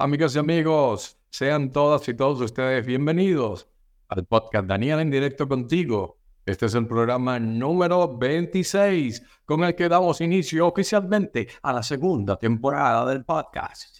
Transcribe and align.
Amigas 0.00 0.36
y 0.36 0.38
amigos, 0.38 1.18
sean 1.28 1.72
todas 1.72 2.08
y 2.08 2.14
todos 2.14 2.40
ustedes 2.40 2.86
bienvenidos 2.86 3.68
al 4.06 4.24
podcast 4.26 4.68
Daniel 4.68 5.00
en 5.00 5.10
directo 5.10 5.48
contigo. 5.48 6.20
Este 6.46 6.66
es 6.66 6.74
el 6.76 6.86
programa 6.86 7.40
número 7.40 8.16
26 8.16 9.20
con 9.44 9.64
el 9.64 9.74
que 9.74 9.88
damos 9.88 10.20
inicio 10.20 10.68
oficialmente 10.68 11.48
a 11.62 11.72
la 11.72 11.82
segunda 11.82 12.36
temporada 12.36 13.10
del 13.10 13.24
podcast. 13.24 13.98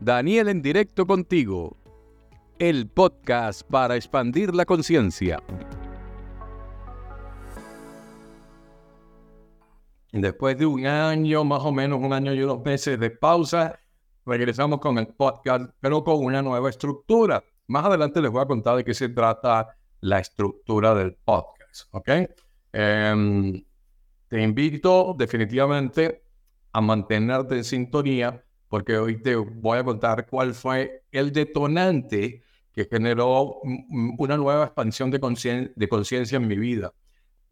Daniel 0.00 0.48
en 0.48 0.62
directo 0.62 1.06
contigo, 1.06 1.76
el 2.58 2.88
podcast 2.88 3.62
para 3.70 3.94
expandir 3.94 4.52
la 4.52 4.64
conciencia. 4.64 5.40
Después 10.20 10.56
de 10.56 10.64
un 10.64 10.86
año, 10.86 11.44
más 11.44 11.62
o 11.62 11.72
menos 11.72 12.00
un 12.00 12.12
año 12.12 12.32
y 12.32 12.42
unos 12.42 12.64
meses 12.64 12.98
de 12.98 13.10
pausa, 13.10 13.78
regresamos 14.24 14.80
con 14.80 14.98
el 14.98 15.08
podcast, 15.08 15.70
pero 15.80 16.02
con 16.02 16.24
una 16.24 16.40
nueva 16.40 16.70
estructura. 16.70 17.44
Más 17.66 17.84
adelante 17.84 18.22
les 18.22 18.30
voy 18.30 18.42
a 18.42 18.46
contar 18.46 18.76
de 18.76 18.84
qué 18.84 18.94
se 18.94 19.10
trata 19.10 19.76
la 20.00 20.20
estructura 20.20 20.94
del 20.94 21.14
podcast, 21.16 21.88
¿ok? 21.90 22.08
Em, 22.72 23.62
te 24.28 24.42
invito 24.42 25.14
definitivamente 25.18 26.22
a 26.72 26.80
mantenerte 26.80 27.56
en 27.56 27.64
sintonía 27.64 28.42
porque 28.68 28.96
hoy 28.96 29.20
te 29.20 29.36
voy 29.36 29.78
a 29.78 29.84
contar 29.84 30.26
cuál 30.26 30.54
fue 30.54 31.04
el 31.12 31.30
detonante 31.32 32.42
que 32.72 32.86
generó 32.86 33.60
una 34.18 34.36
nueva 34.36 34.64
expansión 34.64 35.10
de 35.10 35.20
conciencia 35.20 36.36
en 36.36 36.48
mi 36.48 36.56
vida. 36.56 36.92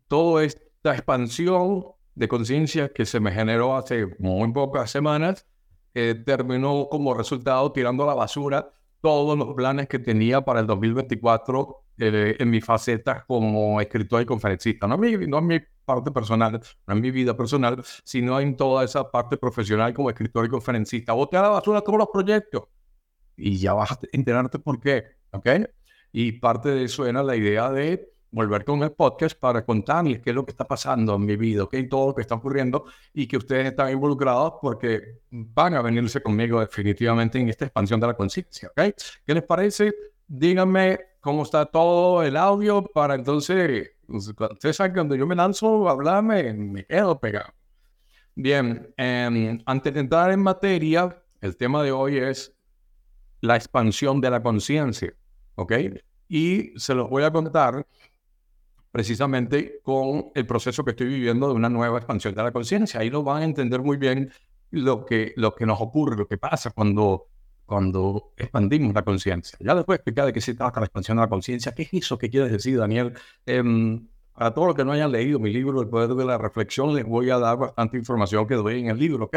Toda 0.09 0.45
esta 0.45 0.95
expansión 0.95 1.95
de 2.15 2.29
conciencia 2.29 2.93
que 2.93 3.07
se 3.07 3.21
me 3.21 3.33
generó 3.33 3.77
hace 3.77 4.07
muy 4.19 4.53
pocas 4.53 4.91
semanas, 4.91 5.47
eh, 5.95 6.15
terminó 6.27 6.89
como 6.91 7.15
resultado 7.15 7.71
tirando 7.73 8.05
a 8.05 8.07
la 8.07 8.15
basura 8.15 8.73
todos 9.01 9.39
los 9.39 9.55
planes 9.55 9.89
que 9.89 9.99
tenía 9.99 10.41
para 10.41 10.61
el 10.61 10.67
2024 10.67 11.85
eh, 11.99 12.37
en 12.39 12.51
mi 12.51 12.61
faceta 12.61 13.25
como 13.27 13.81
escritor 13.81 14.23
y 14.23 14.27
conferencista. 14.27 14.87
No 14.87 14.95
en, 14.95 15.01
mi, 15.01 15.27
no 15.27 15.39
en 15.39 15.47
mi 15.47 15.61
parte 15.85 16.11
personal, 16.11 16.61
no 16.87 16.95
en 16.95 17.01
mi 17.01 17.11
vida 17.11 17.37
personal, 17.37 17.83
sino 18.03 18.41
en 18.41 18.57
toda 18.57 18.85
esa 18.85 19.11
parte 19.11 19.37
profesional 19.37 19.93
como 19.93 20.11
escritor 20.11 20.47
y 20.47 20.49
conferencista. 20.49 21.13
Boté 21.13 21.37
a 21.37 21.43
la 21.43 21.49
basura 21.51 21.83
todos 21.83 21.99
los 21.99 22.09
proyectos 22.13 22.65
y 23.37 23.59
ya 23.59 23.75
vas 23.75 23.93
a 23.93 23.99
enterarte 24.13 24.59
por 24.59 24.81
qué, 24.81 25.05
¿ok? 25.33 25.49
Y 26.13 26.33
parte 26.33 26.71
de 26.71 26.85
eso 26.85 27.07
era 27.07 27.23
la 27.23 27.37
idea 27.37 27.71
de 27.71 28.14
volver 28.35 28.65
con 28.65 28.83
el 28.83 28.91
podcast 28.91 29.39
para 29.39 29.65
contarles 29.65 30.21
qué 30.21 30.31
es 30.31 30.37
lo 30.37 30.45
que 30.45 30.51
está 30.51 30.65
pasando 30.65 31.15
en 31.15 31.25
mi 31.25 31.37
vida, 31.37 31.63
¿ok? 31.63 31.77
Todo 31.89 32.09
lo 32.09 32.15
que 32.15 32.23
está 32.23 32.35
ocurriendo 32.35 32.85
y 33.13 33.29
que 33.29 33.37
ustedes 33.37 33.69
están 33.69 33.93
involucrados 33.93 34.55
porque 34.61 35.21
van 35.31 35.75
a 35.75 35.83
venirse 35.83 36.21
conmigo 36.21 36.59
definitivamente 36.59 37.39
en 37.39 37.49
esta 37.49 37.67
expansión 37.67 38.01
de 38.01 38.09
la 38.09 38.15
conciencia, 38.15 38.69
¿ok? 38.71 38.95
¿Qué 39.25 39.35
les 39.35 39.45
parece? 39.45 39.95
Díganme 40.27 40.99
cómo 41.21 41.45
está 41.45 41.65
todo 41.67 42.25
el 42.25 42.37
audio 42.37 42.83
para 42.83 43.15
entonces, 43.15 43.93
ustedes 44.09 44.77
saben 44.77 44.95
cuando 44.95 45.15
yo 45.15 45.27
me 45.27 45.37
lanzo 45.37 45.89
a 45.89 45.93
hablarme, 45.93 46.53
me 46.53 46.85
quedo 46.85 47.19
pegado. 47.21 47.53
Bien, 48.35 48.93
em, 48.97 49.63
antes 49.65 49.95
de 49.95 50.01
entrar 50.01 50.33
en 50.33 50.41
materia, 50.41 51.23
el 51.41 51.57
tema 51.57 51.85
de 51.85 51.93
hoy 51.93 52.17
es 52.17 52.53
la 53.41 53.55
expansión 53.55 54.21
de 54.21 54.31
la 54.31 54.43
conciencia, 54.43 55.15
¿ok? 55.55 55.73
Y 56.29 56.73
se 56.77 56.95
los 56.95 57.09
voy 57.09 57.23
a 57.23 57.31
contar 57.31 57.87
precisamente 58.95 59.81
con 59.83 60.31
el 60.37 60.47
proceso 60.47 60.85
que 60.85 60.93
estoy 60.93 61.09
viviendo 61.09 61.49
de 61.49 61.55
una 61.55 61.69
nueva 61.69 61.99
expansión 61.99 62.33
de 62.33 62.45
la 62.45 62.53
conciencia. 62.53 63.01
Ahí 63.01 63.11
lo 63.11 63.25
van 63.25 63.43
a 63.43 63.45
entender 63.45 63.83
muy 63.83 63.97
bien 63.97 64.31
lo 64.71 65.05
que, 65.05 65.33
lo 65.35 65.53
que 65.53 65.67
nos 65.67 65.81
ocurre, 65.81 66.17
lo 66.17 66.29
que 66.29 66.39
pasa 66.39 66.71
cuando, 66.71 67.27
cuando 67.67 68.33
expandimos 68.37 68.95
la 68.95 69.03
conciencia. 69.03 69.59
Ya 69.61 69.75
después 69.75 69.97
explicar 69.97 70.27
de 70.27 70.33
qué 70.33 70.41
se 70.41 70.55
trata 70.55 70.79
la 70.79 70.87
expansión 70.87 71.17
de 71.17 71.23
la 71.23 71.29
conciencia, 71.29 71.73
qué 71.73 71.83
es 71.83 71.89
eso 71.93 72.17
que 72.17 72.31
quieres 72.31 72.53
decir, 72.53 72.79
Daniel. 72.79 73.15
Em, 73.45 74.07
para 74.33 74.55
todos 74.55 74.69
los 74.69 74.77
que 74.77 74.85
no 74.85 74.93
hayan 74.93 75.11
leído 75.11 75.41
mi 75.41 75.53
libro, 75.53 75.83
El 75.83 75.89
Poder 75.89 76.11
de 76.11 76.25
la 76.25 76.39
Reflexión, 76.39 76.95
les 76.95 77.05
voy 77.05 77.31
a 77.31 77.39
dar 77.41 77.59
bastante 77.59 77.97
información 77.97 78.47
que 78.47 78.55
doy 78.55 78.79
en 78.79 78.91
el 78.91 78.99
libro, 79.01 79.25
¿ok? 79.25 79.37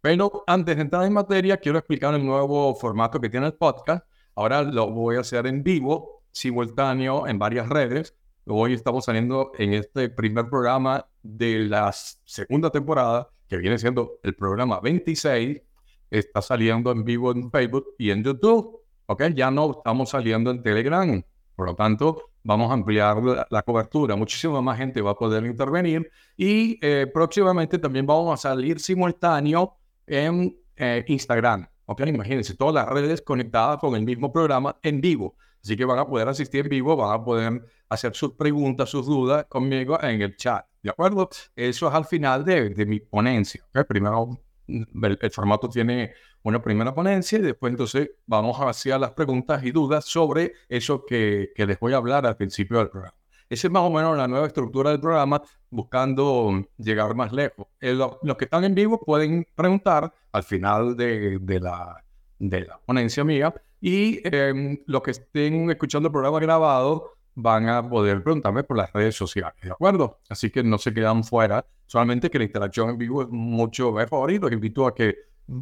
Pero 0.00 0.42
antes 0.44 0.74
de 0.74 0.82
entrar 0.82 1.04
en 1.06 1.12
materia, 1.12 1.56
quiero 1.58 1.78
explicar 1.78 2.14
el 2.14 2.26
nuevo 2.26 2.74
formato 2.74 3.20
que 3.20 3.30
tiene 3.30 3.46
el 3.46 3.54
podcast. 3.54 4.04
Ahora 4.34 4.62
lo 4.62 4.90
voy 4.90 5.18
a 5.18 5.20
hacer 5.20 5.46
en 5.46 5.62
vivo, 5.62 6.24
simultáneo, 6.32 7.28
en 7.28 7.38
varias 7.38 7.68
redes. 7.68 8.16
Hoy 8.46 8.72
estamos 8.72 9.04
saliendo 9.04 9.52
en 9.56 9.72
este 9.72 10.08
primer 10.08 10.48
programa 10.48 11.06
de 11.22 11.60
la 11.60 11.92
segunda 11.92 12.70
temporada, 12.70 13.28
que 13.46 13.56
viene 13.56 13.78
siendo 13.78 14.18
el 14.24 14.34
programa 14.34 14.80
26. 14.80 15.62
Está 16.10 16.42
saliendo 16.42 16.90
en 16.90 17.04
vivo 17.04 17.30
en 17.30 17.52
Facebook 17.52 17.94
y 17.98 18.10
en 18.10 18.24
YouTube. 18.24 18.80
¿Ok? 19.06 19.22
Ya 19.34 19.48
no 19.52 19.70
estamos 19.70 20.10
saliendo 20.10 20.50
en 20.50 20.60
Telegram. 20.60 21.22
Por 21.54 21.66
lo 21.66 21.76
tanto, 21.76 22.30
vamos 22.42 22.68
a 22.70 22.74
ampliar 22.74 23.46
la, 23.48 23.62
cobertura. 23.62 24.16
Muchísima 24.16 24.60
más 24.60 24.76
gente 24.76 25.00
va 25.00 25.12
a 25.12 25.14
poder 25.14 25.46
intervenir. 25.46 26.10
Y 26.36 26.80
eh, 26.82 27.06
próximamente 27.14 27.78
también 27.78 28.06
vamos 28.06 28.34
a 28.34 28.48
salir 28.50 28.80
simultáneo 28.80 29.76
en 30.04 30.58
eh, 30.74 31.04
Instagram. 31.06 31.68
¿Ok? 31.86 32.00
Imagínense, 32.06 32.56
todas 32.56 32.74
las 32.74 32.88
redes 32.88 33.22
conectadas 33.22 33.78
con 33.78 33.94
el 33.94 34.02
mismo 34.04 34.32
programa 34.32 34.76
en 34.82 35.00
vivo. 35.00 35.36
Así 35.62 35.76
que 35.76 35.84
van 35.84 35.98
a 35.98 36.06
poder 36.06 36.28
asistir 36.28 36.64
en 36.64 36.70
vivo, 36.70 36.96
van 36.96 37.20
a 37.20 37.24
poder 37.24 37.64
hacer 37.88 38.14
sus 38.14 38.32
preguntas, 38.32 38.90
sus 38.90 39.06
dudas 39.06 39.46
conmigo 39.48 40.02
en 40.02 40.22
el 40.22 40.36
chat. 40.36 40.66
¿De 40.82 40.90
acuerdo? 40.90 41.28
Eso 41.54 41.88
es 41.88 41.94
al 41.94 42.04
final 42.04 42.44
de, 42.44 42.70
de 42.70 42.86
mi 42.86 42.98
ponencia. 42.98 43.64
Primero, 43.86 44.40
mm, 44.66 45.04
el, 45.04 45.30
formato 45.30 45.68
tiene 45.68 46.14
una 46.42 46.60
primera 46.60 46.92
ponencia 46.92 47.38
y 47.38 47.42
después 47.42 47.70
entonces 47.70 48.10
vamos 48.26 48.58
a 48.60 48.68
hacer 48.68 48.98
las 48.98 49.12
preguntas 49.12 49.62
y 49.62 49.70
dudas 49.70 50.04
sobre 50.04 50.52
eso 50.68 51.04
que, 51.06 51.52
que 51.54 51.64
les 51.64 51.78
voy 51.78 51.92
a 51.92 51.98
hablar 51.98 52.26
al 52.26 52.36
principio 52.36 52.78
del 52.78 52.90
programa. 52.90 53.14
Esa 53.48 53.68
es 53.68 53.70
más 53.72 53.82
o 53.82 53.90
menos 53.90 54.16
la 54.16 54.26
nueva 54.26 54.46
estructura 54.46 54.90
del 54.90 55.00
programa, 55.00 55.42
buscando 55.70 56.64
llegar 56.78 57.14
más 57.14 57.32
lejos. 57.32 57.66
Eh, 57.80 57.92
los 57.94 58.36
que 58.36 58.44
están 58.46 58.64
en 58.64 58.74
vivo 58.74 58.98
pueden 58.98 59.46
preguntar 59.54 60.12
al 60.32 60.42
final 60.42 60.96
de, 60.96 61.38
de, 61.38 61.60
la, 61.60 62.02
de 62.38 62.62
la 62.62 62.78
ponencia 62.78 63.22
mía 63.22 63.54
y 63.82 64.20
em, 64.24 64.78
los 64.86 65.02
que 65.02 65.10
estén 65.10 65.68
escuchando 65.68 66.06
el 66.06 66.12
programa 66.12 66.38
grabado 66.38 67.14
van 67.34 67.68
a 67.68 67.86
poder 67.86 68.22
preguntarme 68.22 68.62
por 68.62 68.76
las 68.76 68.92
redes 68.92 69.16
sociales, 69.16 69.60
¿de 69.60 69.72
acuerdo? 69.72 70.20
Así 70.28 70.50
que 70.50 70.62
no 70.62 70.78
se 70.78 70.94
quedan 70.94 71.24
fuera, 71.24 71.66
solamente 71.86 72.30
que 72.30 72.38
la 72.38 72.44
interacción 72.44 72.90
en 72.90 72.98
vivo 72.98 73.22
es 73.22 73.28
mucho 73.28 73.90
mejor 73.90 74.30
y 74.30 74.38
los 74.38 74.52
invito 74.52 74.86
a 74.86 74.94
que 74.94 75.08
eh, 75.08 75.16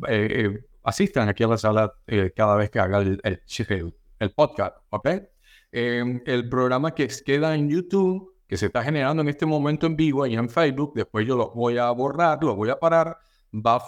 eh, 0.07 0.65
asistan 0.83 1.31
aquí 1.31 1.45
a 1.45 1.49
la 1.49 1.57
sala 1.57 1.95
eh, 2.07 2.31
cada 2.37 2.57
vez 2.57 2.69
que 2.69 2.79
haga 2.79 2.99
el, 2.99 3.19
el, 3.25 3.95
el 4.19 4.31
podcast, 4.33 4.77
¿ok? 4.91 5.09
Em, 5.73 6.21
el 6.27 6.47
programa 6.51 6.95
que 6.95 7.09
queda 7.25 7.55
en 7.55 7.71
YouTube, 7.71 8.35
que 8.47 8.59
se 8.59 8.67
está 8.67 8.83
generando 8.85 9.23
en 9.23 9.31
este 9.31 9.47
momento 9.47 9.87
en 9.87 9.97
vivo 9.97 10.27
y 10.27 10.35
en 10.35 10.51
Facebook, 10.51 10.93
después 10.95 11.27
yo 11.27 11.39
los 11.39 11.55
voy 11.55 11.79
a 11.79 11.91
borrar, 11.93 12.39
los 12.43 12.55
voy 12.55 12.69
a 12.69 12.79
parar, 12.79 13.17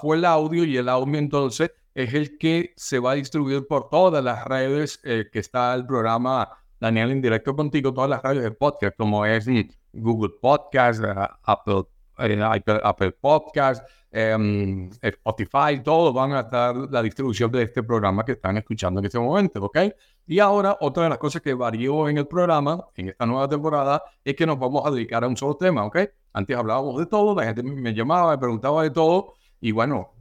fue 0.00 0.16
el 0.16 0.24
audio 0.24 0.64
y 0.64 0.78
el 0.78 0.88
audio 0.88 1.18
entonces 1.18 1.70
es 1.94 2.14
el 2.14 2.38
que 2.38 2.72
se 2.76 2.98
va 2.98 3.12
a 3.12 3.14
distribuir 3.14 3.66
por 3.66 3.88
todas 3.88 4.22
las 4.22 4.44
redes 4.44 5.00
eh, 5.04 5.28
que 5.32 5.38
está 5.38 5.74
el 5.74 5.86
programa 5.86 6.48
Daniel 6.80 7.12
en 7.12 7.22
directo 7.22 7.54
contigo, 7.54 7.92
todas 7.94 8.10
las 8.10 8.22
redes 8.22 8.42
de 8.42 8.50
podcast, 8.50 8.96
como 8.96 9.24
es 9.24 9.46
Google 9.92 10.32
Podcast, 10.40 11.04
eh, 11.04 11.14
Apple, 11.44 11.84
eh, 12.18 12.40
Apple, 12.82 13.12
Podcast, 13.12 13.86
em, 14.10 14.90
Spotify, 15.00 15.80
todos 15.82 16.12
van 16.12 16.32
a 16.32 16.40
estar 16.40 16.74
la 16.76 17.02
distribución 17.02 17.52
de 17.52 17.62
este 17.62 17.82
programa 17.82 18.24
que 18.24 18.32
están 18.32 18.56
escuchando 18.56 19.00
en 19.00 19.06
este 19.06 19.18
momento, 19.18 19.64
¿ok? 19.64 19.78
Y 20.26 20.38
ahora, 20.38 20.76
otra 20.80 21.04
de 21.04 21.08
las 21.10 21.18
cosas 21.18 21.40
que 21.40 21.54
varió 21.54 22.08
en 22.08 22.18
el 22.18 22.26
programa, 22.26 22.84
en 22.96 23.10
esta 23.10 23.26
nueva 23.26 23.48
temporada, 23.48 24.02
es 24.24 24.34
que 24.34 24.46
nos 24.46 24.58
vamos 24.58 24.84
a 24.86 24.90
dedicar 24.90 25.24
a 25.24 25.28
un 25.28 25.36
solo 25.36 25.56
tema, 25.56 25.84
¿ok? 25.84 25.98
Antes 26.32 26.56
hablábamos 26.56 26.98
de 26.98 27.06
todo, 27.06 27.34
la 27.34 27.44
gente 27.44 27.62
me 27.62 27.94
llamaba, 27.94 28.32
me 28.32 28.38
preguntaba 28.38 28.82
de 28.82 28.90
todo, 28.90 29.34
y 29.60 29.70
bueno, 29.72 30.12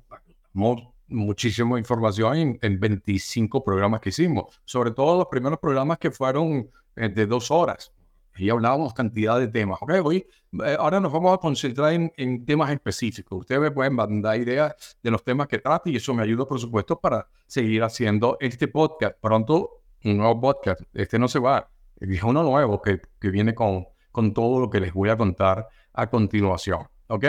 vamos 0.54 0.91
muchísima 1.12 1.78
información 1.78 2.58
en, 2.62 2.80
25 2.80 3.64
programas 3.64 4.02
que 4.02 4.10
hicimos, 4.10 4.62
sobre 4.66 4.92
todo 4.92 5.18
los 5.18 5.28
primeros 5.28 5.60
programas 5.60 5.98
que 5.98 6.12
fueron 6.12 6.70
eh, 6.96 7.10
de 7.10 7.26
dos 7.26 7.52
horas. 7.52 7.92
Y 8.38 8.50
hablábamos 8.50 8.94
cantidad 8.94 9.38
de 9.40 9.48
temas. 9.48 9.78
Okay, 9.82 10.00
hoy, 10.04 10.26
eh, 10.66 10.76
ahora 10.80 11.00
nos 11.00 11.12
vamos 11.12 11.34
a 11.34 11.38
concentrar 11.38 11.94
en, 11.94 12.46
temas 12.46 12.72
específicos. 12.72 13.40
Ustedes 13.40 13.62
me 13.62 13.72
pueden 13.72 13.94
mandar 13.94 14.40
ideas 14.40 14.98
de 15.04 15.12
los 15.12 15.24
temas 15.24 15.48
que 15.48 15.60
trate 15.60 15.92
y 15.92 15.98
eso 15.98 16.14
me 16.14 16.24
ayuda, 16.24 16.46
por 16.46 16.60
supuesto, 16.60 17.00
para 17.00 17.28
seguir 17.46 17.84
haciendo 17.84 18.38
este 18.40 18.68
podcast. 18.68 19.18
Pronto, 19.20 19.82
un 20.04 20.18
nuevo 20.18 20.40
podcast. 20.40 20.82
Este 20.94 21.20
no 21.20 21.28
se 21.28 21.40
va. 21.40 21.70
Es 22.00 22.24
uno 22.24 22.42
nuevo 22.42 22.82
que, 22.82 23.02
que 23.20 23.30
viene 23.30 23.54
con, 23.54 23.86
con 24.12 24.34
todo 24.34 24.60
lo 24.60 24.70
que 24.70 24.80
les 24.80 24.94
voy 24.94 25.10
a 25.10 25.18
contar 25.18 25.68
a 25.94 26.10
continuación. 26.10 26.88
¿Ok? 27.08 27.26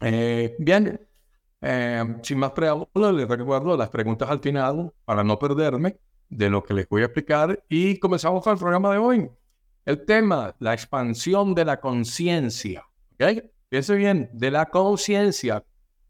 Eh, 0.00 0.56
bien, 0.58 1.00
eh, 1.60 2.04
sin 2.22 2.38
más 2.38 2.52
preámbulos, 2.52 3.14
les 3.14 3.28
recuerdo 3.28 3.76
las 3.76 3.90
preguntas 3.90 4.30
al 4.30 4.40
final 4.40 4.92
para 5.04 5.22
no 5.22 5.38
perderme 5.38 5.98
de 6.28 6.48
lo 6.48 6.62
que 6.62 6.74
les 6.74 6.88
voy 6.88 7.02
a 7.02 7.06
explicar 7.06 7.62
y 7.68 7.98
comenzamos 7.98 8.42
con 8.42 8.52
el 8.52 8.58
programa 8.58 8.92
de 8.92 8.98
hoy. 8.98 9.30
El 9.84 10.04
tema, 10.04 10.54
la 10.58 10.72
expansión 10.72 11.54
de 11.54 11.64
la 11.64 11.80
conciencia. 11.80 12.86
¿Ok? 13.14 13.44
Piense 13.68 13.94
bien, 13.94 14.30
de 14.32 14.50
la 14.50 14.66
conciencia 14.66 15.64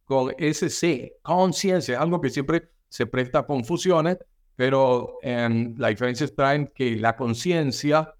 con 0.04 0.34
ese 0.38 0.70
C, 0.70 1.18
conciencia, 1.22 1.94
es 1.94 2.00
algo 2.00 2.20
que 2.20 2.30
siempre 2.30 2.70
se 2.88 3.06
presta 3.06 3.40
a 3.40 3.46
confusiones, 3.46 4.18
pero 4.56 5.18
en 5.22 5.74
la 5.78 5.88
diferencia 5.88 6.24
está 6.24 6.54
en 6.54 6.66
que 6.66 6.96
la 6.96 7.16
conciencia 7.16 8.14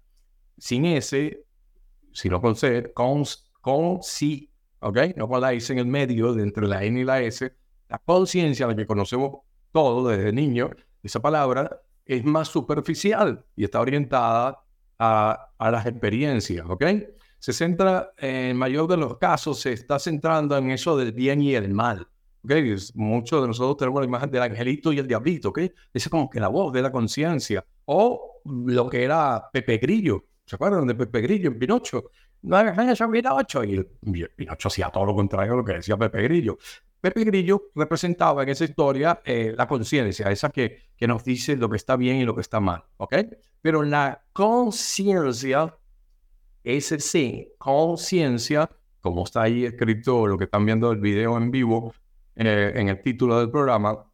sin 0.57 0.85
S, 0.85 1.43
sino 2.13 2.41
con 2.41 2.55
C, 2.55 2.91
con, 2.93 3.23
con 3.61 3.99
¿ok? 4.81 4.97
No 5.15 5.27
con 5.27 5.41
la 5.41 5.53
S 5.53 5.71
en 5.71 5.79
el 5.79 5.87
medio, 5.87 6.37
entre 6.37 6.67
la 6.67 6.83
N 6.83 6.99
y 6.99 7.03
la 7.03 7.21
S. 7.21 7.53
La 7.89 7.99
conciencia, 7.99 8.67
la 8.67 8.75
que 8.75 8.85
conocemos 8.85 9.39
todo 9.71 10.07
desde 10.07 10.31
niño, 10.31 10.69
esa 11.01 11.21
palabra 11.21 11.81
es 12.05 12.23
más 12.23 12.47
superficial 12.47 13.45
y 13.55 13.63
está 13.63 13.79
orientada 13.79 14.63
a, 14.99 15.53
a 15.57 15.71
las 15.71 15.85
experiencias, 15.85 16.65
¿ok? 16.69 16.83
Se 17.39 17.53
centra, 17.53 18.11
en 18.17 18.55
mayor 18.55 18.87
de 18.87 18.97
los 18.97 19.17
casos, 19.17 19.59
se 19.59 19.73
está 19.73 19.97
centrando 19.97 20.55
en 20.57 20.71
eso 20.71 20.95
del 20.95 21.11
bien 21.11 21.41
y 21.41 21.55
el 21.55 21.73
mal. 21.73 22.07
¿okay? 22.43 22.75
Muchos 22.95 23.41
de 23.41 23.47
nosotros 23.47 23.77
tenemos 23.77 24.01
la 24.01 24.07
imagen 24.07 24.31
del 24.31 24.43
angelito 24.43 24.93
y 24.93 24.99
el 24.99 25.07
diablito, 25.07 25.49
¿ok? 25.49 25.59
Esa 25.59 25.73
es 25.93 26.09
como 26.09 26.29
que 26.29 26.39
la 26.39 26.49
voz 26.49 26.73
de 26.73 26.81
la 26.81 26.91
conciencia. 26.91 27.65
O 27.85 28.41
lo 28.45 28.89
que 28.89 29.03
era 29.03 29.49
Pepe 29.51 29.77
Grillo. 29.77 30.25
¿Se 30.45 30.55
acuerdan 30.55 30.87
de 30.87 30.95
Pepe 30.95 31.21
Grillo 31.21 31.49
en 31.49 31.59
Pinocho? 31.59 32.11
No 32.43 32.57
hagas 32.57 32.77
eso, 32.89 33.09
Pinocho. 33.09 33.63
Y 33.63 33.83
Pinocho 34.35 34.67
hacía 34.67 34.89
todo 34.89 35.05
lo 35.05 35.15
contrario 35.15 35.53
a 35.53 35.57
lo 35.57 35.65
que 35.65 35.73
decía 35.73 35.97
Pepe 35.97 36.23
Grillo. 36.23 36.57
Pepe 36.99 37.23
Grillo 37.23 37.71
representaba 37.73 38.43
en 38.43 38.49
esa 38.49 38.63
historia 38.63 39.21
eh, 39.25 39.53
la 39.57 39.67
conciencia, 39.67 40.29
esa 40.29 40.49
que, 40.49 40.83
que 40.95 41.07
nos 41.07 41.23
dice 41.23 41.55
lo 41.55 41.67
que 41.67 41.77
está 41.77 41.95
bien 41.95 42.17
y 42.17 42.25
lo 42.25 42.35
que 42.35 42.41
está 42.41 42.59
mal, 42.59 42.83
¿ok? 42.97 43.15
Pero 43.59 43.81
la 43.81 44.23
conciencia, 44.33 45.75
ese 46.63 46.99
sí, 46.99 47.53
conciencia, 47.57 48.69
como 49.01 49.23
está 49.23 49.41
ahí 49.43 49.65
escrito, 49.65 50.27
lo 50.27 50.37
que 50.37 50.43
están 50.43 50.63
viendo 50.63 50.91
el 50.91 50.99
video 50.99 51.37
en 51.37 51.49
vivo, 51.49 51.91
eh, 52.35 52.73
en 52.75 52.89
el 52.89 53.01
título 53.01 53.39
del 53.39 53.49
programa, 53.49 54.05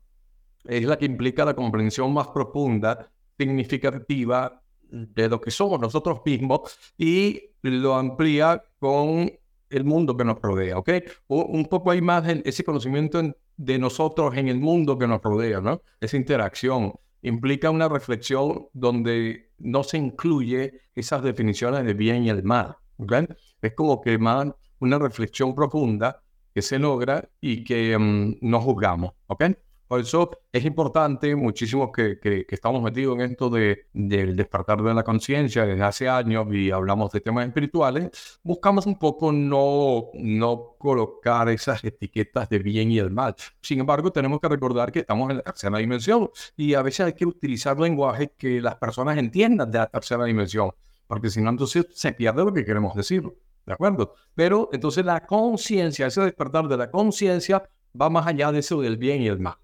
es 0.64 0.86
la 0.86 0.98
que 0.98 1.06
implica 1.06 1.44
la 1.44 1.56
comprensión 1.56 2.14
más 2.14 2.28
profunda, 2.30 3.12
significativa 3.38 4.64
de 4.92 5.30
lo 5.30 5.42
que 5.42 5.52
somos 5.52 5.80
nosotros 5.80 6.22
mismos 6.26 6.78
y 6.98 7.42
lo 7.62 7.96
amplía 7.96 8.64
con 8.80 9.32
el 9.70 9.84
mundo 9.84 10.16
que 10.16 10.24
nos 10.24 10.42
rodea, 10.42 10.78
¿ok? 10.78 10.90
un 11.28 11.66
poco 11.66 11.92
hay 11.92 12.02
más 12.02 12.26
ese 12.46 12.64
conocimiento 12.64 13.22
de 13.58 13.80
nosotros 13.80 14.36
en 14.38 14.48
el 14.48 14.60
mundo 14.60 14.98
que 14.98 15.08
nos 15.08 15.22
rodea, 15.22 15.60
¿no? 15.60 15.82
Esa 16.00 16.16
interacción 16.16 16.94
implica 17.22 17.70
una 17.70 17.90
reflexión 17.90 18.68
donde 18.74 19.52
no 19.58 19.84
se 19.84 19.98
incluye 19.98 20.82
esas 20.96 21.24
definiciones 21.24 21.84
de 21.86 21.94
bien 21.94 22.24
y 22.24 22.30
el 22.30 22.44
mal, 22.44 22.78
¿ok? 22.98 23.14
Es 23.62 23.74
como 23.74 24.02
que 24.02 24.18
más 24.18 24.48
una 24.80 25.00
reflexión 25.00 25.56
profunda 25.56 26.24
que 26.54 26.62
se 26.62 26.80
logra 26.80 27.28
y 27.42 27.64
que 27.64 27.98
mm, 27.98 28.38
no 28.42 28.62
juzgamos, 28.62 29.14
¿ok? 29.28 29.46
Por 29.88 30.02
eso 30.02 30.30
es 30.52 30.66
importante, 30.66 31.34
muchísimos 31.36 31.92
que, 31.96 32.20
que, 32.20 32.46
estamos 32.50 32.82
metidos 32.82 33.16
en 33.16 33.32
esto 33.32 33.50
de, 33.50 33.88
del 33.94 34.36
despertar 34.36 34.82
de 34.82 34.94
la 34.94 35.04
conciencia 35.04 35.66
desde 35.66 35.84
hace 35.84 36.10
años 36.10 36.46
y 36.52 36.72
hablamos 36.72 37.12
de 37.14 37.22
temas 37.22 37.48
espirituales, 37.48 38.40
buscamos 38.44 38.86
un 38.86 39.00
poco 39.00 39.32
no, 39.32 40.10
no 40.16 40.76
colocar 40.78 41.48
esas 41.48 41.82
etiquetas 41.86 42.50
de 42.50 42.60
bien 42.60 42.92
y 42.92 43.00
el 43.00 43.12
mal. 43.12 43.34
Sin 43.62 43.80
embargo, 43.80 44.12
tenemos 44.12 44.42
que 44.42 44.50
recordar 44.50 44.92
que 44.92 45.00
estamos 45.00 45.30
en 45.30 45.38
la 45.38 45.44
tercera 45.44 45.78
dimensión 45.78 46.30
y 46.58 46.74
a 46.74 46.82
veces 46.82 47.06
hay 47.06 47.14
que 47.14 47.26
utilizar 47.26 47.80
lenguaje 47.80 48.34
que 48.38 48.60
las 48.60 48.76
personas 48.76 49.18
entiendan 49.18 49.72
de 49.72 49.78
la 49.80 49.88
tercera 49.88 50.26
dimensión, 50.26 50.72
porque 51.08 51.30
si 51.30 51.42
no, 51.42 51.50
entonces 51.50 51.88
se 51.92 52.12
pierde 52.12 52.44
lo 52.44 52.54
que 52.54 52.66
queremos 52.66 52.94
decir. 52.94 53.24
¿De 53.66 53.74
acuerdo? 53.74 54.16
Pero 54.34 54.70
entonces 54.72 55.06
la 55.06 55.26
conciencia, 55.26 56.08
ese 56.08 56.22
despertar 56.22 56.68
de 56.68 56.78
la 56.78 56.90
conciencia 56.92 57.70
va 58.00 58.10
más 58.10 58.28
allá 58.28 58.52
de 58.52 58.60
eso 58.60 58.82
del 58.82 58.98
bien 58.98 59.22
y 59.22 59.28
el 59.28 59.40
mal. 59.40 59.56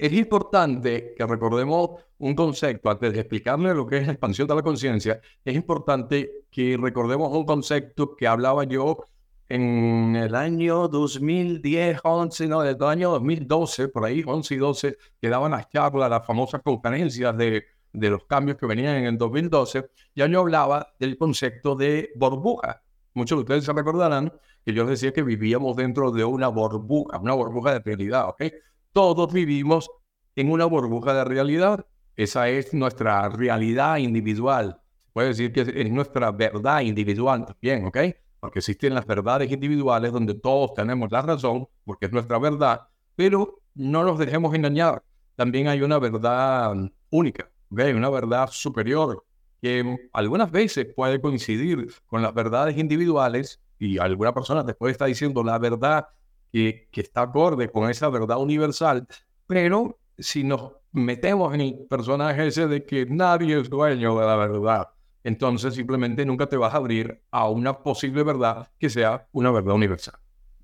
Es 0.00 0.14
importante 0.14 1.12
que 1.14 1.26
recordemos 1.26 1.90
un 2.16 2.34
concepto, 2.34 2.88
antes 2.88 3.12
de 3.12 3.20
explicarle 3.20 3.74
lo 3.74 3.86
que 3.86 3.98
es 3.98 4.06
la 4.06 4.14
expansión 4.14 4.48
de 4.48 4.54
la 4.54 4.62
conciencia, 4.62 5.20
es 5.44 5.54
importante 5.54 6.46
que 6.50 6.78
recordemos 6.80 7.30
un 7.36 7.44
concepto 7.44 8.16
que 8.16 8.26
hablaba 8.26 8.64
yo 8.64 9.04
en 9.46 10.16
el 10.16 10.34
año 10.34 10.88
2010, 10.88 12.00
11, 12.02 12.48
no, 12.48 12.62
el 12.64 12.82
año 12.82 13.10
2012, 13.10 13.88
por 13.88 14.06
ahí, 14.06 14.24
11 14.26 14.54
y 14.54 14.56
12, 14.56 14.96
que 15.20 15.28
daban 15.28 15.50
las 15.50 15.68
charlas, 15.68 16.08
las 16.08 16.26
famosas 16.26 16.62
conferencias 16.62 17.36
de, 17.36 17.66
de 17.92 18.08
los 18.08 18.24
cambios 18.24 18.56
que 18.56 18.64
venían 18.64 18.96
en 18.96 19.04
el 19.04 19.18
2012, 19.18 19.90
ya 20.14 20.26
yo 20.28 20.40
hablaba 20.40 20.94
del 20.98 21.18
concepto 21.18 21.76
de 21.76 22.08
burbuja. 22.16 22.82
Muchos 23.12 23.36
de 23.36 23.40
ustedes 23.42 23.64
se 23.66 23.74
recordarán 23.74 24.32
que 24.64 24.72
yo 24.72 24.86
decía 24.86 25.12
que 25.12 25.22
vivíamos 25.22 25.76
dentro 25.76 26.10
de 26.10 26.24
una 26.24 26.48
burbuja, 26.48 27.18
una 27.18 27.34
burbuja 27.34 27.74
de 27.74 27.80
realidad, 27.80 28.30
¿ok? 28.30 28.44
Todos 28.92 29.32
vivimos 29.32 29.88
en 30.34 30.50
una 30.50 30.64
burbuja 30.64 31.14
de 31.14 31.24
realidad. 31.24 31.86
Esa 32.16 32.48
es 32.48 32.74
nuestra 32.74 33.28
realidad 33.28 33.98
individual. 33.98 34.80
Puede 35.12 35.28
decir 35.28 35.52
que 35.52 35.60
es 35.60 35.90
nuestra 35.92 36.32
verdad 36.32 36.80
individual 36.80 37.46
también, 37.46 37.86
¿ok? 37.86 37.98
Porque 38.40 38.58
existen 38.58 38.94
las 38.94 39.06
verdades 39.06 39.50
individuales 39.52 40.12
donde 40.12 40.34
todos 40.34 40.74
tenemos 40.74 41.10
la 41.12 41.22
razón, 41.22 41.68
porque 41.84 42.06
es 42.06 42.12
nuestra 42.12 42.38
verdad, 42.40 42.88
pero 43.14 43.60
no 43.74 44.02
nos 44.02 44.18
dejemos 44.18 44.52
engañar. 44.56 45.04
También 45.36 45.68
hay 45.68 45.82
una 45.82 46.00
verdad 46.00 46.74
única, 47.10 47.48
¿ok? 47.70 47.80
Una 47.94 48.10
verdad 48.10 48.48
superior 48.50 49.24
que 49.62 50.08
algunas 50.12 50.50
veces 50.50 50.86
puede 50.96 51.20
coincidir 51.20 51.92
con 52.06 52.22
las 52.22 52.34
verdades 52.34 52.76
individuales 52.76 53.60
y 53.78 53.98
alguna 53.98 54.34
persona 54.34 54.64
después 54.64 54.92
está 54.92 55.06
diciendo 55.06 55.44
la 55.44 55.58
verdad 55.58 56.06
que, 56.52 56.88
está 56.92 57.22
acorde 57.22 57.70
con 57.70 57.90
esa 57.90 58.08
verdad 58.08 58.38
universal, 58.38 59.06
pero 59.46 59.98
si 60.18 60.44
nos 60.44 60.72
metemos 60.92 61.54
en 61.54 61.60
el 61.60 61.86
personaje 61.88 62.46
ese 62.46 62.66
de 62.66 62.84
que 62.84 63.06
nadie 63.06 63.60
es 63.60 63.70
dueño 63.70 64.18
de 64.18 64.26
la 64.26 64.36
verdad, 64.36 64.88
entonces 65.22 65.74
simplemente 65.74 66.24
nunca 66.24 66.46
te 66.46 66.56
vas 66.56 66.74
a 66.74 66.78
abrir 66.78 67.22
a 67.30 67.48
una 67.48 67.78
posible 67.78 68.22
verdad 68.22 68.70
que 68.78 68.90
sea 68.90 69.28
una 69.32 69.50
verdad 69.50 69.74
universal. 69.74 70.18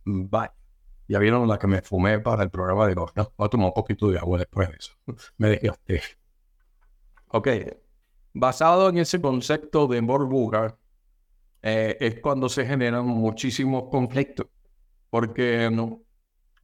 Bye. 0.05 0.51
Ya 1.09 1.21
vieron 1.21 1.47
la 1.47 1.59
que 1.59 1.69
me 1.69 1.83
fumé 1.83 2.19
para 2.19 2.43
el 2.43 2.51
programa 2.51 2.87
de 2.87 2.95
hoy, 2.99 3.11
¿no? 3.15 3.33
Voy 3.37 3.47
a 3.47 3.49
tomar 3.49 3.69
un 3.69 3.75
poquito 3.75 4.09
de 4.09 4.19
agua 4.19 4.39
después 4.39 4.69
de 4.69 4.77
eso. 4.77 4.93
me 5.39 5.61
usted. 5.71 6.01
Ok. 7.29 7.49
Basado 8.35 8.89
en 8.89 8.99
ese 8.99 9.21
concepto 9.21 9.87
de 9.87 10.01
burbuja, 10.01 10.77
eh, 11.63 11.97
es 12.01 12.21
cuando 12.21 12.49
se 12.49 12.67
generan 12.67 13.07
muchísimos 13.07 13.85
conflictos. 13.91 14.47
Porque 15.17 15.71
no, 15.73 16.03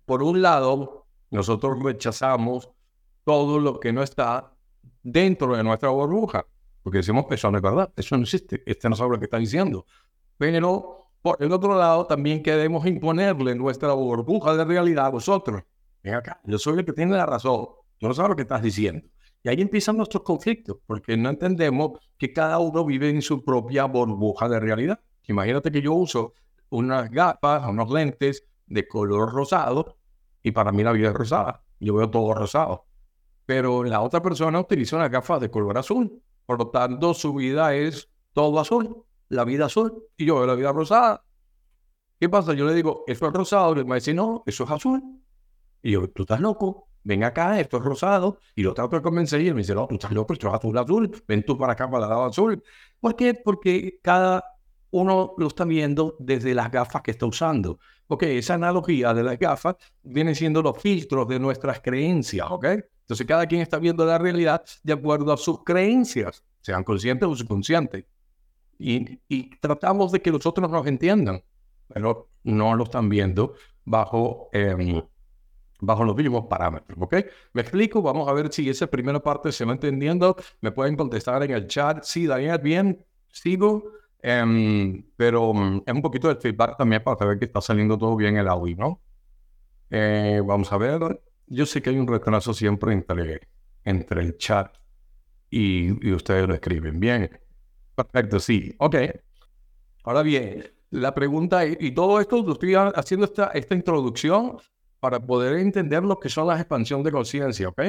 por 0.05 0.23
un 0.23 0.43
lado, 0.43 1.07
nosotros 1.31 1.83
rechazamos 1.83 2.69
todo 3.25 3.59
lo 3.59 3.81
que 3.81 3.95
no 3.95 4.03
está 4.03 4.53
dentro 5.03 5.57
de 5.57 5.65
nuestra 5.65 5.89
burbuja, 5.89 6.45
porque 6.83 6.99
decimos 6.99 7.25
eso 7.31 7.51
no 7.51 7.57
es 7.57 7.63
verdad, 7.63 7.91
eso 7.97 8.15
no 8.15 8.25
existe, 8.25 8.63
este 8.67 8.91
no 8.91 8.95
sabe 8.95 9.13
lo 9.13 9.19
que 9.19 9.25
está 9.25 9.39
diciendo. 9.39 9.87
Pero 10.37 10.99
por 11.23 11.43
el 11.43 11.51
otro 11.51 11.79
lado, 11.79 12.07
también 12.07 12.43
queremos 12.43 12.87
imponerle 12.87 13.55
nuestra 13.55 13.95
burbuja 13.95 14.55
de 14.55 14.67
realidad 14.67 15.07
a 15.07 15.09
vosotros. 15.09 15.63
Ven 16.03 16.13
acá, 16.13 16.39
yo 16.45 16.59
soy 16.59 16.79
el 16.79 16.85
que 16.85 16.93
tiene 16.93 17.17
la 17.17 17.25
razón, 17.25 17.69
tú 17.97 18.07
no 18.07 18.13
sabes 18.13 18.29
lo 18.29 18.37
que 18.37 18.43
estás 18.43 18.61
diciendo. 18.61 19.09
Y 19.43 19.49
ahí 19.49 19.63
empiezan 19.63 19.97
nuestros 19.97 20.25
conflictos, 20.25 20.77
porque 20.85 21.17
no 21.17 21.31
entendemos 21.31 22.01
que 22.19 22.35
cada 22.35 22.59
uno 22.59 22.85
vive 22.85 23.09
en 23.09 23.23
su 23.23 23.43
propia 23.43 23.87
burbuja 23.87 24.47
de 24.47 24.61
realidad. 24.61 25.01
Imagínate 25.27 25.73
que 25.73 25.81
yo 25.81 25.95
uso 25.95 26.35
unas 26.73 27.11
gafas, 27.11 27.69
unos 27.69 27.91
lentes 27.91 28.45
de 28.67 28.89
color 28.89 29.33
rosado 29.33 29.99
y 30.43 30.53
para 30.53 30.73
mí 30.73 30.83
la 30.83 30.93
vida 30.93 31.09
es 31.09 31.15
rosada. 31.15 31.63
Yo 31.79 31.95
veo 31.95 32.11
todo 32.11 32.35
rosado. 32.35 32.87
Pero 33.45 33.85
la 33.85 34.01
otra 34.01 34.23
persona 34.23 34.59
utiliza 34.59 34.97
unas 34.97 35.11
gafas 35.11 35.41
de 35.41 35.51
color 35.51 35.77
azul. 35.77 36.23
Por 36.47 36.59
lo 36.59 36.69
tanto, 36.69 37.13
su 37.13 37.35
vida 37.35 37.75
es 37.75 38.09
todo 38.33 38.59
azul, 38.59 39.05
la 39.29 39.45
vida 39.45 39.67
azul 39.67 40.03
y 40.17 40.25
yo 40.25 40.37
veo 40.37 40.47
la 40.47 40.55
vida 40.55 40.73
rosada. 40.73 41.25
¿Qué 42.19 42.29
pasa? 42.29 42.55
Yo 42.55 42.67
le 42.67 42.75
digo, 42.75 43.05
eso 43.07 43.27
es 43.27 43.33
rosado. 43.33 43.77
Y 43.77 43.81
él 43.81 43.87
me 43.87 43.97
dice, 43.97 44.15
no, 44.15 44.43
eso 44.47 44.65
es 44.65 44.71
azul. 44.71 45.03
Y 45.83 45.93
yo, 45.93 46.09
tú 46.09 46.23
estás 46.23 46.41
loco. 46.41 46.89
Ven 47.05 47.25
acá, 47.25 47.61
esto 47.61 47.77
es 47.77 47.85
rosado. 47.85 48.39
Y 48.55 48.63
lo 48.63 48.73
trato 48.73 48.97
de 48.97 49.03
convencer 49.03 49.43
y 49.43 49.49
él 49.49 49.55
me 49.55 49.61
dice, 49.61 49.75
no, 49.75 49.87
tú 49.89 49.97
estás 49.97 50.13
loco, 50.13 50.33
esto 50.33 50.49
es 50.49 50.55
azul, 50.55 50.79
azul. 50.79 51.23
Ven 51.29 51.45
tú 51.45 51.59
para 51.59 51.75
acá 51.75 51.91
para 51.91 52.05
el 52.05 52.11
lado 52.11 52.25
azul. 52.25 52.63
¿Por 52.99 53.15
qué? 53.17 53.35
Porque 53.35 53.99
cada 54.03 54.52
uno 54.93 55.35
lo 55.39 55.47
está 55.47 55.65
viendo 55.65 56.17
desde 56.19 56.55
las 56.55 56.71
gafas 56.71 57.03
que 57.03 57.11
está 57.11 57.27
usando. 57.27 57.79
Ok, 58.09 58.25
esa 58.25 58.55
analogía 58.55 59.15
de 59.15 59.23
las 59.23 59.39
gafas 59.39 59.77
viene 60.03 60.35
siendo 60.35 60.63
los 60.63 60.79
filtros 60.81 61.27
de 61.29 61.41
nuestras 61.41 61.81
creencias, 61.81 62.47
¿ok? 62.51 62.65
Entonces 63.01 63.27
cada 63.27 63.47
quien 63.47 63.63
está 63.63 63.79
viendo 63.79 64.05
la 64.05 64.19
realidad 64.19 64.63
de 64.83 64.93
acuerdo 64.93 65.33
a 65.33 65.37
sus 65.37 65.65
creencias, 65.65 66.45
sean 66.61 66.85
conscientes 66.85 67.27
o 67.27 67.35
subconscientes. 67.35 68.05
Y, 68.79 69.19
y 69.29 69.57
tratamos 69.57 70.13
de 70.13 70.21
que 70.21 70.31
los 70.31 70.45
otros 70.45 70.71
nos 70.71 70.87
entiendan, 70.87 71.43
pero 71.89 72.29
no 72.45 72.75
lo 72.75 72.85
están 72.85 73.09
viendo 73.09 73.55
bajo, 73.85 74.51
em, 74.53 75.03
bajo 75.81 76.05
los 76.05 76.17
mismos 76.17 76.47
parámetros, 76.47 76.99
¿ok? 77.01 77.15
Me 77.55 77.63
explico, 77.63 78.03
vamos 78.03 78.29
a 78.29 78.33
ver 78.33 78.53
si 78.53 78.69
esa 78.69 78.87
primera 78.89 79.21
parte 79.21 79.53
se 79.53 79.65
va 79.65 79.73
entendiendo. 79.73 80.37
Me 80.61 80.71
pueden 80.71 80.97
contestar 80.97 81.43
en 81.43 81.53
el 81.53 81.67
chat. 81.67 82.05
Sí, 82.05 82.27
Daniel, 82.27 82.59
bien, 82.59 83.07
sigo. 83.29 84.02
Em, 84.23 85.05
pero 85.17 85.53
mm, 85.53 85.83
es 85.85 85.95
un 85.95 86.03
poquito 86.03 86.29
de 86.29 86.37
feedback 86.37 86.77
también 86.79 87.03
para 87.03 87.19
saber 87.19 87.39
que 87.39 87.47
está 87.47 87.61
saliendo 87.61 87.99
todo 87.99 88.17
bien 88.17 88.37
el 88.37 88.49
audio, 88.49 88.77
¿no? 88.77 89.01
Eh, 89.91 90.41
vamos 90.45 90.73
a 90.73 90.79
ver. 90.79 91.23
Yo 91.47 91.67
sé 91.67 91.83
que 91.83 91.91
hay 91.91 91.99
un 91.99 92.07
retraso 92.07 92.55
siempre 92.55 92.93
entre, 92.93 93.41
entre 93.85 94.23
el 94.23 94.39
chat 94.39 94.75
y, 95.51 96.09
y 96.09 96.13
ustedes 96.13 96.49
lo 96.49 96.55
escriben. 96.55 97.01
Bien. 97.01 97.31
Perfecto, 97.95 98.39
sí. 98.41 98.75
Ok. 98.79 98.97
Ahora 100.05 100.23
bien, 100.23 100.65
la 100.91 101.15
pregunta 101.15 101.65
es, 101.65 101.77
y 101.81 101.93
todo 101.93 102.21
esto, 102.21 102.51
estoy 102.53 102.75
haciendo 102.75 103.27
esta, 103.27 103.47
esta 103.49 103.75
introducción 103.75 104.59
para 105.01 105.19
poder 105.21 105.57
entender 105.57 106.03
lo 106.05 106.19
que 106.19 106.29
son 106.29 106.47
las 106.47 106.61
expansiones 106.61 107.05
de 107.05 107.13
conciencia, 107.13 107.69
¿ok? 107.69 107.83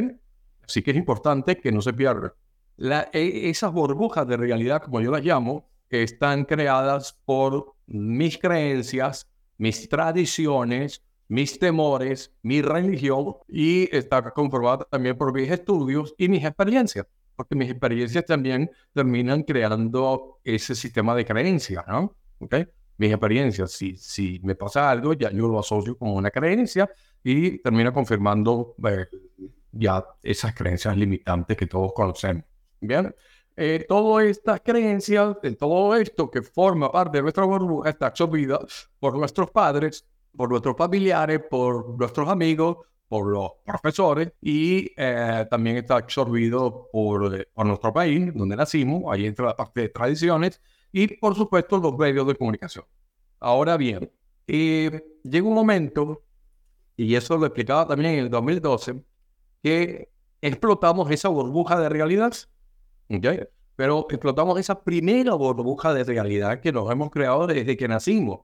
Así 0.65 0.81
que 0.81 0.91
es 0.91 0.97
importante 0.97 1.57
que 1.57 1.71
no 1.71 1.81
se 1.81 1.93
pierda. 1.93 2.33
La, 2.77 3.09
e, 3.13 3.49
esas 3.49 3.71
burbujas 3.71 4.27
de 4.27 4.37
realidad, 4.37 4.81
como 4.81 5.01
yo 5.01 5.11
las 5.11 5.23
llamo, 5.23 5.69
están 6.01 6.45
creadas 6.45 7.19
por 7.25 7.75
mis 7.85 8.38
creencias, 8.38 9.29
mis 9.57 9.88
tradiciones, 9.88 11.03
mis 11.27 11.59
temores, 11.59 12.33
mi 12.41 12.62
religión 12.62 13.35
y 13.47 13.95
está 13.95 14.21
comprobada 14.31 14.85
también 14.89 15.17
por 15.17 15.33
mis 15.33 15.50
estudios 15.50 16.13
y 16.17 16.27
mis 16.29 16.43
experiencias, 16.43 17.05
porque 17.35 17.55
mis 17.55 17.69
experiencias 17.69 18.25
también 18.25 18.69
terminan 18.93 19.43
creando 19.43 20.39
ese 20.43 20.75
sistema 20.75 21.15
de 21.15 21.25
creencias, 21.25 21.85
¿no? 21.88 22.15
¿Okay? 22.39 22.67
Mis 22.97 23.12
experiencias, 23.12 23.71
si, 23.71 23.95
si 23.97 24.39
me 24.43 24.55
pasa 24.55 24.89
algo, 24.89 25.13
ya 25.13 25.31
yo 25.31 25.47
lo 25.47 25.59
asocio 25.59 25.97
con 25.97 26.12
una 26.12 26.29
creencia 26.29 26.89
y 27.23 27.59
termina 27.59 27.91
confirmando 27.91 28.75
eh, 28.88 29.07
ya 29.71 30.05
esas 30.21 30.53
creencias 30.53 30.95
limitantes 30.95 31.57
que 31.57 31.67
todos 31.67 31.93
conocemos. 31.93 32.43
Bien, 32.79 33.15
eh, 33.55 33.86
todas 33.88 34.25
estas 34.25 34.62
creencias, 34.62 35.38
todo 35.60 35.95
esto 35.95 36.29
que 36.29 36.41
forma 36.41 36.91
parte 36.91 37.17
de 37.17 37.24
nuestra 37.24 37.45
burbuja 37.45 37.89
está 37.89 38.07
absorbida 38.07 38.60
por 39.00 39.17
nuestros 39.17 39.51
padres, 39.51 40.05
por 40.36 40.50
nuestros 40.50 40.75
familiares, 40.77 41.41
por 41.50 41.98
nuestros 41.98 42.27
amigos, 42.27 42.77
por 43.13 43.27
los 43.27 43.51
profesores 43.63 44.33
y 44.41 44.91
eh, 44.98 45.45
también 45.48 45.77
está 45.77 45.98
absorbido 45.98 46.89
por, 46.91 47.36
eh, 47.36 47.48
por, 47.53 47.65
nuestro 47.65 47.93
país, 47.93 48.33
donde 48.33 48.55
nacimos, 48.55 49.03
ahí 49.07 49.27
entra 49.27 49.45
la 49.45 49.55
parte 49.55 49.81
de 49.81 49.89
tradiciones 49.89 50.60
y 50.91 51.07
por 51.17 51.36
supuesto 51.36 51.77
los 51.77 51.95
medios 51.95 52.25
de 52.25 52.33
comunicación. 52.33 52.86
Ahora 53.39 53.77
bien, 53.77 54.12
eh, 54.48 55.03
llega 55.24 55.48
un 55.48 55.53
momento, 55.53 56.24
y 56.98 57.13
eso 57.13 57.38
lo 57.38 57.45
explicaba 57.45 57.88
también 57.88 58.13
en 58.13 58.19
el 58.22 58.29
2012, 58.31 59.03
que 59.62 60.10
explotamos 60.41 61.12
esa 61.12 61.29
burbuja 61.29 61.79
de 61.79 61.89
realidad, 61.89 62.33
¿okay? 63.10 63.41
pero 63.75 64.05
explotamos 64.10 64.60
esa 64.60 64.83
primera 64.83 65.33
burbuja 65.33 65.93
de 65.93 66.03
realidad 66.03 66.60
que 66.60 66.72
nos 66.72 66.91
hemos 66.91 67.10
creado 67.10 67.48
desde 67.48 67.75
que 67.75 67.88
nacimos 67.88 68.41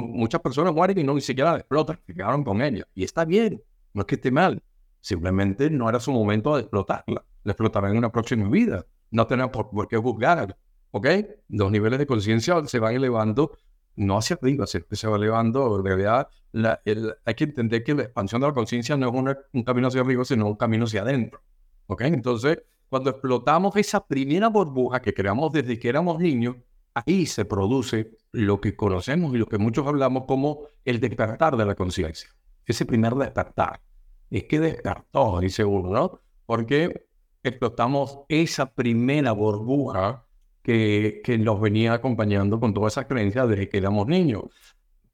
muchas 0.00 0.40
personas 0.40 0.72
mueren 0.72 0.98
y 0.98 1.04
no 1.04 1.14
ni 1.14 1.20
siquiera 1.20 1.56
explotan, 1.56 2.00
quedaron 2.06 2.44
con 2.44 2.62
ella. 2.62 2.86
Y 2.94 3.04
está 3.04 3.24
bien, 3.24 3.62
no 3.92 4.02
es 4.02 4.06
que 4.06 4.14
esté 4.14 4.30
mal, 4.30 4.62
simplemente 5.00 5.68
no 5.70 5.88
era 5.88 6.00
su 6.00 6.12
momento 6.12 6.54
de 6.54 6.62
explotarla. 6.62 7.24
La 7.44 7.52
explotarán 7.52 7.92
en 7.92 7.98
una 7.98 8.12
próxima 8.12 8.48
vida. 8.48 8.86
No 9.10 9.26
tenemos 9.26 9.50
por, 9.50 9.88
qué 9.88 9.96
juzgar, 9.96 10.56
¿ok? 10.92 11.06
Los 11.48 11.70
niveles 11.70 11.98
de 11.98 12.06
conciencia 12.06 12.64
se 12.66 12.78
van 12.78 12.94
elevando, 12.94 13.58
no 13.96 14.16
hacia 14.16 14.38
arriba, 14.40 14.66
se, 14.66 14.86
se 14.90 15.08
va 15.08 15.16
elevando. 15.16 15.78
En 15.78 15.84
realidad, 15.84 16.28
la, 16.52 16.80
hay 17.24 17.34
que 17.34 17.44
entender 17.44 17.84
que 17.84 17.94
la 17.94 18.04
expansión 18.04 18.40
de 18.40 18.46
la 18.46 18.54
conciencia 18.54 18.96
no 18.96 19.08
es 19.08 19.36
un 19.52 19.64
camino 19.64 19.88
hacia 19.88 20.00
arriba, 20.00 20.24
sino 20.24 20.46
un 20.46 20.56
camino 20.56 20.84
hacia 20.84 21.02
adentro, 21.02 21.42
¿ok? 21.86 22.02
Entonces, 22.02 22.62
cuando 22.92 23.08
explotamos 23.08 23.74
esa 23.76 24.06
primera 24.06 24.48
burbuja 24.48 25.00
que 25.00 25.14
creamos 25.14 25.50
desde 25.50 25.78
que 25.78 25.88
éramos 25.88 26.18
niños, 26.18 26.56
ahí 26.92 27.24
se 27.24 27.46
produce 27.46 28.18
lo 28.32 28.60
que 28.60 28.76
conocemos 28.76 29.34
y 29.34 29.38
lo 29.38 29.46
que 29.46 29.56
muchos 29.56 29.86
hablamos 29.86 30.24
como 30.26 30.66
el 30.84 31.00
despertar 31.00 31.56
de 31.56 31.64
la 31.64 31.74
conciencia. 31.74 32.28
Ese 32.66 32.84
primer 32.84 33.14
despertar. 33.14 33.80
Es 34.28 34.44
que 34.44 34.60
despertó, 34.60 35.40
dice 35.40 35.64
uno, 35.64 35.88
¿no? 35.88 36.20
Porque 36.44 37.06
explotamos 37.42 38.18
esa 38.28 38.66
primera 38.74 39.32
burbuja 39.32 40.26
que, 40.62 41.22
que 41.24 41.38
nos 41.38 41.62
venía 41.62 41.94
acompañando 41.94 42.60
con 42.60 42.74
todas 42.74 42.92
esas 42.92 43.06
creencias 43.06 43.48
desde 43.48 43.70
que 43.70 43.78
éramos 43.78 44.06
niños. 44.06 44.50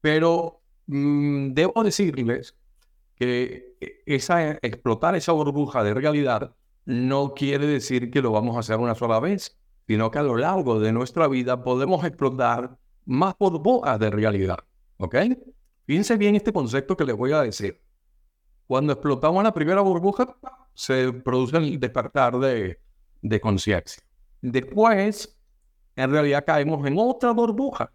Pero 0.01 0.63
mm, 0.87 1.53
debo 1.53 1.81
decirles 1.85 2.57
que 3.15 3.77
esa, 4.05 4.51
explotar 4.61 5.15
esa 5.15 5.31
burbuja 5.31 5.81
de 5.81 5.93
realidad 5.93 6.57
no 6.89 7.33
quiere 7.33 7.67
decir 7.67 8.11
que 8.11 8.21
lo 8.21 8.31
vamos 8.31 8.55
a 8.55 8.59
hacer 8.59 8.77
una 8.77 8.95
sola 8.95 9.19
vez 9.19 9.59
sino 9.89 10.11
que 10.11 10.19
a 10.19 10.21
lo 10.23 10.37
largo 10.37 10.79
de 10.79 10.91
nuestra 10.91 11.27
vida 11.27 11.63
podemos 11.63 12.05
explotar 12.05 12.77
más 13.05 13.33
burbujas 13.39 13.99
de 13.99 14.11
realidad. 14.11 14.59
¿Ok? 14.97 15.15
Fíjense 15.87 16.15
bien 16.15 16.35
este 16.35 16.53
concepto 16.53 16.95
que 16.95 17.05
les 17.05 17.15
voy 17.17 17.31
a 17.31 17.41
decir. 17.41 17.81
Cuando 18.67 18.93
explotamos 18.93 19.43
la 19.43 19.51
primera 19.51 19.81
burbuja, 19.81 20.37
se 20.75 21.11
produce 21.11 21.57
el 21.57 21.79
despertar 21.79 22.37
de, 22.37 22.79
de 23.23 23.41
conciencia. 23.41 24.03
Después, 24.43 25.35
en 25.95 26.11
realidad 26.11 26.45
caemos 26.45 26.85
en 26.85 26.95
otra 26.99 27.31
burbuja, 27.31 27.91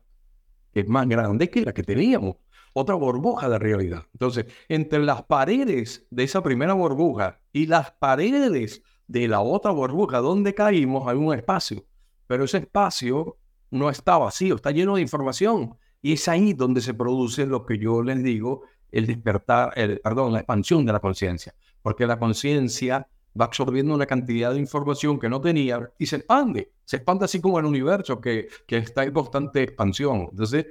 que 0.72 0.80
es 0.80 0.88
más 0.88 1.06
grande 1.06 1.48
que 1.48 1.60
la 1.60 1.72
que 1.72 1.84
teníamos. 1.84 2.38
Otra 2.74 2.96
burbuja 2.96 3.48
de 3.48 3.58
realidad. 3.58 4.02
Entonces, 4.12 4.46
entre 4.68 4.98
las 4.98 5.22
paredes 5.22 6.06
de 6.10 6.24
esa 6.24 6.42
primera 6.42 6.74
burbuja 6.74 7.40
y 7.52 7.66
las 7.66 7.92
paredes 7.92 8.82
de 9.06 9.28
la 9.28 9.40
otra 9.40 9.70
burbuja 9.70 10.18
donde 10.18 10.54
caímos 10.54 11.06
hay 11.06 11.16
un 11.16 11.32
espacio, 11.32 11.84
pero 12.26 12.44
ese 12.44 12.58
espacio 12.58 13.38
no 13.70 13.90
está 13.90 14.18
vacío, 14.18 14.56
está 14.56 14.72
lleno 14.72 14.96
de 14.96 15.02
información. 15.02 15.76
Y 16.02 16.14
es 16.14 16.28
ahí 16.28 16.52
donde 16.52 16.80
se 16.80 16.94
produce 16.94 17.46
lo 17.46 17.64
que 17.64 17.78
yo 17.78 18.02
les 18.02 18.22
digo, 18.22 18.62
el 18.90 19.06
despertar, 19.06 19.72
el, 19.76 20.00
perdón, 20.00 20.32
la 20.32 20.40
expansión 20.40 20.84
de 20.84 20.92
la 20.92 21.00
conciencia. 21.00 21.54
Porque 21.80 22.06
la 22.06 22.18
conciencia 22.18 23.08
va 23.40 23.46
absorbiendo 23.46 23.94
una 23.94 24.06
cantidad 24.06 24.52
de 24.52 24.58
información 24.58 25.18
que 25.18 25.28
no 25.28 25.40
tenía 25.40 25.90
y 25.98 26.06
se 26.06 26.16
expande. 26.16 26.72
Se 26.84 26.96
expande 26.96 27.24
así 27.24 27.40
como 27.40 27.58
el 27.58 27.64
universo 27.64 28.20
que, 28.20 28.48
que 28.66 28.78
está 28.78 29.04
en 29.04 29.12
constante 29.12 29.62
expansión. 29.62 30.28
Entonces, 30.30 30.66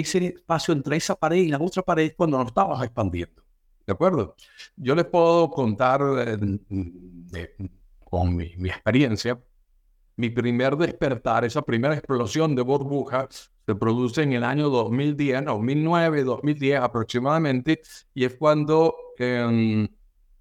ese 0.00 0.26
espacio 0.26 0.72
entre 0.72 0.96
esa 0.96 1.14
pared 1.14 1.38
y 1.38 1.48
la 1.48 1.58
otra 1.58 1.82
pared 1.82 2.12
cuando 2.16 2.38
nos 2.38 2.48
estamos 2.48 2.82
expandiendo. 2.82 3.42
¿De 3.86 3.92
acuerdo? 3.92 4.36
Yo 4.76 4.94
les 4.94 5.04
puedo 5.06 5.50
contar 5.50 6.00
eh, 6.18 7.56
con 8.04 8.36
mi, 8.36 8.44
experiencia, 8.44 9.40
mi 10.16 10.30
primer 10.30 10.76
despertar, 10.76 11.44
esa 11.44 11.62
primera 11.62 11.94
explosión 11.94 12.54
de 12.54 12.62
burbujas, 12.62 13.50
se 13.66 13.74
produce 13.74 14.22
en 14.22 14.32
el 14.32 14.44
año 14.44 14.68
2010, 14.70 15.44
2009, 15.46 16.24
2010 16.24 16.80
aproximadamente, 16.80 17.80
y 18.14 18.24
es 18.24 18.34
cuando 18.34 18.94
em, 19.18 19.88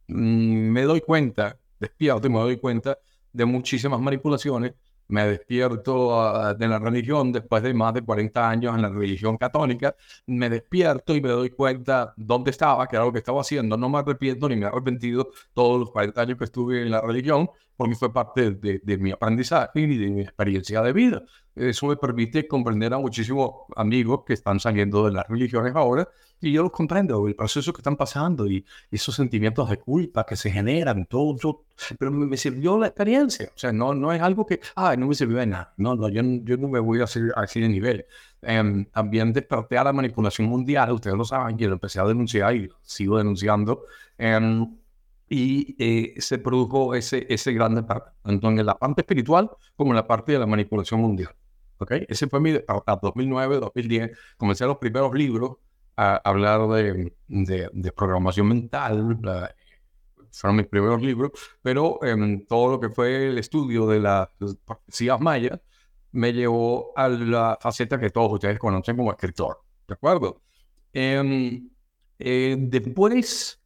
mm, 0.07 0.71
me 0.71 0.83
doy 0.83 1.01
cuenta, 1.01 1.57
despierto 1.79 2.29
me 2.29 2.39
doy 2.39 2.57
cuenta 2.57 2.97
de 3.33 3.45
muchísimas 3.45 3.99
manipulaciones 3.99 4.73
me 5.11 5.25
despierto 5.27 6.19
ah, 6.19 6.53
de 6.53 6.67
la 6.67 6.79
religión 6.79 7.31
después 7.31 7.61
de 7.63 7.73
más 7.73 7.93
de 7.93 8.01
40 8.01 8.49
años 8.49 8.75
en 8.75 8.81
la 8.81 8.89
religión 8.89 9.37
católica, 9.37 9.95
me 10.25 10.49
despierto 10.49 11.15
y 11.15 11.21
me 11.21 11.29
doy 11.29 11.49
cuenta 11.51 12.13
dónde 12.17 12.51
estaba, 12.51 12.87
qué 12.87 12.95
era 12.95 13.05
lo 13.05 13.11
que 13.11 13.19
estaba 13.19 13.41
haciendo. 13.41 13.77
No 13.77 13.89
me 13.89 13.99
arrepiento 13.99 14.49
ni 14.49 14.55
me 14.55 14.65
he 14.65 14.67
arrepentido 14.69 15.29
todos 15.53 15.79
los 15.79 15.91
40 15.91 16.21
años 16.21 16.37
que 16.37 16.45
estuve 16.45 16.81
en 16.83 16.91
la 16.91 17.01
religión, 17.01 17.49
porque 17.75 17.95
fue 17.95 18.13
parte 18.13 18.51
de, 18.51 18.79
de 18.83 18.97
mi 18.97 19.11
aprendizaje 19.11 19.81
y 19.81 19.97
de 19.97 20.07
mi 20.09 20.21
experiencia 20.21 20.81
de 20.81 20.93
vida. 20.93 21.23
Eso 21.55 21.87
me 21.87 21.97
permite 21.97 22.47
comprender 22.47 22.93
a 22.93 22.97
muchísimos 22.97 23.51
amigos 23.75 24.21
que 24.25 24.33
están 24.33 24.59
saliendo 24.59 25.05
de 25.05 25.11
las 25.11 25.27
religiones 25.27 25.75
ahora 25.75 26.07
y 26.43 26.51
yo 26.51 26.63
los 26.63 26.71
comprendo, 26.71 27.27
el 27.27 27.35
proceso 27.35 27.71
que 27.71 27.81
están 27.81 27.95
pasando 27.95 28.47
y 28.47 28.65
esos 28.89 29.15
sentimientos 29.15 29.69
de 29.69 29.77
culpa 29.77 30.25
que 30.25 30.35
se 30.35 30.49
generan, 30.49 31.05
todo, 31.05 31.35
todo 31.35 31.65
pero 31.99 32.09
me, 32.09 32.35
sirvió 32.35 32.79
la 32.79 32.87
experiencia. 32.87 33.51
O 33.55 33.59
sea, 33.59 33.71
no, 33.71 33.93
no 33.93 34.11
es 34.11 34.21
algo 34.21 34.45
que, 34.45 34.59
ah, 34.75 34.95
no 34.97 35.07
me 35.07 35.13
sirvió 35.13 35.37
de 35.37 35.45
nada. 35.45 35.73
No, 35.77 35.95
no, 35.95 36.09
yo, 36.09 36.21
yo 36.43 36.57
no 36.57 36.67
me 36.67 36.79
voy 36.79 37.01
a 37.01 37.03
hacer 37.03 37.31
así 37.35 37.61
de 37.61 37.69
nivel. 37.69 38.05
Um, 38.41 38.85
también 38.85 39.31
desperté 39.33 39.77
a 39.77 39.83
la 39.83 39.93
manipulación 39.93 40.47
mundial, 40.47 40.91
ustedes 40.93 41.15
lo 41.15 41.25
saben, 41.25 41.57
y 41.59 41.65
lo 41.65 41.73
empecé 41.73 41.99
a 41.99 42.05
denunciar 42.05 42.55
y 42.55 42.69
sigo 42.81 43.19
denunciando. 43.19 43.83
Um, 44.17 44.77
y 45.29 45.75
eh, 45.79 46.15
se 46.19 46.39
produjo 46.39 46.95
ese, 46.95 47.25
ese 47.29 47.53
gran 47.53 47.75
despertar, 47.75 48.13
tanto 48.23 48.49
en 48.49 48.65
la 48.65 48.75
parte 48.75 49.01
espiritual 49.01 49.49
como 49.75 49.91
en 49.91 49.97
la 49.97 50.07
parte 50.07 50.31
de 50.31 50.39
la 50.39 50.47
manipulación 50.47 50.99
mundial. 51.01 51.35
Ese 51.89 52.27
fue 52.27 52.39
mi, 52.39 52.55
a 52.67 52.99
2009, 53.01 53.59
2010, 53.59 54.17
comencé 54.37 54.65
los 54.65 54.77
primeros 54.77 55.13
libros 55.13 55.57
a 55.97 56.15
hablar 56.17 56.67
de, 56.67 57.13
de, 57.27 57.91
programación 57.91 58.47
mental, 58.47 59.19
fueron 60.31 60.57
mis 60.57 60.67
primeros 60.67 61.01
libros, 61.01 61.31
pero 61.61 61.99
en 62.03 62.45
todo 62.45 62.71
lo 62.71 62.79
que 62.79 62.89
fue 62.89 63.27
el 63.27 63.37
estudio 63.37 63.85
de 63.87 63.99
las 63.99 64.29
profecías 64.65 65.19
mayas 65.19 65.59
me 66.11 66.33
llevó 66.33 66.93
a 66.95 67.07
la 67.09 67.57
faceta 67.61 67.99
que 67.99 68.09
todos 68.09 68.33
ustedes 68.33 68.59
conocen 68.59 68.97
como 68.97 69.11
escritor, 69.11 69.59
¿de 69.87 69.93
acuerdo? 69.93 70.41
Em, 70.93 71.69
eh, 72.19 72.55
después, 72.59 73.61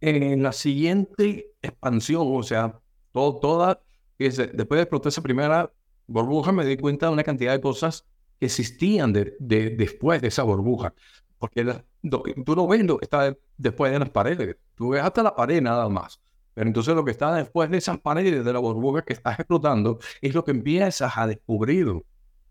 en 0.00 0.42
la 0.42 0.52
siguiente 0.52 1.52
expansión, 1.62 2.26
o 2.26 2.42
sea, 2.42 2.78
todo, 3.12 3.38
toda, 3.38 3.82
después 4.18 4.78
de 4.78 4.82
explotar 4.82 5.08
esa 5.08 5.22
primera 5.22 5.70
burbuja, 6.06 6.52
me 6.52 6.64
di 6.64 6.76
cuenta 6.76 7.06
de 7.06 7.12
una 7.12 7.24
cantidad 7.24 7.52
de 7.52 7.60
cosas 7.60 8.04
que 8.38 8.46
existían 8.46 9.12
de, 9.12 9.36
después 9.38 10.20
de 10.22 10.28
esa 10.28 10.42
burbuja. 10.42 10.94
Porque 11.38 11.64
tú 12.10 12.56
no 12.56 12.66
ves 12.66 12.84
lo 12.84 12.98
que 12.98 13.04
está 13.04 13.36
después 13.56 13.92
de 13.92 13.98
las 13.98 14.10
paredes, 14.10 14.56
tú 14.74 14.90
ves 14.90 15.02
hasta 15.02 15.22
la 15.22 15.34
pared 15.34 15.60
nada 15.60 15.88
más. 15.88 16.20
Pero 16.54 16.68
entonces 16.68 16.94
lo 16.94 17.04
que 17.04 17.10
está 17.10 17.34
después 17.34 17.68
de 17.68 17.78
esas 17.78 17.98
paredes 17.98 18.44
de 18.44 18.52
la 18.52 18.60
burbuja 18.60 19.02
que 19.02 19.12
estás 19.12 19.38
explotando 19.38 19.98
es 20.20 20.34
lo 20.34 20.44
que 20.44 20.52
empiezas 20.52 21.12
a 21.16 21.26
descubrir 21.26 21.88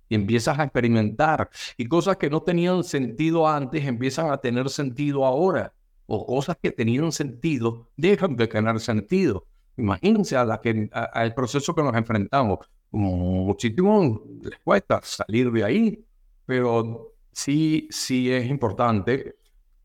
y 0.10 0.16
empiezas 0.16 0.60
a 0.60 0.64
experimentar. 0.64 1.50
Y 1.78 1.88
cosas 1.88 2.18
que 2.18 2.30
no 2.30 2.42
tenían 2.44 2.84
sentido 2.84 3.48
antes 3.48 3.86
empiezan 3.86 4.30
a 4.30 4.38
tener 4.38 4.70
sentido 4.70 5.26
ahora. 5.26 5.74
O 6.06 6.26
cosas 6.26 6.58
que 6.62 6.72
tenían 6.72 7.14
sentido 7.14 7.90
dejan 7.96 8.36
de 8.36 8.48
tener 8.48 8.80
sentido. 8.82 9.48
Imagínense 9.78 10.36
a 10.36 10.44
la 10.44 10.60
que, 10.60 10.90
al 10.92 11.34
proceso 11.34 11.74
que 11.74 11.82
nos 11.82 11.96
enfrentamos. 11.96 12.60
Muchísimo 12.94 14.22
les 14.44 14.60
cuesta 14.60 15.02
salir 15.02 15.52
de 15.52 15.64
ahí, 15.64 16.06
pero 16.46 17.16
sí, 17.32 17.88
sí 17.90 18.32
es 18.32 18.48
importante 18.48 19.36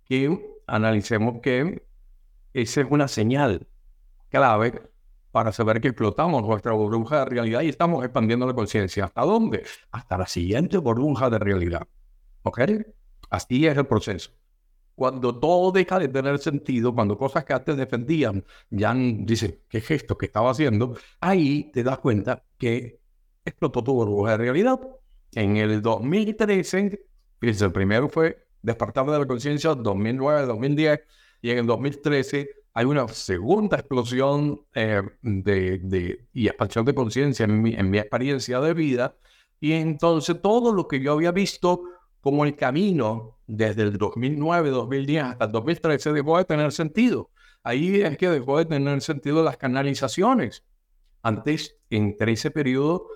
que 0.04 0.38
analicemos 0.66 1.40
que 1.42 1.86
esa 2.52 2.82
es 2.82 2.86
una 2.90 3.08
señal 3.08 3.66
clave 4.28 4.82
para 5.30 5.52
saber 5.52 5.80
que 5.80 5.88
explotamos 5.88 6.42
nuestra 6.42 6.72
burbuja 6.72 7.20
de 7.20 7.24
realidad 7.24 7.62
y 7.62 7.70
estamos 7.70 8.04
expandiendo 8.04 8.46
la 8.46 8.52
conciencia. 8.52 9.06
¿Hasta 9.06 9.22
dónde? 9.22 9.64
Hasta 9.90 10.18
la 10.18 10.26
siguiente 10.26 10.76
burbuja 10.76 11.30
de 11.30 11.38
realidad. 11.38 11.88
¿Ok? 12.42 12.60
Así 13.30 13.66
es 13.66 13.76
el 13.78 13.86
proceso. 13.86 14.32
Cuando 14.94 15.38
todo 15.38 15.70
deja 15.72 15.98
de 15.98 16.08
tener 16.08 16.38
sentido, 16.40 16.94
cuando 16.94 17.16
cosas 17.16 17.44
que 17.44 17.52
antes 17.54 17.76
defendían 17.76 18.44
ya 18.68 18.92
dicen, 18.94 19.60
¿qué 19.68 19.80
gesto 19.80 20.18
que 20.18 20.26
estaba 20.26 20.50
haciendo? 20.50 20.96
Ahí 21.20 21.70
te 21.72 21.84
das 21.84 21.98
cuenta 21.98 22.44
que 22.58 22.97
explotó 23.48 23.82
tu 23.82 23.94
burbuja 23.94 24.32
de 24.32 24.36
realidad. 24.38 24.80
En 25.32 25.56
el 25.56 25.82
2013, 25.82 27.00
fíjense, 27.38 27.64
el 27.64 27.72
primero 27.72 28.08
fue 28.08 28.46
Despertar 28.62 29.06
de 29.06 29.18
la 29.18 29.26
Conciencia, 29.26 29.74
2009, 29.74 30.46
2010, 30.46 31.00
y 31.42 31.50
en 31.50 31.58
el 31.58 31.66
2013 31.66 32.50
hay 32.74 32.84
una 32.84 33.08
segunda 33.08 33.78
explosión 33.78 34.60
eh, 34.74 35.02
de, 35.22 36.26
y 36.32 36.46
expansión 36.46 36.84
de 36.84 36.94
conciencia 36.94 37.44
en 37.44 37.66
en 37.66 37.90
mi 37.90 37.98
experiencia 37.98 38.60
de 38.60 38.74
vida. 38.74 39.16
Y 39.60 39.72
entonces 39.72 40.40
todo 40.40 40.72
lo 40.72 40.86
que 40.86 41.00
yo 41.00 41.12
había 41.12 41.32
visto 41.32 41.82
como 42.20 42.44
el 42.44 42.54
camino 42.56 43.38
desde 43.46 43.82
el 43.82 43.98
2009, 43.98 44.70
2010 44.70 45.24
hasta 45.24 45.44
el 45.46 45.52
2013 45.52 46.12
dejó 46.12 46.38
de 46.38 46.44
tener 46.44 46.72
sentido. 46.72 47.30
Ahí 47.62 48.00
es 48.00 48.16
que 48.16 48.28
dejó 48.28 48.58
de 48.58 48.66
tener 48.66 49.00
sentido 49.00 49.42
las 49.42 49.56
canalizaciones. 49.56 50.64
Antes, 51.22 51.76
entre 51.90 52.32
ese 52.32 52.50
periodo, 52.50 53.08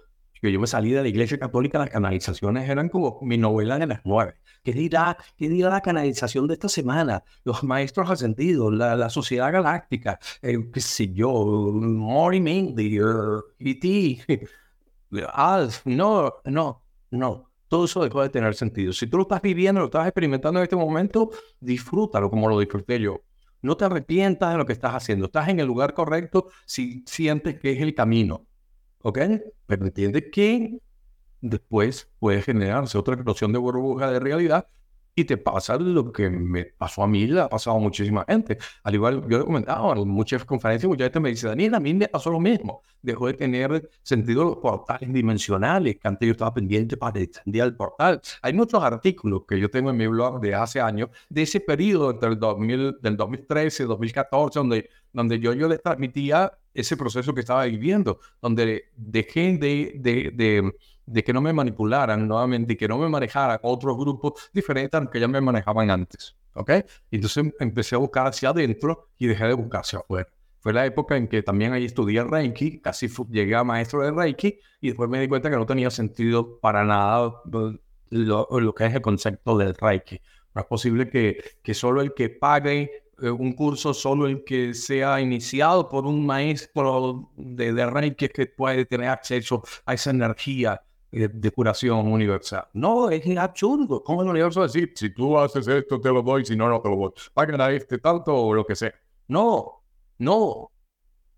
que 0.42 0.50
yo 0.50 0.58
me 0.58 0.66
salí 0.66 0.90
de 0.90 1.02
la 1.02 1.08
iglesia 1.08 1.38
católica, 1.38 1.78
las 1.78 1.90
canalizaciones 1.90 2.68
eran 2.68 2.88
como 2.88 3.20
mi 3.22 3.38
novela 3.38 3.78
de 3.78 3.86
las 3.86 4.00
nueve. 4.04 4.34
¿Qué 4.64 4.72
dirá, 4.72 5.16
qué 5.36 5.48
dirá 5.48 5.70
la 5.70 5.80
canalización 5.80 6.48
de 6.48 6.54
esta 6.54 6.68
semana? 6.68 7.22
Los 7.44 7.62
maestros 7.62 8.10
ascendidos, 8.10 8.74
la, 8.74 9.08
sociedad 9.08 9.52
galáctica, 9.52 10.18
eh, 10.42 10.58
qué 10.72 10.80
sé 10.80 11.12
yo, 11.12 11.30
Mori 11.72 12.40
Mindy, 12.40 12.98
E.T., 13.60 14.48
Alf, 15.32 15.82
no, 15.86 16.34
no, 16.44 16.82
no. 17.10 17.52
Todo 17.68 17.84
eso 17.84 18.02
dejó 18.02 18.22
de 18.22 18.28
tener 18.28 18.54
sentido. 18.54 18.92
Si 18.92 19.06
tú 19.06 19.18
lo 19.18 19.22
estás 19.22 19.42
viviendo, 19.42 19.80
lo 19.80 19.86
estás 19.86 20.08
experimentando 20.08 20.58
en 20.58 20.64
este 20.64 20.76
momento, 20.76 21.30
disfrútalo 21.60 22.28
como 22.28 22.48
lo 22.48 22.58
disfruté 22.58 22.98
yo. 23.00 23.22
No 23.62 23.76
te 23.76 23.84
arrepientas 23.84 24.50
de 24.50 24.58
lo 24.58 24.66
que 24.66 24.72
estás 24.72 24.92
haciendo. 24.92 25.26
Estás 25.26 25.48
en 25.48 25.60
el 25.60 25.66
lugar 25.66 25.94
correcto 25.94 26.48
si 26.66 27.04
sientes 27.06 27.60
que 27.60 27.70
es 27.70 27.80
el 27.80 27.94
camino. 27.94 28.46
¿Ok? 29.02 29.18
Pero 29.66 29.86
entiende 29.86 30.30
que 30.30 30.78
después 31.40 32.08
puede 32.18 32.42
generarse 32.42 32.96
otra 32.98 33.14
explosión 33.14 33.52
de 33.52 33.58
burbuja 33.58 34.10
de 34.10 34.20
realidad 34.20 34.66
y 35.14 35.24
te 35.24 35.36
pasa 35.36 35.76
lo 35.76 36.10
que 36.10 36.30
me 36.30 36.64
pasó 36.64 37.02
a 37.02 37.06
mí, 37.06 37.26
le 37.26 37.40
ha 37.40 37.48
pasado 37.48 37.76
a 37.76 37.80
muchísima 37.80 38.24
gente. 38.26 38.56
Al 38.82 38.94
igual, 38.94 39.26
yo 39.28 39.40
he 39.40 39.44
comentado 39.44 39.92
en 39.92 40.08
muchas 40.08 40.44
conferencias, 40.44 40.88
mucha 40.88 41.04
gente 41.04 41.20
me 41.20 41.28
dice, 41.30 41.48
Daniel, 41.48 41.74
a 41.74 41.80
mí 41.80 41.92
me 41.92 42.08
pasó 42.08 42.30
lo 42.30 42.40
mismo. 42.40 42.82
Dejó 43.02 43.26
de 43.26 43.34
tener 43.34 43.90
sentido 44.02 44.44
los 44.44 44.56
portales 44.56 45.12
dimensionales, 45.12 45.96
que 45.96 46.08
antes 46.08 46.26
yo 46.26 46.32
estaba 46.32 46.54
pendiente 46.54 46.96
para 46.96 47.20
extender 47.20 47.62
el 47.62 47.76
portal. 47.76 48.20
Hay 48.40 48.54
muchos 48.54 48.82
artículos 48.82 49.42
que 49.46 49.60
yo 49.60 49.68
tengo 49.70 49.90
en 49.90 49.96
mi 49.98 50.06
blog 50.06 50.40
de 50.40 50.54
hace 50.54 50.80
años, 50.80 51.10
de 51.28 51.42
ese 51.42 51.60
periodo 51.60 52.10
entre 52.12 52.30
el 52.30 52.38
2000, 52.38 52.96
del 53.02 53.16
2013 53.16 53.82
y 53.82 53.86
2014, 53.86 54.58
donde, 54.58 54.88
donde 55.12 55.38
yo, 55.38 55.52
yo 55.52 55.68
les 55.68 55.82
transmitía 55.82 56.52
ese 56.74 56.96
proceso 56.96 57.34
que 57.34 57.40
estaba 57.40 57.64
viviendo, 57.64 58.20
donde 58.40 58.90
dejé 58.96 59.58
de, 59.58 59.92
de, 59.96 60.30
de, 60.34 60.72
de 61.06 61.24
que 61.24 61.32
no 61.32 61.40
me 61.40 61.52
manipularan 61.52 62.26
nuevamente 62.26 62.76
que 62.76 62.88
no 62.88 62.98
me 62.98 63.08
manejaran 63.08 63.58
otros 63.62 63.96
grupos 63.96 64.50
diferentes 64.52 64.98
a 64.98 65.02
los 65.02 65.10
que 65.10 65.20
ya 65.20 65.28
me 65.28 65.40
manejaban 65.40 65.90
antes. 65.90 66.36
¿Ok? 66.54 66.70
Entonces 67.10 67.52
empecé 67.60 67.94
a 67.94 67.98
buscar 67.98 68.26
hacia 68.26 68.50
adentro 68.50 69.08
y 69.18 69.26
dejé 69.26 69.46
de 69.46 69.54
buscar 69.54 69.80
hacia 69.80 70.00
afuera. 70.00 70.28
Fue 70.60 70.72
la 70.72 70.86
época 70.86 71.16
en 71.16 71.26
que 71.26 71.42
también 71.42 71.72
ahí 71.72 71.86
estudié 71.86 72.22
Reiki, 72.22 72.80
casi 72.80 73.08
llegué 73.30 73.56
a 73.56 73.64
maestro 73.64 74.02
de 74.02 74.12
Reiki 74.12 74.58
y 74.80 74.88
después 74.88 75.10
me 75.10 75.20
di 75.20 75.26
cuenta 75.26 75.50
que 75.50 75.56
no 75.56 75.66
tenía 75.66 75.90
sentido 75.90 76.60
para 76.60 76.84
nada 76.84 77.32
lo, 78.10 78.48
lo 78.60 78.74
que 78.74 78.86
es 78.86 78.94
el 78.94 79.02
concepto 79.02 79.58
del 79.58 79.74
Reiki. 79.74 80.20
No 80.54 80.60
es 80.60 80.66
posible 80.68 81.08
que, 81.08 81.42
que 81.62 81.74
solo 81.74 82.00
el 82.00 82.14
que 82.14 82.28
pague 82.28 83.08
un 83.30 83.52
curso 83.52 83.94
solo 83.94 84.26
el 84.26 84.44
que 84.44 84.74
sea 84.74 85.20
iniciado 85.20 85.88
por 85.88 86.06
un 86.06 86.26
maestro 86.26 87.30
de, 87.36 87.72
de 87.72 87.86
Reiki 87.86 88.28
que 88.28 88.46
puede 88.46 88.84
tener 88.84 89.08
acceso 89.08 89.62
a 89.86 89.94
esa 89.94 90.10
energía 90.10 90.82
eh, 91.12 91.28
de, 91.28 91.50
curación 91.50 92.10
universal. 92.10 92.66
No, 92.72 93.10
es 93.10 93.24
absurdo. 93.36 94.02
¿Cómo 94.02 94.22
el 94.22 94.28
universo 94.28 94.60
va 94.60 94.66
a 94.66 94.68
decir, 94.68 94.92
si 94.94 95.10
tú 95.10 95.38
haces 95.38 95.68
esto, 95.68 96.00
te 96.00 96.08
lo 96.10 96.22
doy, 96.22 96.44
si 96.44 96.56
no, 96.56 96.68
no 96.68 96.80
te 96.80 96.88
lo 96.88 96.96
doy? 96.96 97.12
Pagan 97.34 97.60
a 97.60 97.70
este 97.70 97.98
tanto 97.98 98.34
o 98.34 98.54
lo 98.54 98.66
que 98.66 98.74
sea. 98.74 98.94
No, 99.28 99.84
no. 100.18 100.70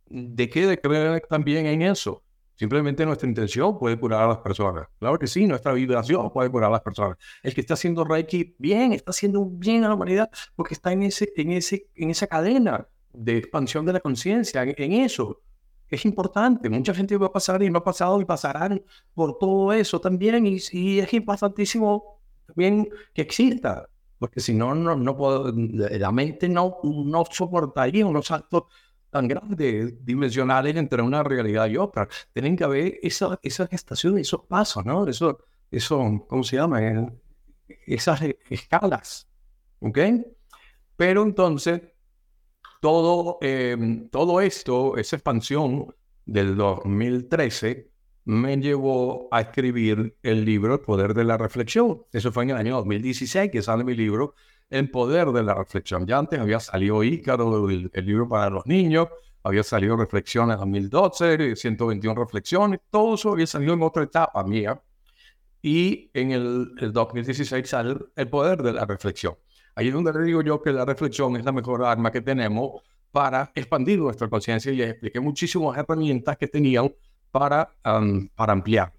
¿De 0.06 0.48
qué 0.48 0.66
de 0.66 0.80
creer 0.80 1.24
también 1.28 1.66
en 1.66 1.82
eso? 1.82 2.23
Simplemente 2.56 3.04
nuestra 3.04 3.28
intención 3.28 3.78
puede 3.78 3.98
curar 3.98 4.22
a 4.22 4.28
las 4.28 4.38
personas. 4.38 4.86
Claro 4.98 5.18
que 5.18 5.26
sí, 5.26 5.46
nuestra 5.46 5.72
vibración 5.72 6.30
puede 6.32 6.50
curar 6.50 6.68
a 6.68 6.74
las 6.74 6.82
personas. 6.82 7.18
El 7.42 7.52
que 7.52 7.60
está 7.60 7.74
haciendo 7.74 8.04
Reiki 8.04 8.54
bien, 8.58 8.92
está 8.92 9.10
haciendo 9.10 9.40
un 9.40 9.58
bien 9.58 9.84
a 9.84 9.88
la 9.88 9.94
humanidad 9.94 10.30
porque 10.54 10.74
está 10.74 10.92
en, 10.92 11.02
ese, 11.02 11.32
en, 11.36 11.50
ese, 11.50 11.88
en 11.96 12.10
esa 12.10 12.26
cadena 12.28 12.86
de 13.12 13.38
expansión 13.38 13.84
de 13.84 13.92
la 13.94 14.00
conciencia, 14.00 14.62
en, 14.62 14.92
eso. 14.92 15.40
Es 15.88 16.04
importante. 16.04 16.68
Mucha 16.70 16.94
gente 16.94 17.16
va 17.16 17.26
a 17.26 17.32
pasar 17.32 17.62
y 17.62 17.70
no 17.70 17.78
ha 17.78 17.84
pasado 17.84 18.20
y 18.20 18.24
pasarán 18.24 18.82
por 19.14 19.38
todo 19.38 19.72
eso 19.72 20.00
también. 20.00 20.46
Y, 20.46 20.58
y 20.72 21.00
es 21.00 21.12
importantísimo 21.12 22.20
también 22.46 22.88
que 23.12 23.22
exista. 23.22 23.88
Porque 24.18 24.40
si 24.40 24.54
no, 24.54 24.74
no, 24.74 24.96
no 24.96 25.16
puedo, 25.16 25.52
la 25.52 26.12
mente 26.12 26.48
no, 26.48 26.78
no 26.82 27.24
soportaría 27.30 28.06
unos 28.06 28.30
actos 28.30 28.64
tan 29.14 29.28
grandes, 29.28 30.04
dimensionales 30.04 30.74
entre 30.74 31.00
una 31.00 31.22
realidad 31.22 31.68
y 31.68 31.76
otra. 31.76 32.08
Tienen 32.32 32.56
que 32.56 32.64
haber 32.64 32.98
esa, 33.00 33.38
esa 33.44 33.68
gestación, 33.68 34.18
esos 34.18 34.44
pasos, 34.44 34.84
¿no? 34.84 35.06
Eso, 35.06 35.38
eso, 35.70 36.26
¿cómo 36.28 36.42
se 36.42 36.56
llama? 36.56 36.82
Eh, 36.82 37.08
esas 37.86 38.20
escalas, 38.50 39.28
¿ok? 39.78 39.98
Pero 40.96 41.22
entonces, 41.22 41.80
todo, 42.80 43.38
em, 43.40 44.08
todo 44.08 44.40
esto, 44.40 44.96
esa 44.96 45.14
expansión 45.14 45.94
del 46.26 46.56
2013, 46.56 47.92
me 48.24 48.56
llevó 48.56 49.28
a 49.30 49.42
escribir 49.42 50.16
el 50.24 50.44
libro 50.44 50.74
El 50.74 50.80
Poder 50.80 51.14
de 51.14 51.22
la 51.22 51.36
Reflexión. 51.36 52.02
Eso 52.12 52.32
fue 52.32 52.42
en 52.44 52.50
el 52.50 52.56
año 52.56 52.74
2016 52.78 53.52
que 53.52 53.62
sale 53.62 53.84
mi 53.84 53.94
libro 53.94 54.34
el 54.70 54.90
poder 54.90 55.28
de 55.28 55.42
la 55.42 55.54
reflexión. 55.54 56.06
Ya 56.06 56.18
antes 56.18 56.40
había 56.40 56.60
salido 56.60 57.02
Ícaro, 57.04 57.68
el, 57.68 57.90
libro 57.94 58.28
para 58.28 58.50
los 58.50 58.66
niños, 58.66 59.08
había 59.42 59.62
salido 59.62 59.96
Reflexiones 59.96 60.58
2012, 60.58 61.56
121 61.56 62.14
reflexiones, 62.14 62.80
todo 62.90 63.14
eso 63.14 63.32
había 63.32 63.46
salido 63.46 63.74
en 63.74 63.82
otra 63.82 64.04
etapa 64.04 64.42
mía. 64.44 64.80
Y 65.62 66.10
en 66.12 66.32
el, 66.32 66.92
2016 66.92 67.68
sale 67.68 67.96
el 68.16 68.28
poder 68.28 68.62
de 68.62 68.72
la 68.72 68.84
reflexión. 68.84 69.36
Ahí 69.74 69.88
es 69.88 69.94
donde 69.94 70.12
le 70.12 70.24
digo 70.24 70.42
yo 70.42 70.62
que 70.62 70.72
la 70.72 70.84
reflexión 70.84 71.36
es 71.36 71.44
la 71.44 71.52
mejor 71.52 71.84
arma 71.84 72.10
que 72.10 72.20
tenemos 72.20 72.82
para 73.10 73.50
expandir 73.54 73.98
nuestra 73.98 74.28
conciencia 74.28 74.72
y 74.72 74.76
les 74.76 74.90
expliqué 74.90 75.20
muchísimas 75.20 75.76
herramientas 75.78 76.36
que 76.36 76.48
tenían 76.48 76.92
para, 77.30 77.70
para 78.34 78.52
ampliar. 78.52 78.92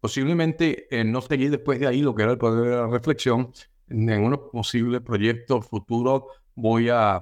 Posiblemente 0.00 0.88
eh, 0.90 1.04
no 1.04 1.20
seguí 1.20 1.48
después 1.48 1.78
de 1.78 1.86
ahí 1.86 2.02
lo 2.02 2.14
que 2.14 2.24
era 2.24 2.32
el 2.32 2.38
poder 2.38 2.70
de 2.70 2.76
la 2.76 2.86
reflexión, 2.88 3.52
en 3.88 4.24
unos 4.24 4.40
posibles 4.50 5.00
proyectos 5.00 5.66
futuros 5.66 6.24
voy 6.54 6.88
a, 6.90 7.20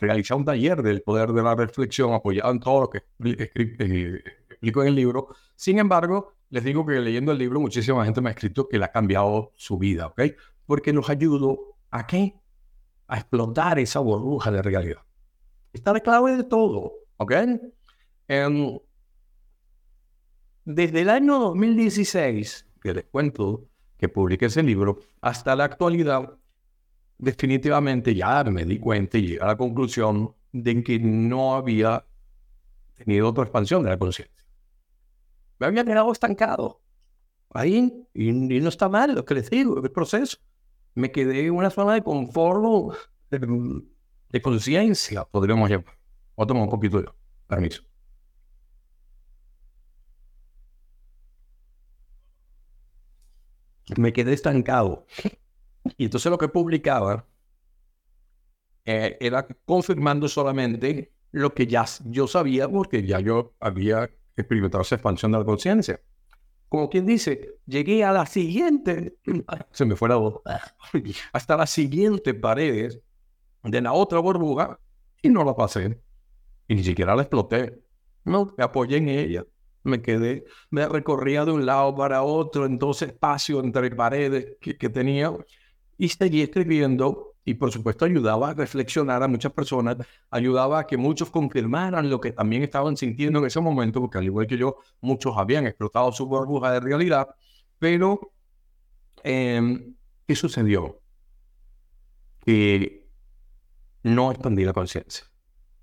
realizar 0.00 0.36
un 0.36 0.44
taller 0.44 0.82
del 0.82 1.02
poder 1.02 1.32
de 1.32 1.42
la 1.42 1.54
reflexión 1.54 2.12
apoyado 2.12 2.50
en 2.52 2.60
todo 2.60 2.80
lo 2.82 2.90
que 2.90 3.02
eh, 3.24 4.22
explico 4.50 4.82
en 4.82 4.88
el 4.88 4.94
libro. 4.94 5.28
Sin 5.54 5.78
embargo, 5.78 6.34
les 6.50 6.64
digo 6.64 6.84
que 6.84 7.00
leyendo 7.00 7.32
el 7.32 7.38
libro 7.38 7.60
muchísima 7.60 8.04
gente 8.04 8.20
me 8.20 8.30
ha 8.30 8.32
escrito 8.32 8.68
que 8.68 8.78
le 8.78 8.84
ha 8.84 8.92
cambiado 8.92 9.52
su 9.56 9.78
vida, 9.78 10.06
¿ok? 10.06 10.22
Porque 10.66 10.92
nos 10.92 11.08
ayudó 11.08 11.76
a 11.90 12.06
qué? 12.06 12.34
A 13.06 13.18
explotar 13.18 13.78
esa 13.78 14.00
burbuja 14.00 14.50
de 14.50 14.62
realidad. 14.62 15.02
Está 15.72 15.92
la 15.92 16.00
clave 16.00 16.36
de 16.36 16.44
todo, 16.44 16.92
¿ok? 17.16 17.32
Em, 18.28 18.78
desde 20.64 21.00
el 21.00 21.08
año 21.08 21.38
2016, 21.38 22.66
que 22.82 22.94
les 22.94 23.04
cuento, 23.04 23.68
que 23.98 24.08
publiqué 24.08 24.46
ese 24.46 24.62
libro, 24.62 25.00
hasta 25.20 25.54
la 25.56 25.64
actualidad, 25.64 26.38
definitivamente 27.18 28.14
ya 28.14 28.44
me 28.44 28.64
di 28.64 28.78
cuenta 28.78 29.18
y 29.18 29.22
llegué 29.22 29.40
a 29.40 29.46
la 29.46 29.56
conclusión 29.56 30.34
de 30.52 30.82
que 30.82 30.98
no 30.98 31.56
había 31.56 32.06
tenido 32.94 33.28
otra 33.28 33.44
expansión 33.44 33.82
de 33.82 33.90
la 33.90 33.98
conciencia. 33.98 34.46
Me 35.58 35.66
había 35.66 35.84
quedado 35.84 36.12
estancado 36.12 36.80
ahí 37.50 38.06
y, 38.14 38.32
no 38.32 38.68
está 38.68 38.88
mal 38.88 39.14
lo 39.14 39.24
que 39.24 39.34
les 39.34 39.50
digo, 39.50 39.82
el 39.82 39.90
proceso. 39.90 40.38
Me 40.94 41.10
quedé 41.10 41.46
en 41.46 41.54
una 41.54 41.70
zona 41.70 41.94
de 41.94 42.02
confort, 42.02 42.96
de, 43.30 43.82
de 44.30 44.42
conciencia, 44.42 45.24
podríamos 45.24 45.68
llamar. 45.68 45.98
Voy 46.36 46.44
a 46.44 46.46
tomar 46.46 46.62
un 46.62 46.70
poquito 46.70 47.02
de 47.02 47.08
permiso. 47.48 47.87
Me 53.96 54.12
quedé 54.12 54.32
estancado. 54.32 55.06
Y 55.96 56.04
entonces 56.04 56.30
lo 56.30 56.38
que 56.38 56.48
publicaba 56.48 57.26
eh, 58.84 59.16
era 59.20 59.46
confirmando 59.64 60.28
solamente 60.28 61.12
lo 61.32 61.54
que 61.54 61.66
ya 61.66 61.84
yo 62.06 62.26
sabía 62.26 62.68
porque 62.68 63.06
ya 63.06 63.20
yo 63.20 63.54
había 63.60 64.10
experimentado 64.36 64.82
esa 64.82 64.96
expansión 64.96 65.32
de 65.32 65.38
la 65.38 65.44
conciencia. 65.44 66.00
Como 66.68 66.90
quien 66.90 67.06
dice, 67.06 67.56
llegué 67.66 68.04
a 68.04 68.12
la 68.12 68.26
siguiente, 68.26 69.16
se 69.72 69.84
me 69.84 69.96
fue 69.96 70.08
la 70.08 70.16
voz, 70.16 70.42
hasta 71.32 71.56
la 71.56 71.66
siguiente 71.66 72.34
pared 72.34 72.92
de 73.62 73.80
la 73.80 73.92
otra 73.92 74.18
burbuja 74.20 74.78
y 75.22 75.28
no 75.28 75.44
la 75.44 75.54
pasé. 75.54 76.00
Y 76.66 76.74
ni 76.74 76.84
siquiera 76.84 77.16
la 77.16 77.22
exploté. 77.22 77.82
No, 78.24 78.54
me 78.56 78.64
apoyé 78.64 78.98
en 78.98 79.08
ella. 79.08 79.44
Me 79.88 80.02
quedé, 80.02 80.44
me 80.70 80.86
recorría 80.88 81.44
de 81.44 81.52
un 81.52 81.66
lado 81.66 81.94
para 81.96 82.22
otro 82.22 82.66
en 82.66 82.78
dos 82.78 83.02
espacios 83.02 83.64
entre 83.64 83.90
paredes 83.90 84.56
que, 84.60 84.76
que 84.76 84.88
tenía 84.88 85.32
y 85.96 86.08
seguí 86.08 86.42
escribiendo 86.42 87.34
y 87.48 87.54
por 87.54 87.72
supuesto 87.72 88.04
ayudaba 88.04 88.50
a 88.50 88.54
reflexionar 88.54 89.22
a 89.22 89.28
muchas 89.28 89.52
personas, 89.52 89.96
ayudaba 90.30 90.80
a 90.80 90.86
que 90.86 90.98
muchos 90.98 91.30
confirmaran 91.30 92.10
lo 92.10 92.20
que 92.20 92.32
también 92.32 92.62
estaban 92.62 92.96
sintiendo 92.96 93.38
en 93.38 93.46
ese 93.46 93.60
momento, 93.60 94.00
porque 94.00 94.18
al 94.18 94.24
igual 94.24 94.46
que 94.46 94.58
yo, 94.58 94.76
muchos 95.00 95.34
habían 95.36 95.66
explotado 95.66 96.12
su 96.12 96.26
burbuja 96.26 96.72
de 96.72 96.80
realidad, 96.80 97.28
pero 97.78 98.32
em, 99.22 99.94
¿qué 100.26 100.36
sucedió? 100.36 101.00
Que 102.44 103.08
no 104.02 104.30
expandí 104.30 104.64
la 104.64 104.72
conciencia, 104.72 105.24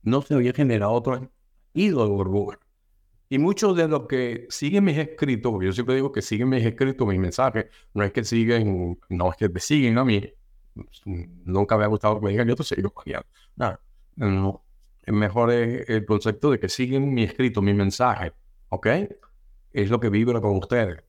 no 0.04 0.22
se 0.22 0.36
había 0.36 0.54
generado 0.54 0.92
otro 0.94 1.32
ídolo 1.74 2.10
de 2.10 2.16
burbuja. 2.16 2.60
Y 3.30 3.40
muchos 3.40 3.76
de 3.76 3.88
los 3.88 4.08
que 4.08 4.48
siguen 4.50 4.84
mis 4.84 4.98
escritos, 4.98 5.54
yo 5.62 5.72
siempre 5.72 5.96
digo 5.96 6.12
que 6.12 6.22
siguen 6.22 6.50
mis 6.50 6.64
escritos, 6.64 7.08
mis 7.08 7.20
mensajes, 7.20 7.66
no 7.94 8.04
es 8.04 8.12
que 8.12 8.24
siguen, 8.24 9.00
no 9.10 9.32
es 9.32 9.38
que 9.38 9.50
me 9.50 9.60
siguen 9.60 9.98
a 9.98 10.06
mí, 10.06 10.22
nunca 11.46 11.78
me 11.78 11.86
ha 11.86 11.88
gustado 11.88 12.20
que 12.20 12.26
me 12.26 12.32
digan 12.32 12.48
yo 12.48 12.56
te 12.56 12.64
sigo 12.64 12.94
No, 13.56 13.80
no. 14.16 14.62
Es 15.04 15.14
mejor 15.14 15.52
el 15.52 16.06
concepto 16.06 16.52
de 16.52 16.60
que 16.60 16.68
siguen 16.68 17.14
mi 17.14 17.24
escrito, 17.24 17.62
mi 17.62 17.74
mensaje, 17.74 18.34
¿ok? 18.70 18.88
Es 19.72 19.90
lo 19.90 20.00
que 20.00 20.10
vibra 20.10 20.42
con 20.42 20.58
ustedes. 20.58 21.04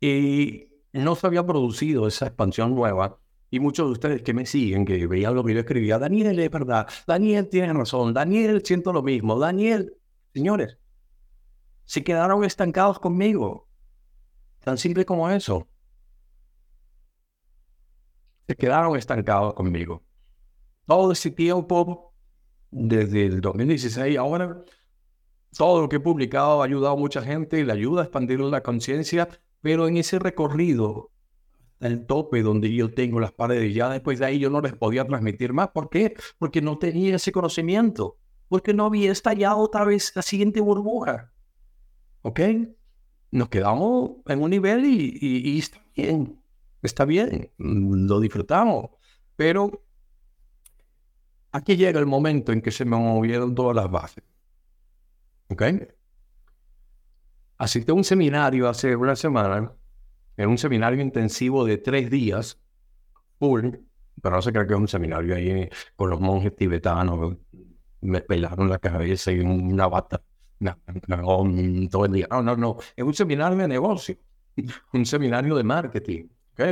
Y 0.00 0.68
no 0.92 1.16
se 1.16 1.26
había 1.26 1.44
producido 1.44 2.06
esa 2.06 2.26
expansión 2.26 2.74
nueva. 2.74 3.18
Y 3.50 3.60
muchos 3.60 3.86
de 3.88 3.92
ustedes 3.92 4.22
que 4.22 4.34
me 4.34 4.46
siguen, 4.46 4.84
que 4.84 5.06
veían 5.06 5.34
lo 5.34 5.42
que 5.42 5.54
yo 5.54 5.60
escribía, 5.60 5.98
Daniel 5.98 6.38
es 6.38 6.50
verdad, 6.50 6.86
Daniel 7.06 7.48
tiene 7.48 7.72
razón, 7.72 8.12
Daniel 8.12 8.62
siento 8.64 8.92
lo 8.92 9.02
mismo, 9.02 9.38
Daniel, 9.38 9.96
señores, 10.38 10.78
se 11.84 12.04
quedaron 12.04 12.44
estancados 12.44 12.98
conmigo. 12.98 13.68
Tan 14.60 14.78
simple 14.78 15.04
como 15.04 15.28
eso 15.30 15.68
se 18.46 18.56
quedaron 18.56 18.96
estancados 18.96 19.52
conmigo. 19.52 20.02
Todo 20.86 21.12
ese 21.12 21.30
tiempo, 21.30 22.14
desde 22.70 23.26
el 23.26 23.40
2016 23.42 24.16
ahora, 24.16 24.64
todo 25.56 25.82
lo 25.82 25.88
que 25.88 25.96
he 25.96 26.00
publicado 26.00 26.62
ha 26.62 26.64
ayudado 26.64 26.94
a 26.94 26.96
mucha 26.96 27.20
gente 27.20 27.58
y 27.60 27.64
le 27.64 27.72
ayuda 27.72 28.00
a 28.00 28.04
expandir 28.04 28.40
la 28.40 28.62
conciencia, 28.62 29.28
pero 29.60 29.86
en 29.86 29.98
ese 29.98 30.18
recorrido, 30.18 31.10
el 31.80 32.06
tope 32.06 32.42
donde 32.42 32.72
yo 32.72 32.94
tengo 32.94 33.20
las 33.20 33.32
paredes, 33.32 33.74
ya 33.74 33.90
después 33.90 34.18
de 34.18 34.26
ahí 34.26 34.38
yo 34.38 34.48
no 34.48 34.62
les 34.62 34.72
podía 34.74 35.06
transmitir 35.06 35.52
más. 35.52 35.68
¿Por 35.68 35.90
qué? 35.90 36.14
Porque 36.38 36.62
no 36.62 36.78
tenía 36.78 37.16
ese 37.16 37.32
conocimiento, 37.32 38.16
porque 38.48 38.74
no 38.74 38.86
había 38.86 39.12
estallado 39.12 39.58
otra 39.58 39.84
vez 39.84 40.12
la 40.14 40.22
siguiente 40.22 40.60
burbuja. 40.60 41.32
¿Ok? 42.22 42.40
Nos 43.30 43.48
quedamos 43.48 44.12
en 44.26 44.42
un 44.42 44.50
nivel 44.50 44.84
y, 44.84 45.18
y, 45.20 45.50
y 45.50 45.58
está 45.58 45.80
bien 45.94 46.38
está 46.82 47.04
bien, 47.04 47.50
lo 47.58 48.20
disfrutamos, 48.20 48.90
pero 49.36 49.84
aquí 51.52 51.76
llega 51.76 51.98
el 51.98 52.06
momento 52.06 52.52
en 52.52 52.62
que 52.62 52.70
se 52.70 52.84
me 52.84 52.96
movieron 52.96 53.54
todas 53.54 53.74
las 53.74 53.90
bases. 53.90 54.24
¿Ok? 55.48 55.62
Asistí 57.58 57.90
a 57.90 57.94
un 57.94 58.04
seminario 58.04 58.68
hace 58.68 58.94
una 58.94 59.16
semana, 59.16 59.72
en 60.36 60.48
un 60.48 60.58
seminario 60.58 61.00
intensivo 61.00 61.64
de 61.64 61.78
tres 61.78 62.10
días, 62.10 62.60
full, 63.38 63.70
pero 64.22 64.36
no 64.36 64.42
se 64.42 64.52
cree 64.52 64.66
que 64.66 64.74
es 64.74 64.78
un 64.78 64.88
seminario 64.88 65.34
ahí 65.34 65.68
con 65.96 66.10
los 66.10 66.20
monjes 66.20 66.54
tibetanos, 66.54 67.36
me 68.00 68.20
pelaron 68.20 68.68
la 68.68 68.78
cabeza 68.78 69.32
y 69.32 69.40
una 69.40 69.88
bata, 69.88 70.22
todo 71.90 72.04
el 72.04 72.12
día. 72.12 72.26
No, 72.30 72.42
no, 72.42 72.56
no, 72.56 72.76
es 72.96 73.04
un 73.04 73.14
seminario 73.14 73.58
de 73.58 73.68
negocio, 73.68 74.16
un 74.92 75.06
seminario 75.06 75.56
de 75.56 75.64
marketing. 75.64 76.26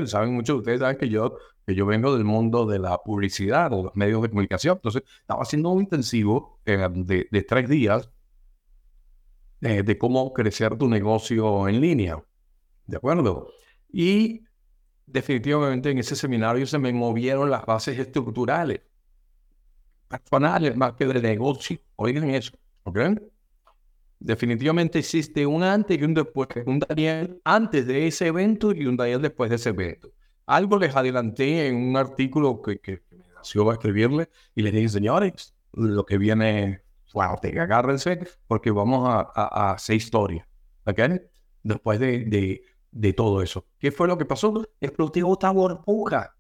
Saben, 0.07 0.35
muchos 0.35 0.57
de 0.57 0.59
ustedes 0.59 0.81
saben 0.81 0.97
que 0.97 1.09
yo, 1.09 1.39
que 1.65 1.75
yo 1.75 1.87
vengo 1.87 2.13
del 2.15 2.25
mundo 2.25 2.67
de 2.67 2.81
la 2.81 2.99
publicidad 2.99 3.73
o 3.73 3.85
los 3.85 3.97
medios 3.97 4.21
de 4.21 4.29
comunicación. 4.29 4.77
Entonces, 4.77 5.05
estaba 5.21 5.43
haciendo 5.43 5.71
un 5.71 5.83
intensivo 5.83 6.59
eh, 6.67 6.89
de, 6.91 7.29
de, 7.31 7.43
tres 7.43 7.69
días 7.69 8.11
eh, 9.61 9.85
de 9.85 9.97
cómo 9.97 10.33
crecer 10.33 10.77
tu 10.77 10.89
negocio 10.89 11.69
en 11.69 11.81
línea. 11.81 12.21
¿De 12.87 12.97
acuerdo? 12.97 13.49
Y 13.93 14.43
definitivamente 15.07 15.91
en 15.91 15.99
ese 15.99 16.17
seminario 16.17 16.67
se 16.67 16.79
me 16.79 16.93
movieron 16.93 17.49
las 17.49 17.65
bases 17.65 17.99
estructurales, 17.99 18.81
personales 20.09 20.77
más 20.77 20.95
que 20.95 21.07
de 21.07 21.21
negocio. 21.21 21.79
Oigan 21.97 22.31
eso, 22.31 22.53
¿ok? 22.85 22.99
Definitivamente 24.19 24.99
existe 25.01 25.47
un 25.47 25.63
antes 25.63 25.99
y 25.99 26.03
un 26.03 26.15
después, 26.15 26.49
un 26.67 26.79
Daniel 26.79 27.41
antes 27.45 27.87
de 27.87 28.07
ese 28.07 28.29
evento 28.29 28.73
y 28.73 28.87
un 28.87 28.97
Daniel 28.97 29.23
después 29.23 29.51
de 29.51 29.57
ese 29.57 29.71
evento. 29.71 30.11
Algo 30.47 30.79
les 30.79 30.95
adelanté 30.95 31.67
en 31.67 31.77
un 31.77 31.97
artículo 31.97 32.63
que, 32.63 32.79
que 32.81 33.03
me 33.11 33.25
nació 33.35 33.69
a 33.71 33.75
escribirle 33.75 34.31
y 34.55 34.63
les 34.63 34.73
dije, 34.73 34.89
señores, 34.89 35.55
lo 35.73 36.07
que 36.07 36.19
viene 36.19 36.83
fuerte, 37.07 37.59
agárrense 37.59 38.21
porque 38.47 38.71
vamos 38.71 39.09
a, 39.09 39.31
a, 39.35 39.73
hacer 39.73 39.97
historia. 39.97 40.49
¿Ok? 40.87 41.01
Después 41.63 41.99
de, 41.99 42.25
de, 42.25 42.63
de, 42.93 43.13
todo 43.13 43.43
eso. 43.43 43.67
¿Qué 43.79 43.91
fue 43.91 44.07
lo 44.07 44.17
que 44.17 44.25
pasó? 44.25 44.67
Explotó 44.81 45.29
otra 45.29 45.51
burbuja. 45.51 46.36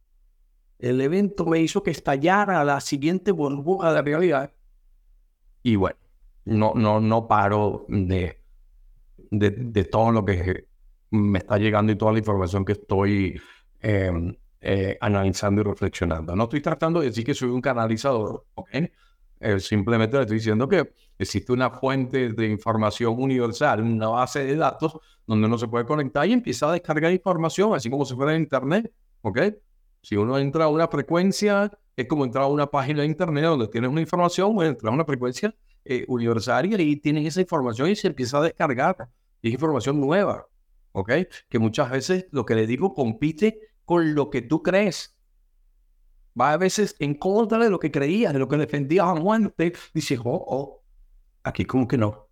El 0.78 1.00
evento 1.00 1.46
me 1.46 1.60
hizo 1.60 1.82
que 1.82 1.90
estallara 1.90 2.64
la 2.64 2.80
siguiente 2.80 3.32
burbuja 3.32 3.92
de 3.92 4.02
realidad. 4.02 4.52
Y 5.62 5.76
bueno, 5.76 5.96
no, 6.44 6.74
no, 6.74 7.00
no 7.00 7.26
paro 7.26 7.86
de, 7.88 8.40
de, 9.30 9.84
todo 9.84 10.12
lo 10.12 10.24
que 10.24 10.66
me 11.10 11.38
está 11.38 11.58
llegando 11.58 11.92
y 11.92 11.96
toda 11.96 12.12
la 12.12 12.18
información 12.18 12.64
que 12.64 12.72
estoy 12.72 13.40
em, 13.80 14.36
eh, 14.60 14.96
analizando 15.00 15.60
y 15.62 15.64
reflexionando. 15.64 16.36
No 16.36 16.44
estoy 16.44 16.60
tratando 16.60 17.00
de 17.00 17.06
decir 17.06 17.24
que 17.24 17.34
soy 17.34 17.48
un 17.48 17.60
canalizador, 17.60 18.44
¿ok? 18.54 18.68
Eh, 19.38 19.60
simplemente 19.60 20.16
le 20.16 20.22
estoy 20.22 20.38
diciendo 20.38 20.68
que 20.68 20.94
existe 21.18 21.52
una 21.52 21.70
fuente 21.70 22.32
de 22.32 22.46
información 22.46 23.14
universal, 23.18 23.82
una 23.82 24.08
base 24.08 24.44
de 24.44 24.56
datos 24.56 24.98
donde 25.26 25.46
uno 25.46 25.58
se 25.58 25.68
puede 25.68 25.84
conectar 25.84 26.26
y 26.26 26.32
empieza 26.32 26.68
a 26.68 26.72
descargar 26.72 27.12
información, 27.12 27.74
así 27.74 27.90
como 27.90 28.04
si 28.04 28.14
fuera 28.14 28.34
en 28.34 28.42
Internet, 28.42 28.92
¿ok? 29.22 29.38
Si 30.06 30.14
uno 30.16 30.38
entra 30.38 30.66
a 30.66 30.68
una 30.68 30.86
frecuencia, 30.86 31.68
es 31.96 32.06
como 32.06 32.24
entrar 32.24 32.44
a 32.44 32.46
una 32.46 32.70
página 32.70 33.00
de 33.00 33.08
Internet 33.08 33.42
donde 33.42 33.66
tienes 33.66 33.90
una 33.90 34.00
información, 34.00 34.56
o 34.56 34.62
entrar 34.62 34.92
a 34.92 34.94
una 34.94 35.04
frecuencia 35.04 35.52
eh, 35.84 36.04
universal 36.06 36.80
y 36.80 36.96
tienen 36.98 37.26
esa 37.26 37.40
información 37.40 37.90
y 37.90 37.96
se 37.96 38.06
empieza 38.06 38.38
a 38.38 38.42
descargar. 38.42 39.08
Y 39.42 39.48
es 39.48 39.54
información 39.54 40.00
nueva, 40.00 40.46
¿ok? 40.92 41.10
Que 41.48 41.58
muchas 41.58 41.90
veces 41.90 42.26
lo 42.30 42.46
que 42.46 42.54
le 42.54 42.68
digo 42.68 42.94
compite 42.94 43.58
con 43.84 44.14
lo 44.14 44.30
que 44.30 44.42
tú 44.42 44.62
crees. 44.62 45.18
Va 46.40 46.52
a 46.52 46.56
veces 46.56 46.94
en 47.00 47.14
contra 47.14 47.58
de 47.58 47.68
lo 47.68 47.80
que 47.80 47.90
creías, 47.90 48.32
de 48.32 48.38
lo 48.38 48.46
que 48.46 48.58
defendías 48.58 49.06
a 49.08 49.14
muerte. 49.16 49.72
Dices, 49.92 50.20
oh, 50.20 50.44
oh, 50.46 50.84
aquí 51.42 51.64
como 51.64 51.88
que 51.88 51.98
no. 51.98 52.28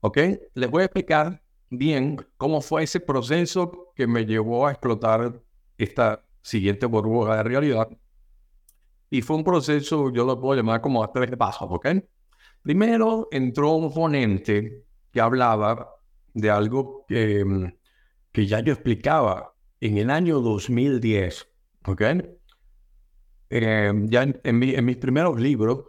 ¿Ok? 0.00 0.18
Les 0.52 0.68
voy 0.68 0.82
a 0.82 0.86
explicar 0.86 1.44
bien 1.70 2.26
cómo 2.36 2.60
fue 2.60 2.82
ese 2.82 2.98
proceso 2.98 3.92
que 3.94 4.08
me 4.08 4.26
llevó 4.26 4.66
a 4.66 4.72
explotar 4.72 5.40
esta 5.76 6.24
siguiente 6.42 6.86
burbuja 6.86 7.36
de 7.36 7.42
realidad. 7.42 7.88
Y 9.10 9.22
fue 9.22 9.36
un 9.36 9.44
proceso, 9.44 10.10
yo 10.12 10.24
lo 10.24 10.40
puedo 10.40 10.60
llamar 10.60 10.80
como 10.80 11.02
a 11.02 11.12
tres 11.12 11.34
pasos, 11.36 11.68
¿ok? 11.70 11.88
Primero 12.62 13.28
entró 13.30 13.72
un 13.72 13.92
ponente 13.92 14.84
que 15.10 15.20
hablaba 15.20 15.94
de 16.34 16.50
algo 16.50 17.04
que, 17.08 17.44
mm, 17.44 17.72
que 18.32 18.46
ya 18.46 18.60
yo 18.60 18.72
explicaba 18.72 19.54
en 19.80 19.98
el 19.98 20.10
año 20.10 20.40
2010, 20.40 21.48
¿ok? 21.86 22.02
Eh, 23.50 23.92
ya 24.04 24.26
en, 24.42 24.58
mis 24.58 24.96
primeros 24.98 25.40
libros, 25.40 25.84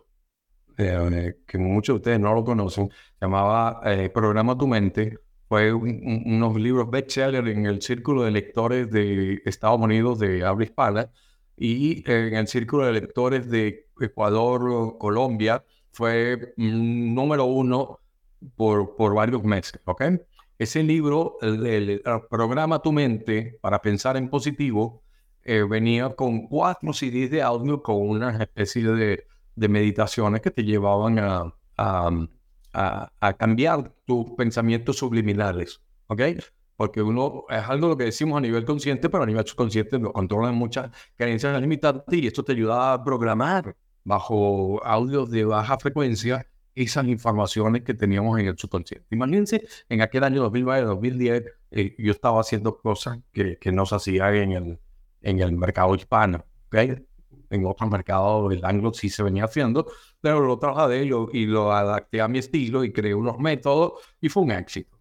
eh, 0.78 1.40
que 1.46 1.58
muchos 1.58 1.96
de 1.96 1.98
ustedes 1.98 2.20
no 2.20 2.34
lo 2.34 2.44
conocen, 2.44 2.90
llamaba 3.20 3.82
eh, 3.86 4.10
Programa 4.10 4.58
Tu 4.58 4.68
Mente, 4.68 5.20
fue 5.50 5.74
unos 5.74 6.56
libros 6.58 6.92
bestseller 6.92 7.48
en 7.48 7.66
el 7.66 7.82
círculo 7.82 8.22
de 8.22 8.30
lectores 8.30 8.92
de 8.92 9.42
Estados 9.46 9.80
Unidos 9.82 10.20
de 10.20 10.46
habla 10.46 10.66
hispana 10.66 11.12
y 11.58 12.04
en 12.10 12.36
el 12.36 12.48
círculo 12.48 12.86
de 12.86 12.94
lectores 12.94 13.50
de 13.50 13.88
Ecuador, 14.00 14.98
Colombia, 15.00 15.66
fue 15.92 16.54
número 16.56 17.46
uno 17.46 18.00
por, 18.56 18.96
por 18.96 19.16
varios 19.16 19.44
meses, 19.44 19.82
¿ok? 19.86 20.04
Ese 20.60 20.84
libro, 20.84 21.38
el, 21.42 22.02
programa 22.30 22.82
Tu 22.84 22.92
Mente 22.92 23.58
para 23.60 23.82
pensar 23.82 24.18
en 24.18 24.30
positivo, 24.30 25.02
eh, 25.44 25.64
venía 25.68 26.10
con 26.12 26.48
cuatro 26.48 26.94
CDs 26.94 27.32
de 27.32 27.42
audio 27.42 27.82
con 27.82 27.98
una 28.08 28.38
especie 28.44 28.84
de, 28.84 29.26
de 29.56 29.68
meditaciones 29.68 30.42
que 30.42 30.52
te 30.52 30.64
llevaban 30.64 31.18
a, 31.18 31.54
a, 31.76 32.12
a, 32.74 33.12
cambiar 33.38 33.94
tus 34.06 34.32
pensamientos 34.32 34.98
subliminales, 34.98 35.82
¿ok? 36.08 36.22
Porque 36.76 37.02
uno 37.02 37.46
es 37.50 37.64
algo 37.68 37.90
lo 37.90 37.98
que 37.98 38.06
decimos 38.06 38.38
a 38.38 38.42
nivel 38.42 38.66
consciente, 38.66 39.10
pero 39.10 39.24
a 39.24 39.26
nivel 39.26 39.46
subconsciente 39.46 40.00
lo 40.00 40.14
controlan 40.14 40.56
muchas 40.56 40.92
creencias 41.16 41.60
limitantes 41.60 42.20
y 42.20 42.28
esto 42.28 42.44
te 42.44 42.54
ayuda 42.54 42.94
a 42.94 43.04
programar 43.04 43.76
bajo 44.04 44.84
audios 44.86 45.30
de 45.30 45.46
baja 45.46 45.78
frecuencia 45.78 46.48
esas 46.76 47.06
informaciones 47.08 47.84
que 47.84 47.94
teníamos 47.94 48.40
en 48.40 48.48
el 48.48 48.58
subconsciente. 48.58 49.06
Imagínense, 49.12 49.68
en 49.90 50.02
aquel 50.02 50.24
año 50.24 50.42
2009, 50.44 50.88
2010, 50.88 51.44
eh, 51.72 51.96
yo 51.98 52.12
estaba 52.12 52.40
haciendo 52.40 52.78
cosas 52.78 53.20
que, 53.34 53.58
que 53.58 53.72
no 53.72 53.86
se 53.86 53.96
hacían 53.96 54.36
en 54.36 54.52
el, 54.54 54.80
en 55.22 55.40
el 55.40 55.52
mercado 55.52 55.94
hispano. 55.96 56.46
¿okay? 56.68 57.06
En 57.50 57.66
otros 57.66 57.90
mercados 57.90 58.54
el 58.54 58.64
anglo 58.64 58.94
sí 58.94 59.10
se 59.10 59.24
venía 59.24 59.46
haciendo, 59.46 59.88
pero 60.22 60.42
lo 60.42 60.60
trasladé 60.60 61.08
yo 61.08 61.28
y 61.32 61.46
lo 61.46 61.72
adapté 61.72 62.22
a 62.22 62.28
mi 62.28 62.40
estilo 62.40 62.84
y 62.84 62.92
creé 62.92 63.14
unos 63.14 63.40
métodos 63.40 63.94
y 64.22 64.30
fue 64.30 64.44
un 64.44 64.52
éxito. 64.52 64.98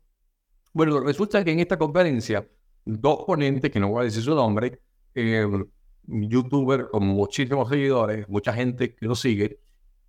Bueno, 0.72 1.00
resulta 1.00 1.44
que 1.44 1.52
en 1.52 1.60
esta 1.60 1.78
conferencia, 1.78 2.48
dos 2.84 3.24
ponentes, 3.26 3.70
que 3.70 3.80
no 3.80 3.88
voy 3.88 4.02
a 4.02 4.04
decir 4.04 4.22
su 4.22 4.34
nombre, 4.34 4.80
eh, 5.14 5.46
youtuber 6.06 6.88
con 6.90 7.06
muchísimos 7.06 7.68
seguidores, 7.68 8.28
mucha 8.28 8.52
gente 8.52 8.94
que 8.94 9.06
lo 9.06 9.14
sigue, 9.14 9.60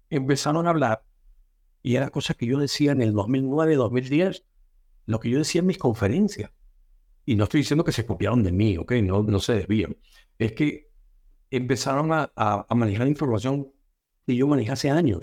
empezaron 0.09 0.67
a 0.67 0.71
hablar 0.71 1.03
y 1.81 1.95
era 1.95 2.09
cosa 2.09 2.33
que 2.33 2.45
yo 2.45 2.59
decía 2.59 2.91
en 2.91 3.01
el 3.01 3.13
2009, 3.13 3.75
2010, 3.75 4.45
lo 5.05 5.19
que 5.19 5.29
yo 5.29 5.37
decía 5.37 5.59
en 5.59 5.67
mis 5.67 5.77
conferencias. 5.77 6.51
Y 7.25 7.35
no 7.35 7.45
estoy 7.45 7.61
diciendo 7.61 7.83
que 7.83 7.91
se 7.91 8.05
copiaron 8.05 8.43
de 8.43 8.51
mí, 8.51 8.77
¿ok? 8.77 8.93
No, 9.03 9.23
no 9.23 9.39
se 9.39 9.53
desvían. 9.53 9.95
Es 10.37 10.53
que 10.53 10.88
empezaron 11.51 12.11
a, 12.13 12.31
a, 12.35 12.75
manejar 12.75 13.07
información 13.07 13.71
que 14.25 14.35
yo 14.35 14.47
manejé 14.47 14.71
hace 14.71 14.89
años. 14.89 15.21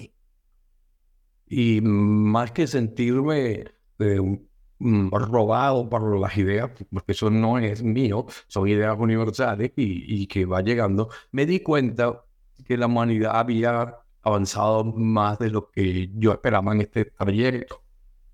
Y 1.49 1.81
más 1.81 2.51
que 2.53 2.67
sentirme 2.67 3.65
eh, 3.99 4.41
robado 4.79 5.89
por 5.89 6.19
las 6.19 6.37
ideas, 6.37 6.71
porque 6.91 7.13
eso 7.13 7.31
no 7.31 7.59
es 7.59 7.83
mío, 7.83 8.27
son 8.49 8.69
ideas 8.69 8.97
universales 8.99 9.73
y, 9.77 10.23
y 10.23 10.27
que 10.27 10.45
va 10.45 10.61
llegando, 10.63 11.09
me 11.33 11.47
di 11.47 11.61
cuenta 11.61 12.25
que 12.65 12.77
la 12.77 12.87
humanidad 12.87 13.39
había 13.39 13.97
avanzado 14.23 14.85
más 14.85 15.39
de 15.39 15.51
lo 15.51 15.71
que 15.71 16.11
yo 16.15 16.33
esperaba 16.33 16.73
en 16.73 16.81
este 16.83 17.05
trayecto. 17.07 17.83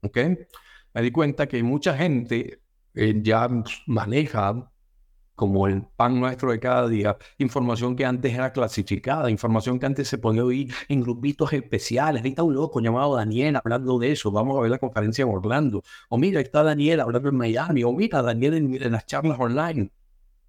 ¿Ok? 0.03 0.19
Me 0.95 1.03
di 1.03 1.11
cuenta 1.11 1.47
que 1.47 1.63
mucha 1.63 1.97
gente 1.97 2.63
eh, 2.95 3.15
ya 3.23 3.49
maneja 3.87 4.72
como 5.43 5.67
el 5.67 5.83
pan 5.97 6.21
nuestro 6.21 6.53
de 6.53 6.61
cada 6.61 6.87
día, 6.87 7.17
información 7.39 7.97
que 7.97 8.05
antes 8.05 8.33
era 8.33 8.53
clasificada, 8.53 9.29
información 9.29 9.81
que 9.81 9.87
antes 9.87 10.07
se 10.07 10.17
podía 10.19 10.45
oír 10.45 10.73
en 10.89 11.01
grupitos 11.01 11.53
especiales. 11.53 12.23
Ahí 12.23 12.29
está 12.31 12.45
un 12.45 12.55
loco 12.55 12.79
llamado 12.81 13.17
Daniel 13.17 13.57
hablando 13.57 13.99
de 13.99 14.13
eso, 14.13 14.31
vamos 14.31 14.57
a 14.57 14.61
ver 14.61 14.71
la 14.71 14.79
conferencia 14.79 15.25
en 15.25 15.31
Orlando. 15.31 15.83
O 16.09 16.17
mira, 16.17 16.41
está 16.41 16.63
Daniel 16.63 17.01
hablando 17.01 17.29
en 17.29 17.35
Miami, 17.35 17.83
o 17.83 17.93
mira, 17.93 18.23
Daniel 18.23 18.55
en, 18.55 18.93
las 18.93 19.05
charlas 19.05 19.37
online. 19.41 19.91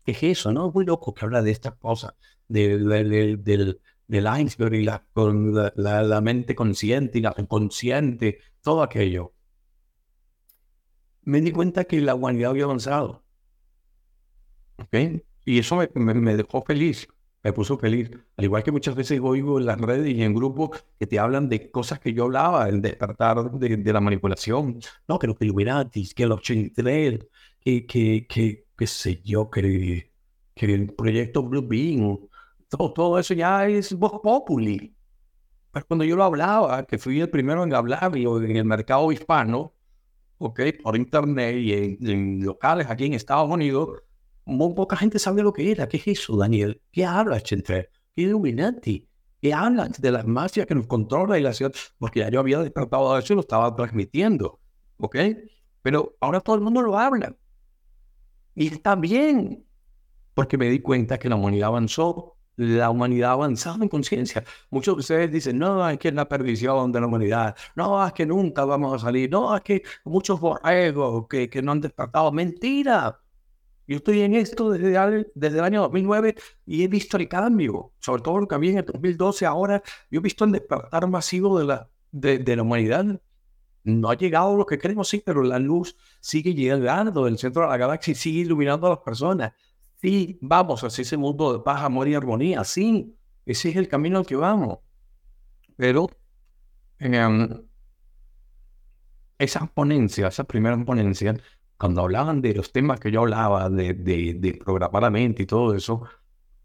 ¿Qué 0.06 0.12
es 0.12 0.22
eso? 0.22 0.52
¿No? 0.54 0.68
Es 0.68 0.76
muy 0.76 0.86
loco 0.86 1.12
que 1.12 1.26
habla 1.26 1.42
de 1.42 1.50
estas 1.50 1.74
cosas, 1.78 2.14
de, 2.48 2.78
del, 2.78 3.82
del 4.08 4.28
iceberg 4.42 4.76
y 4.76 4.84
la, 4.84 5.04
con 5.12 5.56
la, 5.56 6.22
mente 6.22 6.54
consciente 6.54 7.18
y 7.18 7.22
la 7.24 7.34
inconsciente, 7.36 8.38
todo 8.62 8.84
aquello. 8.84 9.34
Me 11.24 11.42
di 11.42 11.52
cuenta 11.52 11.86
que 11.86 12.00
la 12.00 12.14
humanidad 12.14 12.52
había 12.52 12.66
avanzado. 12.66 13.23
Y 15.46 15.60
eso 15.60 15.76
me, 15.76 16.14
me, 16.14 16.36
dejó 16.36 16.64
feliz, 16.64 17.08
me 17.44 17.54
puso 17.54 17.78
feliz. 17.78 18.12
Al 18.38 18.46
igual 18.46 18.64
que 18.64 18.72
muchas 18.72 18.96
veces 18.96 19.20
oigo 19.22 19.60
en 19.60 19.66
las 19.66 19.80
redes 19.80 20.14
y 20.14 20.24
en 20.24 20.34
grupos 20.34 20.86
que 21.00 21.08
te 21.08 21.20
hablan 21.20 21.50
de 21.50 21.70
cosas 21.72 22.00
que 22.00 22.14
yo 22.14 22.26
hablaba, 22.26 22.70
el 22.70 22.82
despertar 22.82 23.52
de, 23.52 23.78
de 23.78 23.94
la 23.94 24.02
manipulación. 24.02 24.80
No, 25.08 25.20
que 25.20 25.28
los 25.28 25.38
Illuminati, 25.40 26.10
que 26.10 26.26
los 26.26 26.40
83, 26.40 27.28
que, 27.60 27.86
que, 27.86 28.28
que, 28.28 28.68
qué 28.78 28.88
sé 28.88 29.22
yo, 29.24 29.50
que, 29.50 30.12
que 30.56 30.74
el 30.74 30.94
proyecto 30.94 31.44
Blue 31.44 31.68
Beam, 31.68 32.18
todo, 32.70 33.20
eso 33.20 33.34
ya 33.34 33.68
es 33.68 33.94
voz 33.94 34.20
populi. 34.22 34.96
Pero 35.72 35.86
cuando 35.88 36.06
yo 36.06 36.16
lo 36.16 36.24
hablaba, 36.24 36.86
que 36.86 36.98
fui 36.98 37.20
el 37.20 37.30
primero 37.30 37.64
en 37.64 37.74
hablar 37.74 38.12
en 38.16 38.56
el 38.58 38.66
mercado 38.66 39.12
hispano, 39.12 39.74
ok, 40.38 40.60
por 40.84 40.96
internet 40.96 41.56
y 41.58 41.74
en, 41.74 42.46
locales 42.46 42.88
aquí 42.90 43.06
en 43.06 43.14
Estados 43.14 43.50
Unidos, 43.50 44.04
muy 44.46 44.74
poca 44.74 44.96
gente 44.96 45.20
sabe 45.20 45.44
lo 45.44 45.54
que 45.54 45.72
era. 45.72 45.88
¿Qué 45.88 45.98
es 45.98 46.08
eso, 46.08 46.38
Daniel? 46.38 46.82
¿Qué 46.92 47.06
hablas, 47.06 47.52
entre 47.52 47.90
¿Qué 48.16 48.24
Illuminati? 48.24 49.08
¿Qué 49.42 49.54
hablas 49.54 50.00
de 50.00 50.12
las 50.12 50.26
mafias 50.26 50.66
que 50.66 50.76
nos 50.76 50.88
controla 50.88 51.38
y 51.38 51.42
la 51.42 51.54
ciudad? 51.54 51.74
Porque 51.98 52.20
ya 52.20 52.30
yo 52.30 52.40
había 52.40 52.60
despertado 52.60 53.14
de 53.14 53.20
eso 53.20 53.34
y 53.34 53.36
lo 53.36 53.42
estaba 53.42 53.76
transmitiendo, 53.76 54.60
¿ok? 54.98 55.18
Pero 55.82 56.16
ahora 56.22 56.40
todo 56.40 56.56
el 56.56 56.62
mundo 56.62 56.82
lo 56.82 56.98
habla. 56.98 57.36
Y 58.56 58.68
está 58.68 58.96
bien, 58.96 59.66
porque 60.34 60.58
me 60.58 60.70
di 60.70 60.80
cuenta 60.80 61.18
que 61.18 61.30
la 61.30 61.36
humanidad 61.36 61.70
avanzó 61.70 62.38
la 62.56 62.90
humanidad 62.90 63.32
avanzando 63.32 63.84
en 63.84 63.90
conciencia. 63.90 64.44
Muchos 64.70 64.96
de 64.96 65.00
ustedes 65.00 65.32
dicen, 65.32 65.58
no, 65.58 65.88
es 65.90 65.98
que 65.98 66.10
es 66.10 66.14
la 66.14 66.28
perdición 66.28 66.92
de 66.92 67.02
la 67.02 67.08
humanidad, 67.08 67.56
no, 67.76 68.06
es 68.06 68.14
que 68.14 68.26
nunca 68.26 68.66
vamos 68.66 68.94
a 68.96 69.06
salir, 69.06 69.30
no, 69.32 69.56
es 69.56 69.62
que 69.64 69.84
muchos 70.06 70.40
borregos 70.40 71.28
que, 71.28 71.50
que 71.50 71.62
no 71.62 71.72
han 71.72 71.82
despertado. 71.82 72.32
Mentira. 72.32 73.20
Yo 73.88 73.98
estoy 73.98 74.22
en 74.22 74.36
esto 74.36 74.72
desde, 74.72 75.32
desde 75.36 75.58
el 75.58 75.64
año 75.64 75.82
2009 75.82 76.36
y 76.66 76.84
he 76.84 76.88
visto 76.88 77.18
el 77.18 77.28
cambio, 77.28 77.92
sobre 78.00 78.22
todo 78.22 78.40
lo 78.40 78.48
que 78.48 78.56
había 78.56 78.72
en 78.72 78.78
el 78.80 78.86
2012. 78.86 79.46
Ahora 79.46 79.84
yo 80.10 80.20
he 80.20 80.24
visto 80.24 80.46
el 80.46 80.52
despertar 80.54 81.08
masivo 81.08 81.60
de 81.60 81.66
la, 81.66 81.90
de, 82.12 82.40
de 82.40 82.56
la 82.56 82.64
humanidad. 82.64 83.22
No 83.84 84.10
ha 84.10 84.16
llegado 84.16 84.56
lo 84.56 84.66
que 84.66 84.78
queremos, 84.78 85.10
sí, 85.10 85.22
pero 85.26 85.44
la 85.44 85.60
luz 85.60 85.98
sigue 86.22 86.54
llegando 86.54 87.26
del 87.26 87.38
centro 87.38 87.64
de 87.64 87.70
la 87.70 87.78
galaxia 87.78 88.14
y 88.14 88.16
sigue 88.16 88.40
iluminando 88.42 88.88
a 88.88 88.92
las 88.92 89.00
personas. 89.00 89.52
Sí, 90.02 90.38
vamos 90.42 90.84
hacia 90.84 91.02
ese 91.02 91.18
mundo 91.18 91.54
de 91.54 91.60
paz, 91.60 91.82
amor 91.82 92.08
y 92.08 92.16
armonía. 92.16 92.64
Sí, 92.64 93.16
ese 93.46 93.70
es 93.70 93.76
el 93.76 93.88
camino 93.88 94.20
al 94.20 94.26
que 94.26 94.36
vamos. 94.36 94.80
Pero 95.76 96.10
em, 97.00 97.50
esa 99.38 99.66
ponencia, 99.66 100.28
esa 100.28 100.44
primera 100.44 100.78
ponencia, 100.86 101.36
cuando 101.84 102.00
hablaban 102.00 102.42
de 102.42 102.54
los 102.54 102.72
temas 102.72 102.98
que 102.98 103.12
yo 103.12 103.20
hablaba, 103.20 103.70
de, 103.70 103.94
de, 103.94 104.36
de 104.36 104.54
programar 104.54 105.04
la 105.04 105.10
mente 105.10 105.44
y 105.44 105.46
todo 105.46 105.76
eso, 105.76 106.04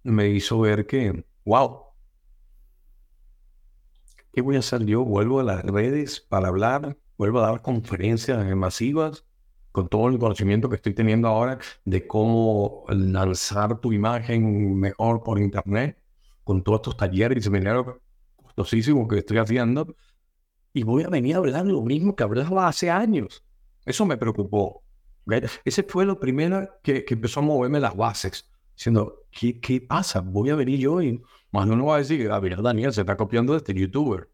me 0.05 0.29
hizo 0.29 0.61
ver 0.61 0.87
que, 0.87 1.25
wow, 1.45 1.87
¿qué 4.33 4.41
voy 4.41 4.55
a 4.55 4.61
hacer 4.61 4.87
yo? 4.87 5.05
Vuelvo 5.05 5.41
a 5.41 5.43
las 5.43 5.65
redes 5.65 6.21
para 6.21 6.47
hablar, 6.47 6.97
vuelvo 7.17 7.41
a 7.41 7.49
dar 7.49 7.63
conferencias 7.63 8.47
masivas 8.55 9.25
con 9.73 9.89
todo 9.89 10.07
el 10.07 10.21
conocimiento 10.21 10.69
que 10.69 10.77
estoy 10.77 10.95
teniendo 10.95 11.27
ahora 11.27 11.59
de 11.85 12.07
cómo 12.07 12.85
lanzar 12.89 13.81
tu 13.81 13.93
imagen 13.93 14.77
mejor 14.77 15.25
por 15.25 15.41
internet, 15.41 16.01
con 16.45 16.63
todos 16.63 16.79
estos 16.79 16.97
talleres 16.97 17.39
y 17.39 17.43
seminarios 17.43 17.97
costosísimos 18.37 19.09
que 19.09 19.19
estoy 19.19 19.39
haciendo, 19.39 19.97
y 20.73 20.85
voy 20.85 21.03
a 21.03 21.09
venir 21.09 21.35
a 21.35 21.39
hablar 21.39 21.67
lo 21.67 21.83
mismo 21.83 22.15
que 22.15 22.23
hablaba 22.23 22.69
hace 22.69 22.89
años. 22.89 23.45
Eso 23.85 24.07
me 24.07 24.17
preocupó. 24.17 24.85
Ese 25.65 25.83
fue 25.83 26.05
lo 26.05 26.19
primero 26.19 26.69
que, 26.83 27.05
que, 27.05 27.15
empezó 27.15 27.41
a 27.41 27.43
moverme 27.43 27.81
las 27.81 27.97
bases, 27.97 28.49
diciendo, 28.75 29.25
¿qué, 29.31 29.61
¿qué 29.61 29.81
pasa? 29.81 30.21
Voy 30.21 30.51
a 30.51 30.55
venir 30.55 30.79
yo 30.79 31.03
y 31.03 31.23
más 31.51 31.67
no 31.67 31.87
va 31.87 31.97
a 31.97 31.99
decir, 31.99 32.31
a 32.31 32.41
ver, 32.41 32.63
Daniel 32.63 32.93
se 32.93 33.03
está 33.03 33.17
copiando 33.17 33.53
de 33.53 33.59
este 33.59 33.75
youtuber. 33.75 34.29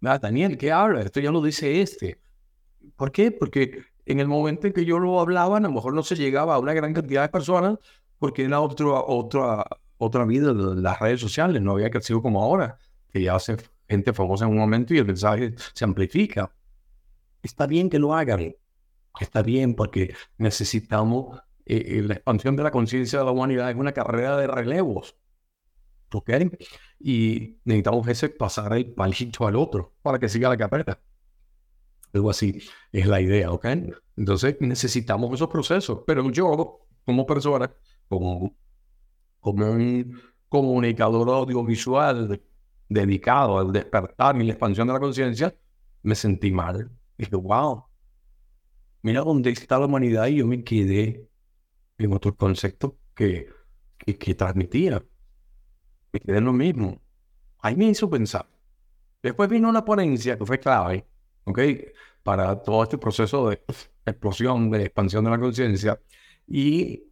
Daniel, 0.00 0.56
¿qué 0.56 0.70
habla? 0.72 1.00
Esto 1.00 1.20
ya 1.20 1.30
lo 1.30 1.42
dice 1.42 1.80
este. 1.80 2.20
¿Por 2.96 3.10
qué? 3.10 3.30
Porque 3.30 3.82
en 4.06 4.20
el 4.20 4.28
momento 4.28 4.66
en 4.66 4.72
que 4.72 4.84
yo 4.84 4.98
lo 4.98 5.20
hablaba, 5.20 5.58
a 5.58 5.60
lo 5.60 5.72
mejor 5.72 5.92
no 5.94 6.02
se 6.02 6.16
llegaba 6.16 6.54
a 6.54 6.58
una 6.58 6.72
gran 6.72 6.94
cantidad 6.94 7.22
de 7.22 7.28
personas 7.28 7.78
porque 8.18 8.44
era 8.44 8.60
otra, 8.60 8.86
otra, 8.86 9.66
otra 9.98 10.24
vida 10.24 10.52
de 10.52 10.80
las 10.80 10.98
redes 10.98 11.20
sociales, 11.20 11.62
no 11.62 11.72
había 11.72 11.90
crecido 11.90 12.22
como 12.22 12.42
ahora, 12.42 12.78
que 13.12 13.22
ya 13.22 13.34
hace 13.34 13.56
gente 13.88 14.12
famosa 14.12 14.44
en 14.44 14.52
un 14.52 14.58
momento 14.58 14.94
y 14.94 14.98
el 14.98 15.06
mensaje 15.06 15.54
se 15.74 15.84
amplifica. 15.84 16.52
Está 17.42 17.66
bien 17.66 17.88
que 17.88 17.98
lo 17.98 18.14
hagan, 18.14 18.54
está 19.24 19.42
bien 19.42 19.74
porque 19.74 20.14
necesitamos 20.38 21.40
eh, 21.66 22.02
la 22.02 22.14
expansión 22.14 22.56
de 22.56 22.62
la 22.62 22.70
conciencia 22.70 23.18
de 23.18 23.24
la 23.26 23.30
humanidad 23.30 23.70
es 23.70 23.76
una 23.76 23.92
carrera 23.92 24.36
de 24.36 24.46
relevos. 24.46 25.16
¿Ok? 26.12 26.30
Y 27.00 27.58
necesitamos 27.64 28.08
ese 28.08 28.30
pasar 28.30 28.72
el 28.72 28.94
palito 28.94 29.46
al 29.46 29.56
otro 29.56 29.94
para 30.02 30.18
que 30.18 30.28
siga 30.28 30.48
la 30.48 30.56
carrera. 30.56 31.00
Algo 32.14 32.30
así 32.30 32.58
es 32.90 33.06
la 33.06 33.20
idea, 33.20 33.52
¿ok? 33.52 33.66
Entonces 34.16 34.56
necesitamos 34.60 35.32
esos 35.34 35.48
procesos. 35.48 36.00
Pero 36.06 36.30
yo, 36.30 36.80
como 37.04 37.26
persona, 37.26 37.70
como, 38.08 38.56
como 39.40 39.70
un 39.70 40.18
comunicador 40.48 41.28
audiovisual 41.28 42.40
dedicado 42.88 43.58
al 43.58 43.72
despertar 43.72 44.36
y 44.40 44.44
la 44.44 44.52
expansión 44.52 44.86
de 44.86 44.94
la 44.94 45.00
conciencia, 45.00 45.54
me 46.02 46.14
sentí 46.14 46.50
mal. 46.50 46.90
Dije, 47.18 47.36
wow, 47.36 47.84
mira 49.08 49.22
dónde 49.22 49.50
está 49.50 49.78
la 49.78 49.86
humanidad 49.86 50.26
y 50.26 50.36
yo 50.36 50.46
me 50.46 50.62
quedé 50.62 51.26
en 51.96 52.12
otro 52.12 52.36
concepto 52.36 52.98
que, 53.14 53.48
que, 54.04 54.34
transmitía. 54.34 55.02
Me 56.12 56.20
quedé 56.20 56.36
en 56.36 56.44
lo 56.44 56.52
mismo. 56.52 57.00
Ahí 57.60 57.74
me 57.74 57.86
hizo 57.86 58.10
pensar. 58.10 58.46
Después 59.22 59.48
vino 59.48 59.70
una 59.70 59.82
ponencia 59.82 60.36
que 60.36 60.44
fue 60.44 60.60
clave, 60.60 61.06
¿ok? 61.44 61.58
Para 62.22 62.62
todo 62.62 62.82
este 62.82 62.98
proceso 62.98 63.48
de 63.48 63.62
explosión, 64.04 64.70
de 64.70 64.84
expansión 64.84 65.24
de 65.24 65.30
la 65.30 65.40
conciencia. 65.40 65.98
Y 66.46 67.04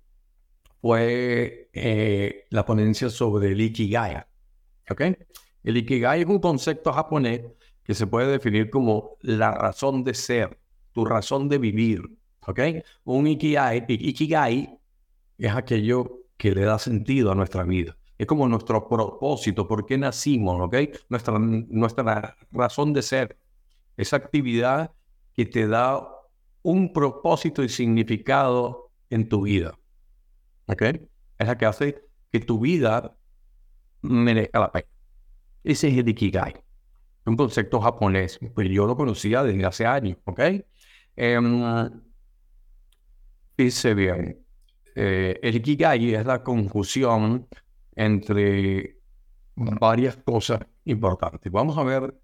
fue 0.82 1.70
eh, 1.72 2.44
la 2.50 2.66
ponencia 2.66 3.08
sobre 3.08 3.52
el 3.52 3.60
Ikigai, 3.62 4.22
¿ok? 4.90 5.00
El 5.64 5.78
Ikigai 5.78 6.20
es 6.20 6.26
un 6.26 6.40
concepto 6.40 6.92
japonés 6.92 7.40
que 7.82 7.94
se 7.94 8.06
puede 8.06 8.32
definir 8.32 8.68
como 8.68 9.16
la 9.22 9.52
razón 9.52 10.04
de 10.04 10.12
ser, 10.12 10.58
tu 10.96 11.04
razón 11.04 11.46
de 11.50 11.58
vivir. 11.58 12.00
¿Ok? 12.46 12.58
Un 13.04 13.26
Ikigai, 13.26 13.84
Ikigai 13.86 14.78
es 15.36 15.52
aquello 15.52 16.22
que 16.38 16.52
le 16.52 16.62
da 16.62 16.78
sentido 16.78 17.30
a 17.30 17.34
nuestra 17.34 17.64
vida. 17.64 17.98
Es 18.16 18.26
como 18.26 18.48
nuestro 18.48 18.88
propósito, 18.88 19.68
por 19.68 19.84
qué 19.84 19.98
nacimos, 19.98 20.58
¿ok? 20.58 20.76
Nuestra, 21.10 21.38
nuestra 21.38 22.34
razón 22.50 22.94
de 22.94 23.02
ser. 23.02 23.38
Esa 23.98 24.16
actividad 24.16 24.90
que 25.34 25.44
te 25.44 25.68
da 25.68 26.08
un 26.62 26.94
propósito 26.94 27.62
y 27.62 27.68
significado 27.68 28.90
en 29.10 29.28
tu 29.28 29.42
vida. 29.42 29.78
¿Ok? 30.66 30.82
Es 31.38 31.46
la 31.46 31.58
que 31.58 31.66
hace 31.66 32.04
que 32.32 32.40
tu 32.40 32.58
vida 32.58 33.14
merezca 34.00 34.60
la 34.60 34.72
pena. 34.72 34.88
Ese 35.62 35.88
es 35.88 35.98
el 35.98 36.08
Ikigai. 36.08 36.54
Un 37.26 37.36
concepto 37.36 37.80
japonés, 37.82 38.40
pues 38.54 38.70
yo 38.70 38.86
lo 38.86 38.96
conocía 38.96 39.42
desde 39.42 39.66
hace 39.66 39.84
años, 39.84 40.16
¿ok? 40.24 40.40
Eh, 41.16 41.40
dice 43.56 43.94
bien, 43.94 44.44
eh, 44.94 45.38
el 45.42 45.56
Ikigai 45.56 46.14
es 46.14 46.26
la 46.26 46.42
confusión 46.42 47.48
entre 47.94 48.98
varias 49.54 50.16
cosas 50.18 50.60
importantes. 50.84 51.50
Vamos 51.50 51.78
a 51.78 51.82
ver 51.82 52.14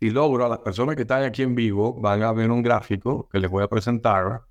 si 0.00 0.10
logro, 0.10 0.46
a 0.46 0.48
las 0.48 0.58
personas 0.60 0.96
que 0.96 1.02
están 1.02 1.22
aquí 1.22 1.42
en 1.42 1.54
vivo, 1.54 2.00
van 2.00 2.22
a 2.22 2.32
ver 2.32 2.50
un 2.50 2.62
gráfico 2.62 3.28
que 3.28 3.38
les 3.38 3.50
voy 3.50 3.62
a 3.62 3.68
presentar. 3.68 4.42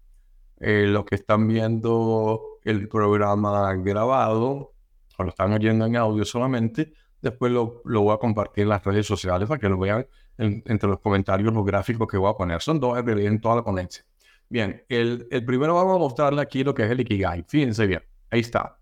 Eh, 0.62 0.86
los 0.88 1.06
que 1.06 1.16
están 1.16 1.48
viendo 1.48 2.42
el 2.64 2.88
programa 2.90 3.74
grabado, 3.76 4.74
o 5.18 5.24
lo 5.24 5.30
están 5.30 5.54
oyendo 5.54 5.86
en 5.86 5.96
audio 5.96 6.26
solamente, 6.26 6.94
después 7.22 7.52
lo, 7.52 7.82
lo 7.86 8.02
voy 8.02 8.14
a 8.14 8.18
compartir 8.18 8.64
en 8.64 8.70
las 8.70 8.84
redes 8.84 9.06
sociales 9.06 9.48
para 9.48 9.60
que 9.60 9.70
lo 9.70 9.78
vean 9.78 10.06
entre 10.40 10.90
los 10.90 11.00
comentarios 11.00 11.54
los 11.54 11.66
gráficos 11.66 12.08
que 12.08 12.18
voy 12.18 12.32
a 12.32 12.34
poner. 12.34 12.62
Son 12.62 12.80
dos 12.80 12.98
en 12.98 13.42
toda 13.42 13.58
la 13.58 13.64
ponencia. 13.64 14.04
Bien, 14.48 14.84
el, 14.90 15.28
el, 15.30 15.46
primero 15.46 15.76
vamos 15.76 15.96
a 15.96 16.00
mostrarle 16.00 16.42
aquí 16.42 16.64
lo 16.64 16.74
que 16.74 16.86
es 16.86 16.92
el 16.92 17.02
Ikigai. 17.02 17.46
Fíjense 17.48 17.86
bien, 17.86 18.02
ahí 18.32 18.40
está. 18.40 18.80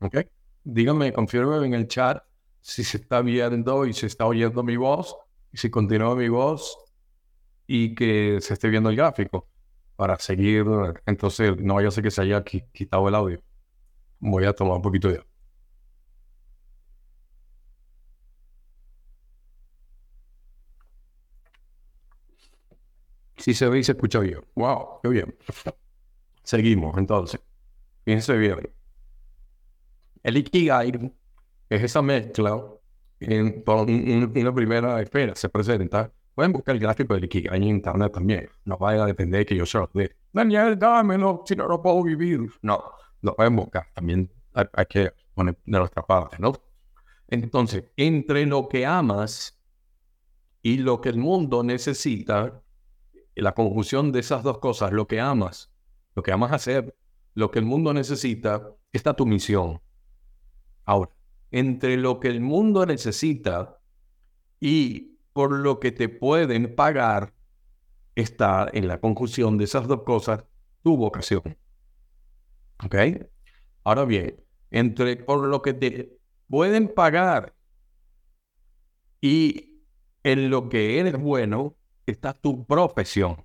¿Ok? 0.00 0.18
Díganme, 0.62 1.12
confirmen 1.12 1.64
en 1.64 1.74
el 1.74 1.88
chat 1.88 2.22
si 2.60 2.84
se 2.84 2.98
está 2.98 3.22
viendo 3.22 3.86
y 3.86 3.94
se 3.94 4.06
está 4.06 4.26
oyendo 4.26 4.62
mi 4.62 4.76
voz, 4.76 5.16
y 5.52 5.56
si 5.56 5.70
continúa 5.70 6.14
mi 6.14 6.28
voz 6.28 6.76
y 7.66 7.94
que 7.94 8.38
se 8.40 8.54
esté 8.54 8.68
viendo 8.68 8.90
el 8.90 8.96
gráfico 8.96 9.48
para 9.96 10.18
seguir. 10.18 10.64
Entonces, 11.06 11.56
no 11.58 11.74
vaya 11.74 11.88
a 11.88 11.90
ser 11.90 12.04
que 12.04 12.10
se 12.10 12.22
haya 12.22 12.44
quitado 12.44 13.08
el 13.08 13.14
audio. 13.14 13.40
Voy 14.20 14.44
a 14.44 14.52
tomar 14.52 14.76
un 14.76 14.82
poquito 14.82 15.08
de 15.08 15.22
Si 23.38 23.54
se 23.54 23.68
ve 23.68 23.78
y 23.78 23.84
se 23.84 23.92
escucha 23.92 24.18
bien. 24.20 24.40
¡Wow! 24.54 25.00
¡Qué 25.02 25.08
bien! 25.08 25.34
Seguimos, 26.42 26.96
entonces. 26.98 27.40
Fíjense 28.04 28.36
bien. 28.36 28.70
El 30.22 30.36
Ikigai 30.36 31.12
es 31.68 31.82
esa 31.82 32.02
mezcla 32.02 32.62
en, 33.20 33.62
una 33.66 34.54
primera 34.54 35.00
esfera. 35.00 35.34
Se 35.34 35.48
presenta. 35.48 36.12
Pueden 36.34 36.52
buscar 36.52 36.74
el 36.74 36.80
gráfico 36.80 37.14
del 37.14 37.24
Ikigai 37.24 37.56
en 37.56 37.64
internet 37.64 38.12
también. 38.12 38.48
No 38.64 38.78
vaya 38.78 39.04
a 39.04 39.06
depender 39.06 39.40
de 39.40 39.46
que 39.46 39.56
yo 39.56 39.66
se 39.66 39.78
lo 39.78 39.90
dé. 39.92 40.16
Daniel, 40.32 40.78
dámelo, 40.78 41.42
si 41.46 41.56
no, 41.56 41.66
no 41.66 41.80
puedo 41.80 42.02
vivir. 42.02 42.50
No, 42.62 42.82
lo 43.22 43.34
pueden 43.34 43.56
buscar. 43.56 43.86
También 43.94 44.30
hay 44.52 44.86
que 44.86 45.12
poner 45.34 45.56
de 45.64 45.78
nuestra 45.78 46.04
parte, 46.04 46.36
¿no? 46.38 46.52
Entonces, 47.28 47.84
entre 47.96 48.46
lo 48.46 48.68
que 48.68 48.86
amas 48.86 49.58
y 50.62 50.78
lo 50.78 51.00
que 51.00 51.10
el 51.10 51.18
mundo 51.18 51.62
necesita, 51.62 52.62
la 53.40 53.54
conjunción 53.54 54.12
de 54.12 54.20
esas 54.20 54.42
dos 54.42 54.58
cosas, 54.58 54.92
lo 54.92 55.06
que 55.06 55.20
amas, 55.20 55.72
lo 56.14 56.22
que 56.22 56.32
amas 56.32 56.52
hacer, 56.52 56.96
lo 57.34 57.50
que 57.50 57.58
el 57.58 57.64
mundo 57.64 57.94
necesita, 57.94 58.74
está 58.92 59.14
tu 59.14 59.26
misión. 59.26 59.80
Ahora, 60.84 61.12
entre 61.50 61.96
lo 61.96 62.20
que 62.20 62.28
el 62.28 62.40
mundo 62.40 62.84
necesita 62.86 63.80
y 64.60 65.18
por 65.32 65.52
lo 65.52 65.78
que 65.78 65.92
te 65.92 66.08
pueden 66.08 66.74
pagar, 66.74 67.34
está 68.14 68.68
en 68.72 68.88
la 68.88 69.00
conjunción 69.00 69.56
de 69.56 69.64
esas 69.64 69.86
dos 69.86 70.02
cosas 70.02 70.44
tu 70.82 70.96
vocación. 70.96 71.56
¿Ok? 72.84 72.94
Ahora 73.84 74.04
bien, 74.04 74.42
entre 74.70 75.16
por 75.16 75.46
lo 75.46 75.62
que 75.62 75.74
te 75.74 76.18
pueden 76.48 76.92
pagar 76.92 77.54
y 79.20 79.82
en 80.22 80.50
lo 80.50 80.68
que 80.68 80.98
eres 80.98 81.18
bueno, 81.18 81.77
está 82.10 82.32
tu 82.32 82.64
profesión. 82.64 83.44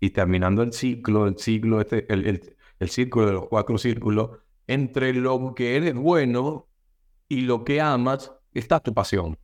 Y 0.00 0.10
terminando 0.10 0.62
el 0.62 0.72
ciclo, 0.72 1.26
el 1.26 1.38
ciclo, 1.38 1.80
este, 1.80 2.12
el, 2.12 2.54
el, 2.78 2.88
círculo 2.90 3.26
de 3.26 3.32
los 3.32 3.48
cuatro 3.48 3.78
círculos, 3.78 4.30
entre 4.66 5.12
lo 5.12 5.54
que 5.54 5.76
eres 5.76 5.94
bueno 5.94 6.68
y 7.28 7.42
lo 7.42 7.64
que 7.64 7.80
amas, 7.80 8.32
está 8.52 8.80
tu 8.80 8.92
pasión. 8.92 9.38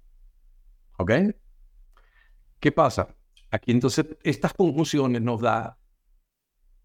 ¿Ok? 0.99 1.13
¿Qué 2.61 2.73
pasa? 2.73 3.15
Aquí 3.51 3.71
entonces 3.71 4.07
estas 4.23 4.53
conjunciones 4.53 5.23
nos 5.23 5.41
da 5.41 5.79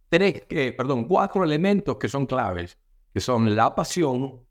tres, 0.10 0.43
que, 0.47 0.71
perdón, 0.71 1.06
cuatro 1.06 1.43
elementos 1.43 1.97
que 1.97 2.08
son 2.08 2.28
claves, 2.28 2.78
que 3.12 3.19
son 3.19 3.56
la 3.56 3.73
pasión, 3.73 4.45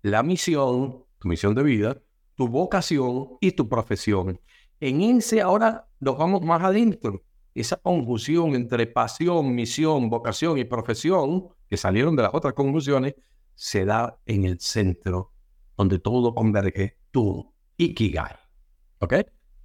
la 0.00 0.22
misión, 0.22 1.04
tu 1.18 1.28
misión 1.28 1.54
de 1.54 1.62
vida, 1.62 2.02
tu 2.34 2.48
vocación 2.48 3.36
y 3.40 3.52
tu 3.52 3.68
profesión. 3.68 4.40
En 4.80 5.00
ese 5.00 5.40
ahora 5.40 5.88
nos 6.00 6.18
vamos 6.18 6.42
más 6.42 6.62
adentro. 6.62 7.22
Esa 7.54 7.76
confusión 7.76 8.54
entre 8.54 8.86
pasión, 8.86 9.54
misión, 9.54 10.10
vocación 10.10 10.58
y 10.58 10.64
profesión, 10.64 11.48
que 11.68 11.76
salieron 11.76 12.16
de 12.16 12.24
las 12.24 12.34
otras 12.34 12.54
conclusiones, 12.54 13.14
se 13.54 13.84
da 13.84 14.18
en 14.26 14.44
el 14.44 14.58
centro, 14.60 15.32
donde 15.76 16.00
todo 16.00 16.34
converge, 16.34 16.98
tu 17.10 17.52
Ikigai. 17.76 18.34
¿Ok? 18.98 19.14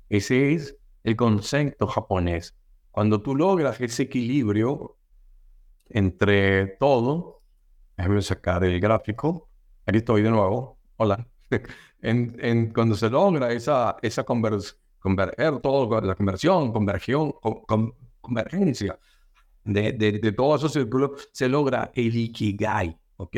Ese 0.10 0.54
es 0.54 0.78
el 1.04 1.16
concepto 1.16 1.88
japonés. 1.88 2.56
Cuando 2.92 3.22
tú 3.22 3.36
logras 3.36 3.80
ese 3.82 4.04
equilibrio 4.04 4.98
entre 5.90 6.68
todo, 6.80 7.42
déjame 7.98 8.22
sacar 8.22 8.64
el 8.64 8.80
gráfico. 8.80 9.50
Aquí 9.86 9.98
estoy 9.98 10.22
de 10.22 10.30
nuevo. 10.30 10.78
Hola. 10.98 11.28
En, 12.02 12.72
cuando 12.72 12.96
se 12.96 13.10
logra 13.10 13.52
esa, 13.52 13.98
esa 14.02 14.24
conversación, 14.24 14.80
converger 15.00 15.60
todo, 15.60 16.02
la 16.02 16.16
conversión, 16.16 16.72
conversión, 16.72 17.34
convergencia 18.22 19.00
de, 19.64 19.94
de, 19.94 20.20
de 20.20 20.32
todos 20.32 20.62
esos 20.62 20.74
círculos, 20.74 21.30
se 21.32 21.48
logra 21.50 21.92
el 21.94 22.16
Ikigai, 22.16 22.98
¿ok? 23.18 23.38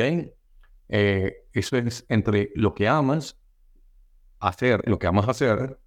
Eh, 0.90 1.48
eso 1.54 1.78
es 1.78 2.06
entre 2.10 2.52
lo 2.56 2.74
que 2.74 2.88
amas 2.88 3.38
hacer, 4.40 4.82
lo 4.88 5.00
que 5.00 5.08
amas 5.08 5.30
hacer, 5.30 5.80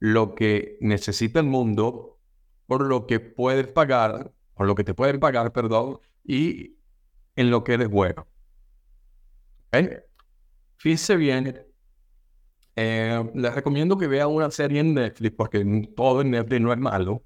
lo 0.00 0.34
que 0.34 0.76
necesita 0.80 1.40
el 1.40 1.46
mundo, 1.46 2.18
por 2.66 2.84
lo 2.84 3.06
que 3.06 3.20
puedes 3.20 3.68
pagar, 3.68 4.32
por 4.54 4.66
lo 4.66 4.74
que 4.74 4.84
te 4.84 4.94
pueden 4.94 5.20
pagar, 5.20 5.52
perdón, 5.52 6.00
y 6.24 6.76
en 7.36 7.50
lo 7.50 7.62
que 7.62 7.74
eres 7.74 7.88
bueno. 7.88 8.26
¿Okay? 9.68 9.88
Fíjese 10.76 11.16
bien 11.16 11.67
eh, 12.80 13.30
les 13.34 13.54
recomiendo 13.54 13.98
que 13.98 14.06
vean 14.06 14.28
una 14.28 14.52
serie 14.52 14.78
en 14.78 14.94
Netflix, 14.94 15.34
porque 15.36 15.88
todo 15.96 16.20
en 16.20 16.30
Netflix 16.30 16.60
no 16.60 16.72
es 16.72 16.78
malo, 16.78 17.24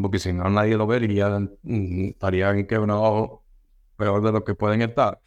porque 0.00 0.18
si 0.18 0.32
no 0.32 0.48
nadie 0.48 0.78
lo 0.78 0.86
vería, 0.86 1.28
mm, 1.38 2.08
estarían 2.10 2.66
quebrados 2.66 3.40
peor 3.96 4.22
de 4.22 4.32
lo 4.32 4.44
que 4.44 4.54
pueden 4.54 4.80
estar, 4.80 5.20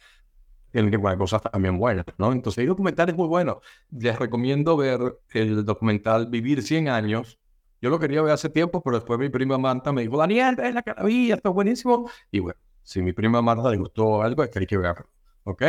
tienen 0.72 0.90
que 0.90 0.98
poner 0.98 1.16
cosas 1.16 1.42
también 1.42 1.78
buenas, 1.78 2.06
¿no? 2.18 2.32
Entonces 2.32 2.58
hay 2.58 2.66
documentales 2.66 3.14
muy 3.14 3.28
buenos. 3.28 3.58
Les 3.90 4.18
recomiendo 4.18 4.76
ver 4.76 5.20
el 5.32 5.64
documental 5.64 6.26
Vivir 6.26 6.62
100 6.62 6.88
años. 6.88 7.38
Yo 7.80 7.88
lo 7.90 8.00
quería 8.00 8.20
ver 8.22 8.32
hace 8.32 8.48
tiempo, 8.48 8.82
pero 8.82 8.96
después 8.96 9.18
mi 9.20 9.28
prima 9.28 9.58
Marta 9.58 9.92
me 9.92 10.02
dijo, 10.02 10.16
Daniel, 10.16 10.56
ven 10.56 10.74
la 10.74 10.82
caravilla, 10.82 11.36
está 11.36 11.50
buenísimo. 11.50 12.10
Y 12.32 12.40
bueno, 12.40 12.58
si 12.82 13.00
mi 13.00 13.12
prima 13.12 13.40
Marta 13.42 13.70
le 13.70 13.76
gustó 13.76 14.22
algo, 14.22 14.42
es 14.42 14.50
que 14.50 14.58
hay 14.58 14.66
que 14.66 14.78
verlo, 14.78 15.06
¿ok? 15.44 15.62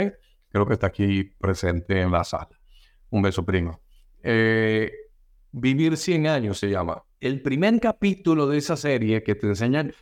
Creo 0.50 0.66
que 0.66 0.74
está 0.74 0.88
aquí 0.88 1.26
presente 1.39 2.02
en 2.02 2.12
la 2.12 2.24
sala. 2.24 2.50
Un 3.12 3.22
beso, 3.22 3.46
primo. 3.46 3.83
Eh, 4.24 4.92
Vivir 5.56 5.98
100 5.98 6.26
años 6.28 6.58
se 6.58 6.70
llama. 6.70 7.04
El 7.20 7.42
primer 7.44 7.80
capítulo 7.80 8.48
de 8.48 8.58
esa 8.58 8.76
serie 8.76 9.22
que 9.22 9.36
te 9.36 9.46
enseñan 9.46 9.90
eh, 9.90 9.96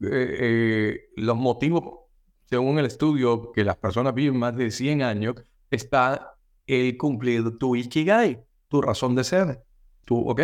eh, 0.00 1.00
los 1.16 1.36
motivos 1.36 2.04
según 2.46 2.78
el 2.78 2.86
estudio, 2.86 3.52
que 3.52 3.64
las 3.64 3.76
personas 3.76 4.14
viven 4.14 4.38
más 4.38 4.56
de 4.56 4.70
100 4.70 5.02
años, 5.02 5.34
está 5.70 6.36
el 6.66 6.96
cumplir 6.96 7.58
tu 7.58 7.74
ikigai, 7.76 8.44
tu 8.68 8.80
razón 8.80 9.14
de 9.14 9.24
ser, 9.24 9.64
tu, 10.04 10.18
¿ok? 10.18 10.40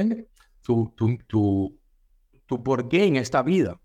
Tu, 0.62 0.92
tu, 0.96 1.78
tu, 2.46 2.62
por 2.62 2.88
qué 2.88 3.04
en 3.04 3.16
esta 3.16 3.42
vida. 3.42 3.80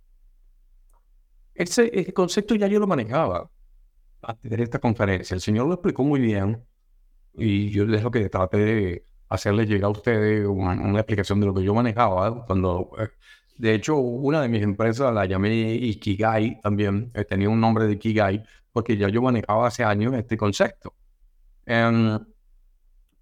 Ese, 1.54 2.14
concepto 2.14 2.56
ya 2.56 2.68
yo 2.68 2.80
lo 2.80 2.88
manejaba 2.88 3.50
antes 4.22 4.52
de 4.52 4.64
esta 4.64 4.80
conferencia. 4.80 5.36
El 5.36 5.42
Señor 5.42 5.68
lo 5.68 5.76
explicó 5.76 6.04
muy 6.04 6.20
bien 6.20 6.64
y 7.34 7.70
yo 7.70 7.84
es 7.84 8.04
lo 8.04 8.12
que 8.12 8.28
traté 8.30 8.58
de 8.58 9.06
hacerle 9.30 9.66
llegar 9.66 9.86
a 9.86 9.90
ustedes 9.90 10.48
una, 10.48 11.00
explicación 11.00 11.40
de 11.40 11.46
lo 11.48 11.54
que 11.54 11.64
yo 11.64 11.74
manejaba 11.74 12.46
cuando 12.46 12.92
eh, 13.00 13.08
de 13.58 13.74
hecho, 13.74 13.96
una 13.98 14.42
de 14.42 14.50
mis 14.50 14.62
empresas 14.62 15.14
la 15.14 15.26
llamé 15.26 15.76
Ikigai 15.76 16.60
también, 16.62 17.12
eh, 17.14 17.24
tenía 17.24 17.50
un 17.50 17.62
nombre 17.62 17.88
de 17.88 17.94
Ikigai, 17.94 18.44
porque 18.74 18.98
ya 18.98 19.08
yo 19.08 19.22
manejaba 19.22 19.68
hace 19.68 19.84
años 19.84 20.14
este 20.14 20.36
concepto. 20.36 20.94
Em, 21.66 22.20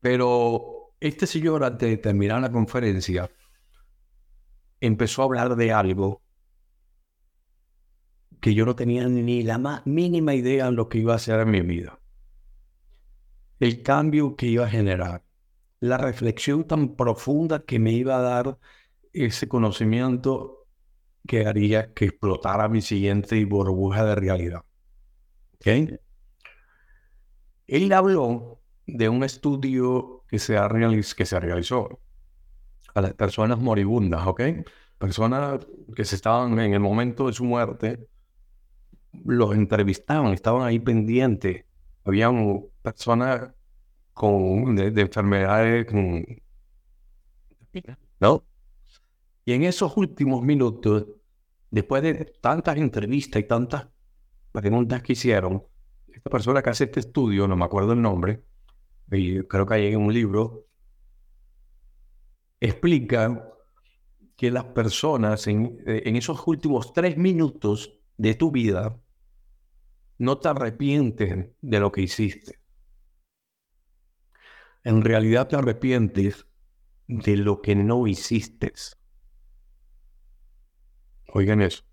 pero 0.01 0.93
este 0.99 1.27
señor, 1.27 1.63
antes 1.63 1.89
de 1.89 1.97
terminar 1.97 2.41
la 2.41 2.51
conferencia, 2.51 3.29
empezó 4.81 5.21
a 5.21 5.25
hablar 5.25 5.55
de 5.55 5.71
algo 5.71 6.21
que 8.41 8.53
yo 8.53 8.65
no 8.65 8.75
tenía 8.75 9.07
ni 9.07 9.43
la 9.43 9.57
más 9.57 9.85
mínima 9.85 10.33
idea 10.33 10.67
en 10.67 10.75
lo 10.75 10.89
que 10.89 10.97
iba 10.97 11.13
a 11.13 11.17
hacer 11.17 11.39
en 11.41 11.51
mi 11.51 11.61
vida. 11.61 11.99
El 13.59 13.83
cambio 13.83 14.35
que 14.35 14.47
iba 14.47 14.65
a 14.65 14.69
generar, 14.69 15.23
la 15.83 15.97
reflexión 15.97 16.63
tan 16.65 16.95
profunda 16.95 17.65
que 17.65 17.77
me 17.77 17.91
iba 17.91 18.15
a 18.15 18.21
dar 18.21 18.57
ese 19.11 19.49
conocimiento 19.49 20.65
que 21.27 21.45
haría 21.45 21.93
que 21.93 22.05
explotara 22.05 22.69
mi 22.69 22.81
siguiente 22.81 23.43
burbuja 23.43 24.05
de 24.05 24.15
realidad. 24.15 24.63
¿Okay? 25.55 25.99
Él 27.67 27.91
habló 27.91 28.61
de 28.87 29.09
un 29.09 29.25
estudio 29.25 30.23
que 30.29 30.39
se, 30.39 30.57
que 31.17 31.25
se 31.25 31.39
realizó 31.41 31.99
a 32.95 33.01
las 33.01 33.13
personas 33.15 33.59
moribundas, 33.59 34.25
¿ok? 34.25 34.41
Personas 34.97 35.67
que 35.93 36.05
se 36.05 36.15
estaban 36.15 36.57
en 36.59 36.73
el 36.75 36.79
momento 36.79 37.27
de 37.27 37.33
su 37.33 37.43
muerte, 37.43 38.07
los 39.25 39.53
entrevistaban, 39.53 40.31
estaban 40.31 40.65
ahí 40.65 40.79
pendientes. 40.79 41.65
Habían 42.05 42.67
personas 42.81 43.49
con, 44.13 44.75
de, 44.75 44.91
de 44.91 45.01
enfermedades, 45.01 45.85
con, 45.85 46.25
¿no? 48.19 48.45
Y 49.45 49.53
en 49.53 49.63
esos 49.63 49.97
últimos 49.97 50.41
minutos, 50.43 51.07
después 51.69 52.03
de 52.03 52.33
tantas 52.41 52.77
entrevistas 52.77 53.41
y 53.41 53.45
tantas 53.45 53.87
preguntas 54.51 55.01
que 55.01 55.13
hicieron, 55.13 55.63
esta 56.07 56.29
persona 56.29 56.61
que 56.61 56.69
hace 56.69 56.85
este 56.85 57.01
estudio, 57.01 57.47
no 57.47 57.55
me 57.55 57.65
acuerdo 57.65 57.93
el 57.93 58.01
nombre, 58.01 58.43
y 59.11 59.41
creo 59.43 59.65
que 59.65 59.73
hay 59.73 59.87
en 59.87 59.99
un 59.99 60.13
libro, 60.13 60.67
explica 62.59 63.49
que 64.37 64.49
las 64.51 64.65
personas 64.65 65.47
en, 65.47 65.77
en 65.85 66.15
esos 66.15 66.41
últimos 66.47 66.93
tres 66.93 67.17
minutos 67.17 67.99
de 68.17 68.35
tu 68.35 68.51
vida 68.51 68.97
no 70.17 70.37
te 70.37 70.47
arrepienten 70.47 71.55
de 71.61 71.79
lo 71.79 71.91
que 71.91 72.01
hiciste. 72.01 72.62
En 74.83 75.03
realidad 75.03 75.47
te 75.47 75.55
arrepientes 75.55 76.45
de 77.07 77.37
lo 77.37 77.61
que 77.61 77.75
no 77.75 78.07
hiciste. 78.07 78.73
Oigan 81.27 81.61
eso. 81.61 81.83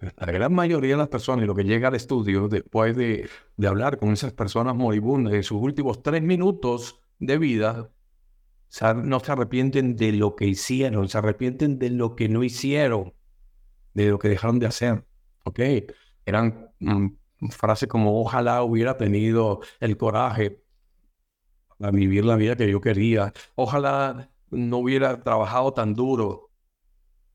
La 0.00 0.32
gran 0.32 0.52
mayoría 0.52 0.92
de 0.92 0.98
las 0.98 1.08
personas, 1.08 1.44
y 1.44 1.46
lo 1.46 1.54
que 1.54 1.62
llega 1.62 1.88
al 1.88 1.94
estudio 1.94 2.48
después 2.48 2.96
de, 2.96 3.28
de 3.56 3.66
hablar 3.68 3.98
con 3.98 4.10
esas 4.10 4.32
personas 4.32 4.74
moribundas 4.74 5.32
en 5.34 5.44
sus 5.44 5.62
últimos 5.62 6.02
tres 6.02 6.22
minutos 6.22 7.00
de 7.20 7.38
vida, 7.38 7.90
no 8.96 9.20
se 9.20 9.32
arrepienten 9.32 9.96
de 9.96 10.12
lo 10.12 10.34
que 10.34 10.46
hicieron, 10.46 11.08
se 11.08 11.18
arrepienten 11.18 11.78
de 11.78 11.90
lo 11.90 12.16
que 12.16 12.28
no 12.28 12.42
hicieron, 12.42 13.14
de 13.94 14.08
lo 14.08 14.18
que 14.18 14.28
dejaron 14.28 14.58
de 14.58 14.66
hacer. 14.66 15.04
¿Ok? 15.44 15.60
Eran 16.24 16.70
mm, 16.80 17.08
frases 17.50 17.88
como 17.88 18.20
ojalá 18.20 18.62
hubiera 18.62 18.96
tenido 18.96 19.60
el 19.78 19.96
coraje 19.96 20.61
para 21.82 21.90
vivir 21.90 22.24
la 22.24 22.36
vida 22.36 22.54
que 22.54 22.70
yo 22.70 22.80
quería, 22.80 23.32
ojalá 23.56 24.30
no 24.50 24.78
hubiera 24.78 25.20
trabajado 25.20 25.74
tan 25.74 25.94
duro, 25.94 26.52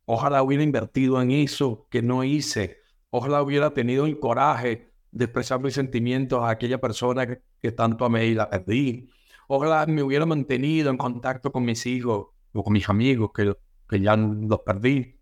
Ojalá 0.10 0.42
hubiera 0.42 0.64
invertido 0.64 1.22
en 1.22 1.32
eso 1.32 1.86
que 1.92 2.02
no 2.02 2.24
hice. 2.24 2.78
Ojalá 3.10 3.42
hubiera 3.42 3.74
tenido 3.74 4.06
el 4.06 4.20
coraje 4.20 4.94
de 5.12 5.26
expresar 5.26 5.60
mis 5.60 5.74
sentimientos 5.74 6.42
a 6.42 6.50
aquella 6.52 6.80
persona 6.80 7.28
que, 7.28 7.72
tanto 7.74 8.06
amé 8.06 8.28
y 8.28 8.34
la 8.34 8.50
perdí. 8.50 9.10
Ojalá 9.50 9.86
me 9.86 10.02
hubiera 10.02 10.26
mantenido 10.26 10.92
en 10.92 10.98
contacto 10.98 11.52
con 11.52 11.66
mis 11.66 11.86
hijos 11.86 12.28
o 12.54 12.64
con 12.64 12.72
mis 12.72 12.88
amigos 12.88 13.32
que, 13.36 13.54
que 13.90 14.00
ya 14.00 14.16
los 14.16 14.62
perdí. 14.62 15.20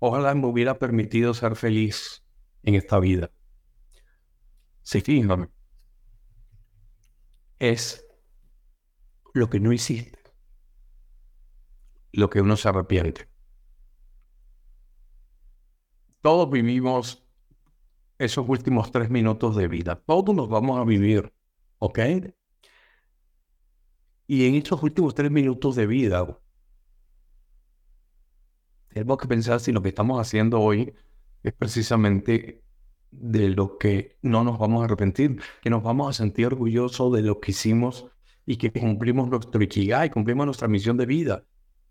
Ojalá 0.00 0.34
me 0.34 0.46
hubiera 0.48 0.80
permitido 0.80 1.32
ser 1.32 1.54
feliz 1.54 2.24
en 2.64 2.74
esta 2.74 2.98
vida. 2.98 3.30
Sí, 4.82 5.00
fíjame. 5.00 5.48
Es 7.60 8.03
lo 9.34 9.50
que 9.50 9.60
no 9.60 9.72
hiciste. 9.72 10.18
Lo 12.12 12.30
que 12.30 12.40
uno 12.40 12.56
se 12.56 12.68
arrepiente. 12.68 13.28
Todos 16.22 16.48
vivimos 16.48 17.26
esos 18.16 18.48
últimos 18.48 18.90
tres 18.92 19.10
minutos 19.10 19.56
de 19.56 19.68
vida. 19.68 19.96
Todos 19.96 20.34
los 20.34 20.48
vamos 20.48 20.78
a 20.78 20.84
vivir, 20.84 21.34
¿ok? 21.78 21.98
Y 24.26 24.46
en 24.46 24.54
esos 24.54 24.82
últimos 24.82 25.14
tres 25.14 25.30
minutos 25.30 25.74
de 25.74 25.86
vida, 25.86 26.40
tenemos 28.88 29.18
que 29.18 29.28
pensar 29.28 29.60
si 29.60 29.72
lo 29.72 29.82
que 29.82 29.88
estamos 29.88 30.18
haciendo 30.20 30.60
hoy 30.60 30.94
es 31.42 31.52
precisamente 31.52 32.62
de 33.10 33.48
lo 33.50 33.76
que 33.78 34.16
no 34.22 34.44
nos 34.44 34.58
vamos 34.58 34.82
a 34.82 34.84
arrepentir, 34.84 35.42
que 35.60 35.70
nos 35.70 35.82
vamos 35.82 36.08
a 36.08 36.12
sentir 36.12 36.46
orgullosos 36.46 37.12
de 37.12 37.22
lo 37.22 37.40
que 37.40 37.50
hicimos 37.50 38.13
y 38.46 38.56
que 38.56 38.72
cumplimos 38.72 39.28
nuestro 39.28 39.62
ikigai, 39.62 40.10
cumplimos 40.10 40.46
nuestra 40.46 40.68
misión 40.68 40.96
de 40.96 41.06
vida 41.06 41.44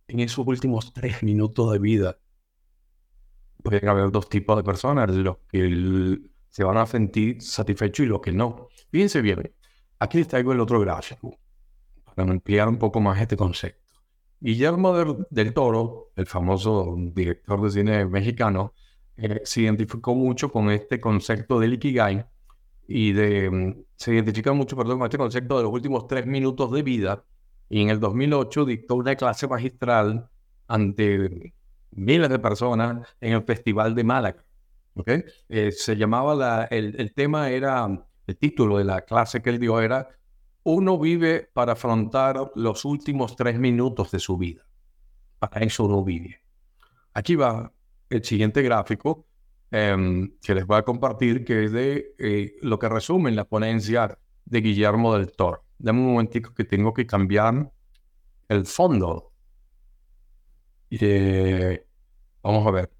en 0.08 0.20
esos 0.20 0.46
últimos 0.46 0.94
tres 0.94 1.24
minutos 1.24 1.72
de 1.72 1.80
vida 1.80 2.18
pueden 3.64 3.88
haber 3.88 4.12
dos 4.12 4.30
tipos 4.30 4.58
de 4.58 4.64
personas, 4.64 5.10
los 5.10 5.38
que 5.50 6.20
se 6.50 6.64
van 6.64 6.78
a 6.78 6.86
sentir 6.86 7.42
satisfechos 7.42 8.06
y 8.06 8.10
los 8.10 8.22
que 8.22 8.32
no. 8.32 8.68
Fíjense 8.92 9.22
bien, 9.22 9.52
aquí 10.00 10.20
les 10.20 10.28
traigo 10.28 10.52
el 10.52 10.60
otro 10.60 10.80
gráfico 10.82 11.40
para 12.04 12.30
ampliar 12.30 12.68
un 12.68 12.78
poco 12.78 13.00
más 13.00 13.20
este 13.20 13.38
concepto. 13.38 13.82
Guillermo 14.40 15.26
del, 15.32 15.54
Toro, 15.54 16.12
el 16.18 16.28
famoso 16.28 16.96
director 16.98 17.62
de 17.62 17.72
cine 17.72 18.06
mexicano, 18.06 18.74
eh, 19.16 19.42
se 19.46 19.62
identificó 19.62 20.14
mucho 20.14 20.52
con 20.52 20.70
este 20.70 21.00
concepto 21.00 21.60
del 21.60 21.74
Ikigai 21.74 22.26
y 22.96 23.12
de, 23.12 23.50
mm, 23.50 23.86
se 23.96 24.14
identifica 24.14 24.54
mucho, 24.54 24.78
perdón, 24.78 25.00
con 25.00 25.06
este 25.08 25.18
concepto 25.18 25.58
de 25.58 25.64
los 25.64 25.74
últimos 25.74 26.06
tres 26.06 26.28
minutos 26.28 26.72
de 26.72 26.84
vida. 26.84 27.26
Y 27.68 27.82
en 27.82 27.90
el 27.90 28.00
2008 28.00 28.66
dictó 28.66 28.96
una 28.96 29.16
clase 29.16 29.48
magistral 29.48 30.30
ante 30.68 31.54
miles 31.90 32.30
de 32.30 32.38
personas 32.38 33.08
en 33.20 33.34
el 33.34 33.44
Festival 33.44 33.96
de 33.96 34.04
Málaga. 34.04 34.46
¿okay? 34.94 35.24
Eh, 35.50 35.72
se 35.72 35.96
llamaba, 35.96 36.36
la, 36.36 36.66
el, 36.66 36.96
el, 37.00 37.14
tema 37.16 37.50
era, 37.50 37.88
el 38.28 38.38
título 38.38 38.78
de 38.78 38.84
la 38.84 39.02
clase 39.02 39.42
que 39.42 39.50
él 39.50 39.60
dio 39.60 39.82
era, 39.82 40.10
uno 40.62 41.00
vive 41.00 41.50
para 41.52 41.74
afrontar 41.74 42.52
los 42.54 42.86
últimos 42.86 43.36
tres 43.36 43.58
minutos 43.58 44.12
de 44.12 44.20
su 44.20 44.38
vida. 44.38 44.68
Para 45.40 45.66
eso 45.66 45.86
uno 45.86 46.04
vive. 46.04 46.42
Aquí 47.16 47.36
va 47.36 47.74
el 48.12 48.24
siguiente 48.24 48.62
gráfico 48.62 49.26
em, 49.74 50.32
que 50.42 50.56
les 50.56 50.66
voy 50.66 50.78
a 50.78 50.84
compartir, 50.84 51.44
que 51.44 51.66
es 51.66 51.72
de 51.72 52.16
eh, 52.20 52.56
lo 52.62 52.80
que 52.80 52.88
resume 52.88 53.32
la 53.32 53.46
ponencia 53.46 54.18
de 54.46 54.62
Guillermo 54.62 55.18
del 55.18 55.32
Toro. 55.32 55.66
Dame 55.78 56.00
un 56.00 56.14
momentico 56.14 56.54
que 56.54 56.64
tengo 56.64 56.94
que 56.94 57.06
cambiar 57.06 57.72
el 58.50 58.66
fondo 58.66 59.34
eh, 61.02 61.86
vamos 62.42 62.68
a 62.68 62.72
ver. 62.72 62.92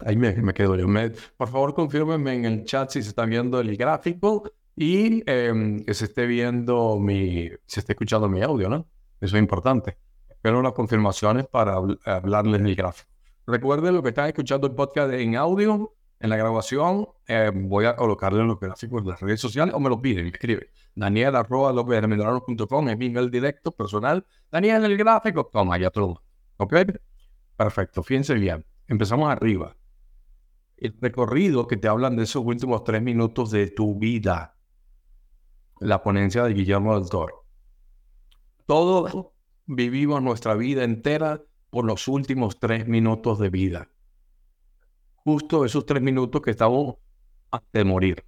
Ahí 0.00 0.16
me, 0.16 0.32
me 0.34 0.52
quedo 0.52 0.76
yo. 0.76 0.88
Me, 0.88 1.10
por 1.36 1.48
favor, 1.48 1.74
confírmenme 1.74 2.34
en 2.34 2.44
el 2.44 2.64
chat 2.64 2.90
si 2.90 3.02
se 3.02 3.10
está 3.10 3.24
viendo 3.24 3.60
el 3.60 3.76
gráfico 3.76 4.50
y 4.76 5.22
em, 5.30 5.84
que 5.84 5.94
se 5.94 6.06
esté 6.06 6.26
viendo 6.26 6.98
mi, 6.98 7.48
se 7.66 7.80
esté 7.80 7.92
escuchando 7.92 8.28
mi 8.28 8.42
audio, 8.42 8.68
¿no? 8.68 8.88
Eso 9.20 9.36
es 9.36 9.42
importante. 9.42 9.98
Espero 10.28 10.60
las 10.60 10.72
confirmaciones 10.72 11.46
para 11.46 11.76
hablarles 12.04 12.62
del 12.62 12.74
gráfico. 12.74 13.13
Recuerden 13.46 13.94
lo 13.94 14.02
que 14.02 14.08
están 14.08 14.26
escuchando 14.28 14.66
el 14.66 14.74
podcast 14.74 15.12
en 15.12 15.36
audio, 15.36 15.94
en 16.20 16.30
la 16.30 16.36
grabación, 16.36 17.06
eh, 17.26 17.50
voy 17.54 17.84
a 17.84 17.94
colocarle 17.94 18.42
los 18.44 18.58
gráficos 18.58 19.02
en 19.02 19.08
las 19.08 19.20
redes 19.20 19.40
sociales 19.40 19.74
o 19.74 19.80
me 19.80 19.90
lo 19.90 20.00
piden, 20.00 20.24
me 20.24 20.30
escriben. 20.30 20.66
Daniel 20.94 21.36
arroba 21.36 21.70
es 21.70 22.98
mi 22.98 23.06
email 23.06 23.30
directo, 23.30 23.72
personal. 23.72 24.24
Daniel, 24.50 24.84
el 24.84 24.96
gráfico, 24.96 25.44
toma, 25.52 25.76
ya 25.76 25.90
todo. 25.90 26.22
¿Ok? 26.56 26.74
Perfecto, 27.56 28.02
fíjense 28.02 28.34
bien. 28.34 28.64
Empezamos 28.86 29.30
arriba. 29.30 29.76
El 30.78 30.96
recorrido 31.00 31.66
que 31.66 31.76
te 31.76 31.88
hablan 31.88 32.16
de 32.16 32.22
esos 32.22 32.42
últimos 32.44 32.84
tres 32.84 33.02
minutos 33.02 33.50
de 33.50 33.66
tu 33.68 33.98
vida. 33.98 34.56
La 35.80 36.02
ponencia 36.02 36.44
de 36.44 36.54
Guillermo 36.54 36.94
del. 36.94 37.44
Todos 38.66 39.26
vivimos 39.66 40.22
nuestra 40.22 40.54
vida 40.54 40.84
entera 40.84 41.42
por 41.74 41.84
los 41.84 42.06
últimos 42.06 42.60
tres 42.60 42.86
minutos 42.86 43.40
de 43.40 43.50
vida. 43.50 43.88
Justo 45.16 45.64
esos 45.64 45.84
tres 45.84 46.00
minutos 46.00 46.40
que 46.40 46.52
estamos 46.52 46.98
antes 47.50 47.72
de 47.72 47.84
morir. 47.84 48.24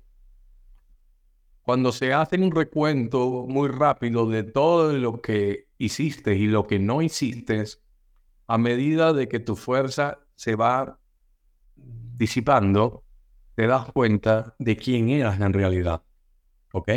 Cuando 1.62 1.92
se 1.92 2.12
hace 2.12 2.40
un 2.40 2.50
recuento 2.50 3.46
muy 3.48 3.68
rápido 3.68 4.28
de 4.28 4.42
todo 4.42 4.92
lo 4.94 5.22
que 5.22 5.68
hiciste 5.78 6.34
y 6.34 6.48
lo 6.48 6.66
que 6.66 6.80
no 6.80 7.02
hiciste, 7.02 7.62
a 8.48 8.58
medida 8.58 9.12
de 9.12 9.28
que 9.28 9.38
tu 9.38 9.54
fuerza 9.54 10.18
se 10.34 10.56
va 10.56 10.98
disipando, 11.76 13.04
te 13.54 13.68
das 13.68 13.92
cuenta 13.92 14.56
de 14.58 14.76
quién 14.76 15.08
eras 15.10 15.40
en 15.40 15.52
realidad. 15.52 16.02
¿Ok? 16.72 16.88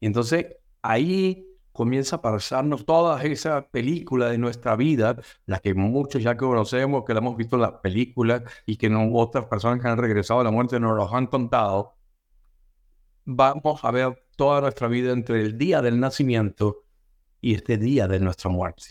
Y 0.00 0.06
entonces 0.06 0.46
ahí 0.82 1.46
comienza 1.76 2.16
a 2.16 2.22
pasarnos 2.22 2.84
toda 2.84 3.22
esa 3.22 3.68
película 3.68 4.28
de 4.28 4.38
nuestra 4.38 4.76
vida, 4.76 5.16
la 5.46 5.60
que 5.60 5.74
muchos 5.74 6.22
ya 6.22 6.36
conocemos, 6.36 7.04
que 7.04 7.14
la 7.14 7.20
hemos 7.20 7.36
visto 7.36 7.56
en 7.56 7.62
las 7.62 7.72
películas 7.74 8.42
y 8.66 8.76
que 8.76 8.88
no, 8.90 9.12
otras 9.14 9.44
personas 9.46 9.80
que 9.80 9.88
han 9.88 9.98
regresado 9.98 10.40
a 10.40 10.44
la 10.44 10.50
muerte 10.50 10.80
nos 10.80 10.96
lo 10.96 11.14
han 11.14 11.26
contado 11.26 11.96
vamos 13.26 13.84
a 13.84 13.90
ver 13.90 14.24
toda 14.36 14.62
nuestra 14.62 14.88
vida 14.88 15.12
entre 15.12 15.42
el 15.42 15.58
día 15.58 15.82
del 15.82 16.00
nacimiento 16.00 16.84
y 17.40 17.54
este 17.54 17.76
día 17.76 18.08
de 18.08 18.20
nuestra 18.20 18.48
muerte. 18.48 18.84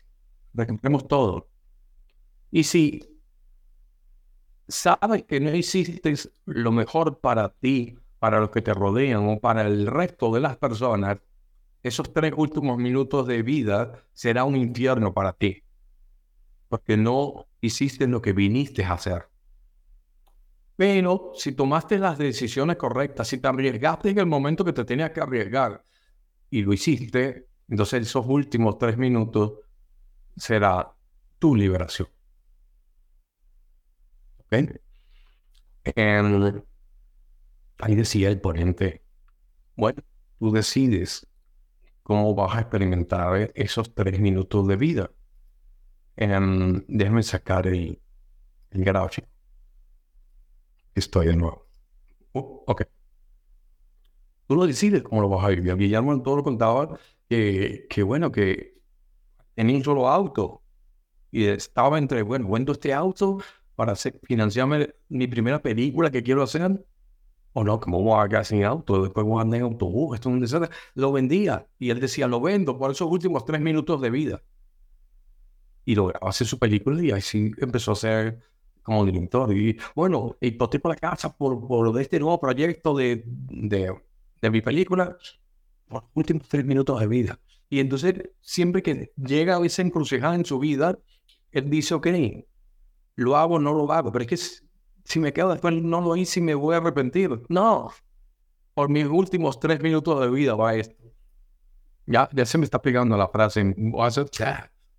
Recordemos 0.53 1.07
todo. 1.07 1.47
Y 2.51 2.63
si 2.63 3.01
sabes 4.67 5.23
que 5.23 5.39
no 5.39 5.55
hiciste 5.55 6.13
lo 6.45 6.71
mejor 6.71 7.19
para 7.19 7.49
ti, 7.49 7.97
para 8.19 8.39
los 8.39 8.49
que 8.49 8.61
te 8.61 8.73
rodean 8.73 9.27
o 9.27 9.39
para 9.39 9.63
el 9.63 9.87
resto 9.87 10.31
de 10.33 10.41
las 10.41 10.57
personas, 10.57 11.17
esos 11.87 12.11
tres 12.11 12.33
últimos 12.35 12.79
minutos 12.79 13.27
de 13.27 13.43
vida 13.43 14.03
será 14.11 14.43
un 14.43 14.55
infierno 14.55 15.13
para 15.13 15.33
ti. 15.33 15.63
Porque 16.67 16.97
no 16.97 17.45
hiciste 17.61 18.07
lo 18.07 18.23
que 18.23 18.33
viniste 18.33 18.83
a 18.83 18.93
hacer. 18.93 19.29
Pero 20.75 21.33
si 21.35 21.51
tomaste 21.51 21.99
las 21.99 22.17
decisiones 22.17 22.77
correctas, 22.77 23.27
si 23.27 23.37
te 23.37 23.47
arriesgaste 23.47 24.09
en 24.09 24.17
el 24.17 24.25
momento 24.25 24.65
que 24.65 24.73
te 24.73 24.83
tenías 24.83 25.11
que 25.11 25.21
arriesgar 25.21 25.85
y 26.49 26.63
lo 26.63 26.73
hiciste, 26.73 27.49
entonces 27.69 28.07
esos 28.07 28.25
últimos 28.27 28.79
tres 28.79 28.97
minutos 28.97 29.53
será 30.35 30.91
tu 31.37 31.55
liberación. 31.55 32.09
¿Ok? 34.39 34.55
ahí 37.77 37.95
decía 37.95 38.29
el 38.29 38.41
ponente, 38.41 39.03
bueno, 39.75 40.01
tú 40.39 40.51
decides 40.51 41.27
cómo 42.05 42.35
vas 42.35 42.55
a 42.55 42.61
experimentar 42.61 43.51
esos 43.55 43.93
tres 43.95 44.19
minutos 44.19 44.67
de 44.67 44.75
vida. 44.75 45.11
déjame 46.15 47.23
sacar 47.23 47.67
el, 47.67 47.99
el 48.71 48.83
gráfico 48.85 49.27
estoy 50.95 51.27
de 51.27 51.35
nuevo. 51.35 51.67
Oh, 52.33 52.63
ok. 52.67 52.83
Tú 54.47 54.55
lo 54.55 54.67
decides 54.67 55.03
cómo 55.03 55.21
lo 55.21 55.29
vas 55.29 55.45
a 55.45 55.49
vivir. 55.49 55.75
Guillermo 55.75 56.21
todo 56.21 56.37
lo 56.37 56.43
contaba 56.43 56.97
que, 57.29 57.85
que, 57.89 58.03
bueno, 58.03 58.31
que 58.31 58.75
tenía 59.55 59.77
un 59.77 59.83
solo 59.83 60.07
auto 60.07 60.63
y 61.31 61.45
estaba 61.47 61.97
entre, 61.97 62.21
bueno, 62.21 62.49
vendo 62.49 62.71
este 62.73 62.93
auto 62.93 63.39
para 63.75 63.93
hacer, 63.93 64.19
financiarme 64.23 64.93
mi 65.09 65.27
primera 65.27 65.61
película 65.61 66.11
que 66.11 66.23
quiero 66.23 66.43
hacer. 66.43 66.85
O 67.57 67.63
no, 67.63 67.79
como 67.79 68.01
voy 68.01 68.21
a 68.21 68.27
quedar 68.27 68.45
sin 68.45 68.65
auto, 68.65 69.03
después 69.03 69.25
voy 69.25 69.39
a 69.39 69.43
andar 69.43 69.61
en 69.61 69.63
autobús, 69.63 70.15
esto 70.15 70.27
es 70.27 70.33
un 70.33 70.41
desastre. 70.41 70.69
Lo 70.93 71.13
vendía 71.13 71.65
y 71.79 71.89
él 71.89 72.01
decía, 72.01 72.27
lo 72.27 72.41
vendo 72.41 72.77
por 72.77 72.91
esos 72.91 73.09
últimos 73.09 73.45
tres 73.45 73.61
minutos 73.61 74.01
de 74.01 74.09
vida. 74.09 74.43
Y 75.85 75.95
lograba 75.95 76.29
hacer 76.29 76.47
su 76.47 76.59
película 76.59 77.01
y 77.01 77.11
así 77.11 77.53
empezó 77.57 77.91
a 77.91 77.93
hacer 77.93 78.39
como 78.83 79.05
director. 79.05 79.55
Y 79.55 79.77
bueno, 79.95 80.35
hipoteco 80.41 80.89
la 80.89 80.97
casa 80.97 81.33
por, 81.33 81.65
por 81.65 81.97
este 82.01 82.19
nuevo 82.19 82.41
proyecto 82.41 82.93
de, 82.93 83.23
de, 83.25 83.95
de 84.41 84.49
mi 84.49 84.59
película 84.59 85.17
por 85.87 86.03
los 86.03 86.11
últimos 86.13 86.49
tres 86.49 86.65
minutos 86.65 86.99
de 86.99 87.07
vida. 87.07 87.39
Y 87.69 87.79
entonces, 87.79 88.31
siempre 88.41 88.83
que 88.83 89.13
llega 89.15 89.55
a 89.55 89.65
esa 89.65 89.81
encrucijada 89.81 90.35
en 90.35 90.43
su 90.43 90.59
vida, 90.59 90.99
él 91.51 91.69
dice, 91.69 91.93
ok, 91.93 92.07
lo 93.15 93.37
hago 93.37 93.59
no 93.59 93.73
lo 93.73 93.89
hago, 93.93 94.11
pero 94.11 94.25
es 94.25 94.29
que 94.29 94.64
si 95.05 95.19
me 95.19 95.31
quedo 95.31 95.51
después 95.51 95.73
no 95.81 96.01
lo 96.01 96.15
hice 96.15 96.39
y 96.39 96.43
me 96.43 96.55
voy 96.55 96.73
a 96.73 96.79
arrepentir. 96.79 97.43
No, 97.47 97.91
por 98.73 98.89
mis 98.89 99.05
últimos 99.05 99.59
tres 99.59 99.79
minutos 99.81 100.19
de 100.19 100.29
vida 100.29 100.55
va 100.55 100.75
esto. 100.75 101.03
Ya, 102.07 102.29
ya 102.33 102.45
se 102.45 102.57
me 102.57 102.65
está 102.65 102.81
pegando 102.81 103.15
la 103.15 103.29
frase, 103.29 103.75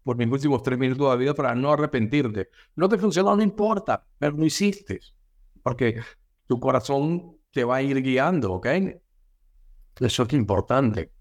por 0.03 0.17
mis 0.17 0.29
últimos 0.29 0.63
tres 0.63 0.79
minutos 0.79 1.11
de 1.11 1.19
vida 1.19 1.35
para 1.35 1.55
no 1.55 1.73
arrepentirte. 1.73 2.49
No 2.77 2.89
te 2.89 2.99
funcionó, 2.99 3.37
no 3.37 3.43
importa, 3.43 4.07
pero 4.19 4.37
no 4.37 4.45
hiciste. 4.45 5.01
Porque 5.63 6.01
tu 6.47 6.61
corazón 6.61 7.37
te 7.51 7.65
va 7.65 7.77
a 7.77 7.83
ir 7.83 8.01
guiando, 8.01 8.53
¿ok? 8.55 8.67
Eso 9.99 10.23
es 10.23 10.33
importante. 10.33 11.13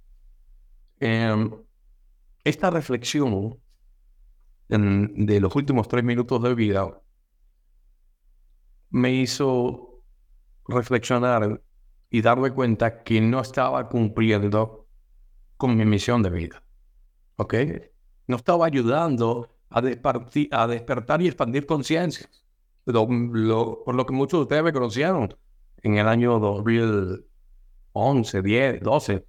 Em, 1.00 1.52
esta 2.44 2.70
reflexión 2.70 3.60
de 4.68 5.40
los 5.40 5.56
últimos 5.56 5.88
tres 5.88 6.04
minutos 6.04 6.42
de 6.42 6.56
vida 6.56 7.02
me 8.96 9.12
hizo 9.12 10.02
reflexionar 10.68 11.62
y 12.10 12.22
darme 12.22 12.52
cuenta 12.52 13.04
que 13.04 13.20
no 13.20 13.42
estaba 13.42 13.90
cumpliendo 13.90 14.88
con 15.58 15.76
mi 15.76 15.86
misión 15.86 16.24
de 16.24 16.30
vida. 16.30 16.64
¿Ok? 17.36 17.56
no 18.28 18.38
estaba 18.38 18.66
ayudando 18.66 19.50
a, 19.70 19.80
a 19.80 20.68
despertar 20.68 21.22
y 21.22 21.28
expandir 21.28 21.66
conciencia. 21.66 22.30
por 22.86 23.96
lo 23.96 24.06
que 24.06 24.14
muchos 24.14 24.40
de 24.40 24.44
ustedes 24.44 24.64
me 24.64 24.72
conocieron 24.74 25.36
en 25.84 25.98
el 25.98 26.08
año 26.08 26.40
2011, 26.40 28.42
10, 28.42 28.82
12, 28.82 29.26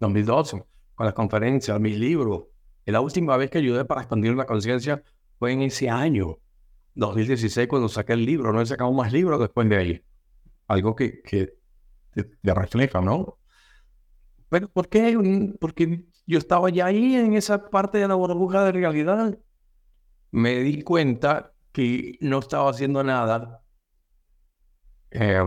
2012, 0.00 0.64
con 0.94 1.06
las 1.06 1.14
conferencias, 1.14 1.78
mis 1.78 1.98
libros. 1.98 2.44
La 2.86 3.02
última 3.02 3.36
vez 3.36 3.50
que 3.50 3.58
ayudé 3.58 3.84
para 3.84 4.00
expandir 4.00 4.34
la 4.34 4.46
conciencia 4.46 5.02
fue 5.38 5.52
en 5.52 5.60
ese 5.62 5.90
año, 5.90 6.38
2016, 6.94 7.68
cuando 7.68 7.88
saqué 7.88 8.14
el 8.14 8.24
libro. 8.24 8.52
No 8.52 8.60
he 8.60 8.66
sacado 8.66 8.92
más 8.92 9.12
libros 9.12 9.40
después 9.40 9.68
de 9.68 9.76
ahí. 9.76 10.04
Algo 10.68 10.94
que, 10.94 11.22
que 11.22 11.54
te, 12.12 12.24
te 12.24 12.54
refleja, 12.54 13.00
¿no? 13.00 13.38
Pero 14.48 14.68
¿por 14.68 14.88
qué? 14.88 15.16
Porque 15.60 16.04
yo 16.26 16.38
estaba 16.38 16.70
ya 16.70 16.86
ahí 16.86 17.14
en 17.16 17.34
esa 17.34 17.70
parte 17.70 17.98
de 17.98 18.08
la 18.08 18.14
burbuja 18.14 18.64
de 18.64 18.72
realidad. 18.72 19.38
Me 20.32 20.60
di 20.60 20.82
cuenta 20.82 21.52
que 21.72 22.18
no 22.20 22.38
estaba 22.38 22.70
haciendo 22.70 23.02
nada 23.04 23.62
eh, 25.10 25.38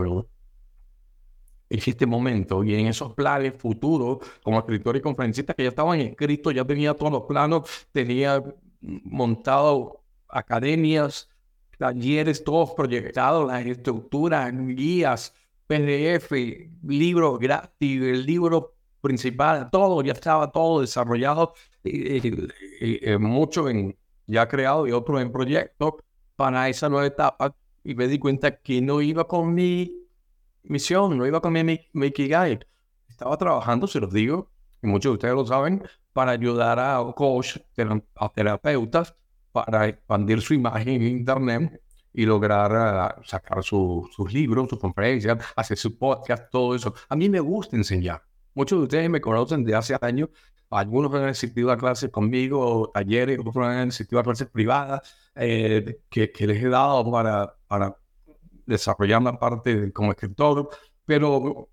en 1.69 1.79
este 1.85 2.05
momento 2.05 2.63
y 2.63 2.75
en 2.75 2.87
esos 2.87 3.13
planes 3.13 3.53
futuros 3.57 4.19
como 4.43 4.59
escritor 4.59 4.95
y 4.95 5.01
conferencista 5.01 5.53
que 5.53 5.63
ya 5.63 5.69
estaban 5.69 5.99
escritos, 5.99 6.53
ya 6.53 6.65
tenía 6.65 6.93
todos 6.93 7.11
los 7.11 7.23
planos, 7.23 7.87
tenía 7.91 8.43
montado 8.81 10.03
academias, 10.27 11.29
talleres, 11.77 12.43
todos 12.43 12.71
proyectados, 12.71 13.47
las 13.47 13.65
estructuras, 13.65 14.53
guías, 14.53 15.33
PDF, 15.67 16.31
libros 16.83 17.39
gratis, 17.39 18.01
el 18.01 18.25
libro 18.25 18.75
principal, 19.01 19.69
todo, 19.71 20.01
ya 20.01 20.13
estaba 20.13 20.51
todo 20.51 20.81
desarrollado, 20.81 21.53
y, 21.83 22.21
mucho 23.19 23.69
en, 23.69 23.97
ya 24.27 24.47
creado 24.47 24.87
y 24.87 24.91
otro 24.91 25.19
en 25.19 25.31
proyecto 25.31 25.97
para 26.35 26.69
esa 26.69 26.89
nueva 26.89 27.07
etapa. 27.07 27.55
Y 27.83 27.95
me 27.95 28.07
di 28.07 28.17
cuenta 28.17 28.61
que 28.61 28.81
no 28.81 29.01
iba 29.01 29.27
con 29.27 29.53
mi 29.53 30.07
misión, 30.63 31.17
no 31.17 31.27
iba 31.27 31.41
con 31.41 31.51
mi, 31.53 31.63
mi 31.91 32.13
Estaba 33.09 33.37
trabajando, 33.37 33.87
se 33.87 33.99
los 33.99 34.13
digo, 34.13 34.49
y 34.81 34.87
muchos 34.87 35.11
de 35.11 35.13
ustedes 35.15 35.35
lo 35.35 35.45
saben, 35.45 35.83
para 36.13 36.31
ayudar 36.31 36.79
a 36.79 37.03
coach, 37.15 37.57
a 38.15 38.29
terapeutas, 38.29 39.15
para 39.53 39.87
expandir 39.87 40.41
su 40.41 40.53
imagen 40.55 40.89
en 40.89 41.03
Internet 41.03 41.81
y 42.11 42.25
lograr 42.25 42.75
ah, 42.75 43.21
sacar 43.23 43.63
sus 43.63 44.33
libros, 44.33 44.69
sus 44.69 44.79
conferencias, 44.79 45.37
hacer 45.55 45.77
su 45.77 45.97
podcast, 45.97 46.51
todo 46.51 46.75
eso. 46.75 46.93
A 47.07 47.15
mí 47.15 47.29
me 47.29 47.39
gusta 47.39 47.77
enseñar. 47.77 48.23
Muchos 48.53 48.79
de 48.79 48.83
ustedes 48.83 49.09
me 49.09 49.21
conocen 49.21 49.63
de 49.63 49.75
hace 49.75 49.97
años. 50.01 50.29
Algunos 50.69 51.13
han 51.13 51.25
asistido 51.25 51.71
a 51.71 51.77
clases 51.77 52.09
conmigo, 52.09 52.91
talleres, 52.93 53.39
otros 53.39 53.57
han 53.57 53.89
asistido 53.89 54.19
a 54.19 54.23
clases 54.23 54.49
privadas 54.49 55.01
eh, 55.35 56.01
que, 56.09 56.31
que, 56.31 56.47
les 56.47 56.63
he 56.63 56.67
dado 56.67 57.09
para, 57.11 57.55
para 57.67 57.95
desarrollar 58.65 59.21
la 59.21 59.39
parte 59.39 59.91
como 59.93 60.11
escritor. 60.11 60.69
Pero 61.05 61.69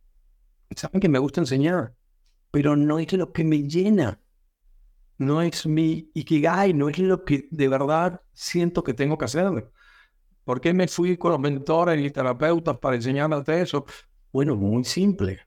saben 0.77 1.01
que 1.01 1.09
me 1.09 1.19
gusta 1.19 1.41
enseñar, 1.41 1.95
pero 2.51 2.77
no 2.77 2.99
es 2.99 3.13
lo 3.15 3.33
que 3.33 3.45
me 3.45 3.63
llena. 3.63 4.21
No 5.21 5.43
es 5.43 5.67
mi 5.67 6.11
ikigai, 6.15 6.73
no 6.73 6.89
es 6.89 6.99
lo 6.99 7.27
que 7.27 7.47
de 7.51 7.69
verdad 7.69 8.23
siento 8.33 8.83
que 8.83 8.95
tengo 8.95 9.19
que 9.19 9.27
hacer. 9.27 9.71
¿Por 10.45 10.63
qué 10.63 10.73
me 10.73 10.89
fui 10.89 11.19
con 11.19 11.33
los 11.33 11.41
mentores 11.41 12.03
y 12.03 12.11
terapeutas 12.11 12.79
para 12.79 12.97
enseñarme 12.97 13.37
eso? 13.47 13.85
Bueno, 14.33 14.57
muy 14.57 14.83
simple. 14.85 15.41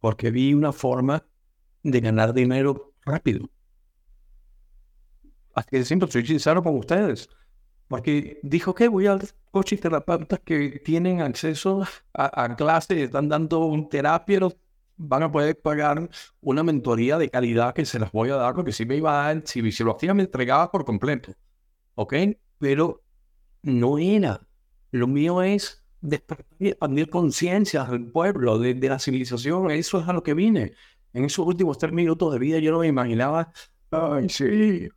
Porque 0.00 0.30
vi 0.30 0.54
una 0.54 0.72
forma 0.72 1.22
de 1.82 2.00
ganar 2.00 2.32
dinero 2.32 2.94
rápido. 3.04 3.46
Así 5.54 5.68
que 5.72 5.84
siempre 5.84 6.10
soy 6.10 6.24
sincero 6.24 6.62
con 6.62 6.78
ustedes. 6.78 7.28
Porque 7.88 8.40
dijo 8.42 8.74
que 8.74 8.88
voy 8.88 9.06
a 9.06 9.18
coches 9.50 9.80
terapeutas 9.80 10.40
que 10.40 10.80
tienen 10.82 11.20
acceso 11.20 11.82
a, 12.14 12.56
clases, 12.56 12.96
están 12.96 13.28
dando 13.28 13.66
un 13.66 13.90
terapia, 13.90 14.48
van 14.96 15.22
a 15.22 15.30
poder 15.30 15.60
pagar 15.60 16.08
una 16.40 16.62
mentoría 16.62 17.18
de 17.18 17.30
calidad 17.30 17.74
que 17.74 17.84
se 17.84 17.98
las 17.98 18.12
voy 18.12 18.30
a 18.30 18.36
dar, 18.36 18.54
porque 18.54 18.72
si 18.72 18.86
me 18.86 18.96
iba 18.96 19.12
a 19.12 19.34
dar, 19.34 19.42
si, 19.46 19.70
si 19.72 19.84
lo 19.84 19.96
hacía 19.96 20.14
me 20.14 20.24
entregaba 20.24 20.70
por 20.70 20.84
completo. 20.84 21.32
¿Ok? 21.94 22.14
Pero 22.58 23.02
no 23.62 23.98
era. 23.98 24.40
Lo 24.90 25.06
mío 25.06 25.42
es 25.42 25.84
despertar 26.00 26.46
y 26.58 26.68
expandir 26.68 27.10
conciencias 27.10 27.90
del 27.90 28.10
pueblo, 28.10 28.58
de, 28.58 28.74
la 28.74 28.98
civilización. 28.98 29.70
Eso 29.70 30.00
es 30.00 30.08
a 30.08 30.12
lo 30.12 30.22
que 30.22 30.34
vine. 30.34 30.72
En 31.12 31.24
esos 31.24 31.46
últimos 31.46 31.78
tres 31.78 31.92
minutos 31.92 32.32
de 32.32 32.38
vida 32.38 32.58
yo 32.58 32.72
no 32.72 32.80
me 32.80 32.86
imaginaba, 32.86 33.52
ay, 33.90 34.28
sí, 34.28 34.88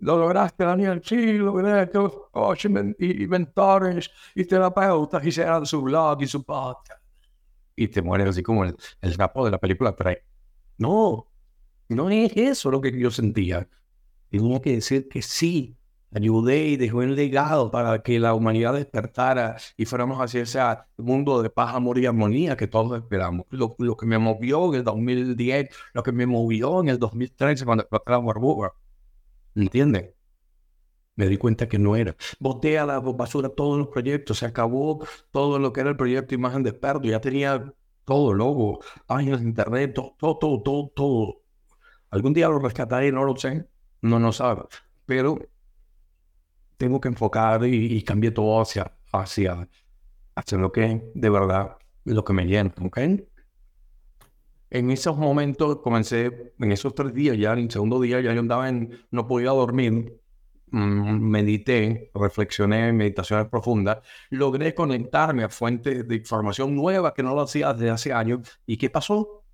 lo 0.00 0.18
lograste, 0.18 0.64
Daniel, 0.64 1.00
sí, 1.04 1.32
logré 1.34 1.88
que 1.90 1.98
los 1.98 2.64
y 2.98 3.26
mentores 3.26 4.10
y 4.34 4.44
terapeutas 4.44 5.24
hicieran 5.24 5.66
su 5.66 5.82
blog 5.82 6.22
y 6.22 6.26
su 6.26 6.44
podcast. 6.44 7.01
Y 7.76 7.88
te 7.88 8.02
mueres 8.02 8.28
así 8.28 8.42
como 8.42 8.64
el, 8.64 8.76
el 9.00 9.16
de 9.16 9.50
la 9.50 9.58
película 9.58 9.94
3. 9.94 10.18
No, 10.78 11.28
no 11.88 12.10
es 12.10 12.32
eso 12.36 12.70
lo 12.70 12.80
que 12.80 12.98
yo 12.98 13.10
sentía. 13.10 13.68
Tenía 14.30 14.60
que 14.60 14.72
decir 14.72 15.08
que 15.08 15.22
sí, 15.22 15.76
ayudé 16.14 16.68
y 16.68 16.76
dejé 16.76 16.94
un 16.94 17.14
legado 17.14 17.70
para 17.70 18.02
que 18.02 18.18
la 18.18 18.34
humanidad 18.34 18.74
despertara 18.74 19.56
y 19.76 19.84
fuéramos 19.84 20.18
hacia 20.20 20.42
ese 20.42 20.60
mundo 20.96 21.42
de 21.42 21.50
paz, 21.50 21.74
amor 21.74 21.98
y 21.98 22.06
armonía 22.06 22.56
que 22.56 22.66
todos 22.66 22.98
esperamos. 22.98 23.46
Lo, 23.50 23.76
que 23.96 24.06
me 24.06 24.18
movió 24.18 24.68
en 24.70 24.80
el 24.80 24.84
2010, 24.84 25.70
lo 25.94 26.02
que 26.02 26.12
me 26.12 26.26
movió 26.26 26.80
en 26.80 26.88
el 26.88 26.98
2013 26.98 27.64
cuando 27.64 27.82
explotó 27.82 28.10
la 28.10 28.18
burbuja. 28.18 28.72
¿Entienden? 29.54 30.12
Me 31.14 31.26
di 31.26 31.36
cuenta 31.36 31.68
que 31.68 31.78
no 31.78 31.94
era. 31.96 32.16
Boté 32.40 32.78
a 32.78 32.86
la 32.86 33.00
basura 33.00 33.48
todos 33.50 33.78
los 33.78 33.88
proyectos, 33.88 34.38
se 34.38 34.46
acabó 34.46 35.06
todo 35.30 35.58
lo 35.58 35.72
que 35.72 35.80
era 35.80 35.90
el 35.90 35.96
proyecto 35.96 36.34
Imagen 36.34 36.62
de 36.62 36.70
Experto, 36.70 37.08
ya 37.08 37.20
tenía 37.20 37.72
todo, 38.04 38.32
logo, 38.32 38.80
páginas 39.06 39.40
de 39.40 39.46
internet, 39.46 39.94
todo, 39.94 40.38
todo, 40.38 40.62
todo, 40.62 40.88
todo. 40.94 41.42
Algún 42.10 42.32
día 42.32 42.48
lo 42.48 42.58
rescataré, 42.58 43.12
no 43.12 43.24
lo 43.24 43.36
sé, 43.36 43.66
no 44.02 44.18
lo 44.18 44.32
sabe, 44.32 44.64
pero 45.06 45.38
tengo 46.76 47.00
que 47.00 47.08
enfocar 47.08 47.64
y, 47.64 47.96
y 47.96 48.02
cambiar 48.02 48.34
todo 48.34 48.60
hacia, 48.60 48.92
hacia, 49.12 49.68
hacia 50.34 50.58
lo 50.58 50.72
que 50.72 51.10
de 51.14 51.30
verdad, 51.30 51.76
lo 52.04 52.24
que 52.24 52.32
me 52.32 52.44
llena, 52.44 52.74
¿ok? 52.82 52.98
En 54.70 54.90
esos 54.90 55.16
momentos 55.18 55.80
comencé, 55.82 56.54
en 56.58 56.72
esos 56.72 56.94
tres 56.94 57.12
días 57.12 57.36
ya, 57.38 57.52
en 57.52 57.60
el 57.60 57.70
segundo 57.70 58.00
día 58.00 58.20
ya 58.20 58.32
yo 58.32 58.40
andaba 58.40 58.68
en, 58.68 59.06
no 59.10 59.26
podía 59.26 59.50
dormir, 59.50 60.18
medité, 60.72 62.10
reflexioné 62.14 62.88
en 62.88 62.96
meditaciones 62.96 63.48
profundas, 63.48 63.98
logré 64.30 64.74
conectarme 64.74 65.44
a 65.44 65.48
fuentes 65.48 66.06
de 66.06 66.16
información 66.16 66.74
nueva 66.74 67.14
que 67.14 67.22
no 67.22 67.34
lo 67.34 67.42
hacía 67.42 67.72
desde 67.72 67.90
hace 67.90 68.12
años. 68.12 68.60
¿Y 68.66 68.76
qué 68.76 68.90
pasó? 68.90 69.44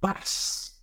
Paz. 0.00 0.82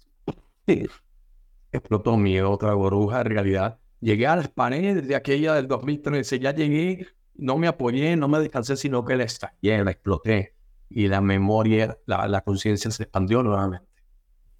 Explotó 1.72 2.18
mi 2.18 2.40
otra 2.40 2.74
burbuja 2.74 3.20
de 3.20 3.24
realidad 3.26 3.80
Llegué 4.00 4.28
a 4.28 4.36
las 4.36 4.50
paredes 4.50 5.08
de 5.08 5.16
aquella 5.16 5.56
del 5.56 5.68
2013, 5.68 6.40
ya 6.40 6.54
llegué, 6.54 7.08
no 7.36 7.58
me 7.58 7.68
apoyé, 7.68 8.16
no 8.16 8.28
me 8.28 8.40
descansé, 8.40 8.78
sino 8.78 9.04
que 9.04 9.16
la 9.16 9.24
estallé, 9.24 9.84
la 9.84 9.92
exploté. 9.92 10.54
Y 10.90 11.08
la 11.08 11.20
memoria, 11.20 11.98
la, 12.06 12.28
la 12.28 12.42
conciencia 12.42 12.92
se 12.92 13.04
expandió 13.04 13.44
nuevamente. 13.44 13.88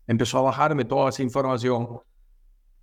Empezó 0.08 0.40
a 0.40 0.42
bajarme 0.42 0.86
toda 0.86 1.10
esa 1.10 1.24
información, 1.24 2.02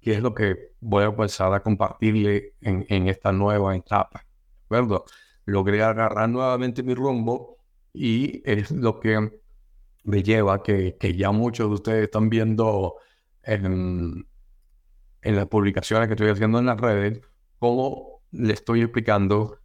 que 0.05 0.13
es 0.13 0.21
lo 0.23 0.35
que 0.35 0.75
voy 0.81 1.05
a 1.05 1.07
empezar 1.07 1.55
a 1.55 1.63
compartirle 1.63 2.55
en, 2.61 3.09
esta 3.09 3.33
nueva 3.33 3.75
etapa. 3.75 4.27
¿De 4.69 4.77
acuerdo? 4.77 5.07
Logré 5.47 5.83
agarrar 5.83 6.29
nuevamente 6.29 6.83
mi 6.83 6.95
rumbo 6.95 7.57
y 7.95 8.43
es 8.45 8.71
lo 8.71 9.01
que 9.01 9.41
me 10.05 10.23
lleva 10.23 10.63
que, 10.63 10.99
que 11.01 11.17
ya 11.17 11.31
muchos 11.33 11.69
de 11.71 11.75
ustedes 11.75 12.05
están 12.05 12.29
viendo 12.29 12.97
en, 13.45 14.29
en 15.23 15.37
las 15.37 15.47
publicaciones 15.47 16.07
que 16.09 16.15
estoy 16.15 16.29
haciendo 16.29 16.59
en 16.59 16.67
las 16.67 16.79
redes, 16.79 17.23
cómo 17.59 18.21
le 18.31 18.53
estoy 18.53 18.83
explicando 18.83 19.59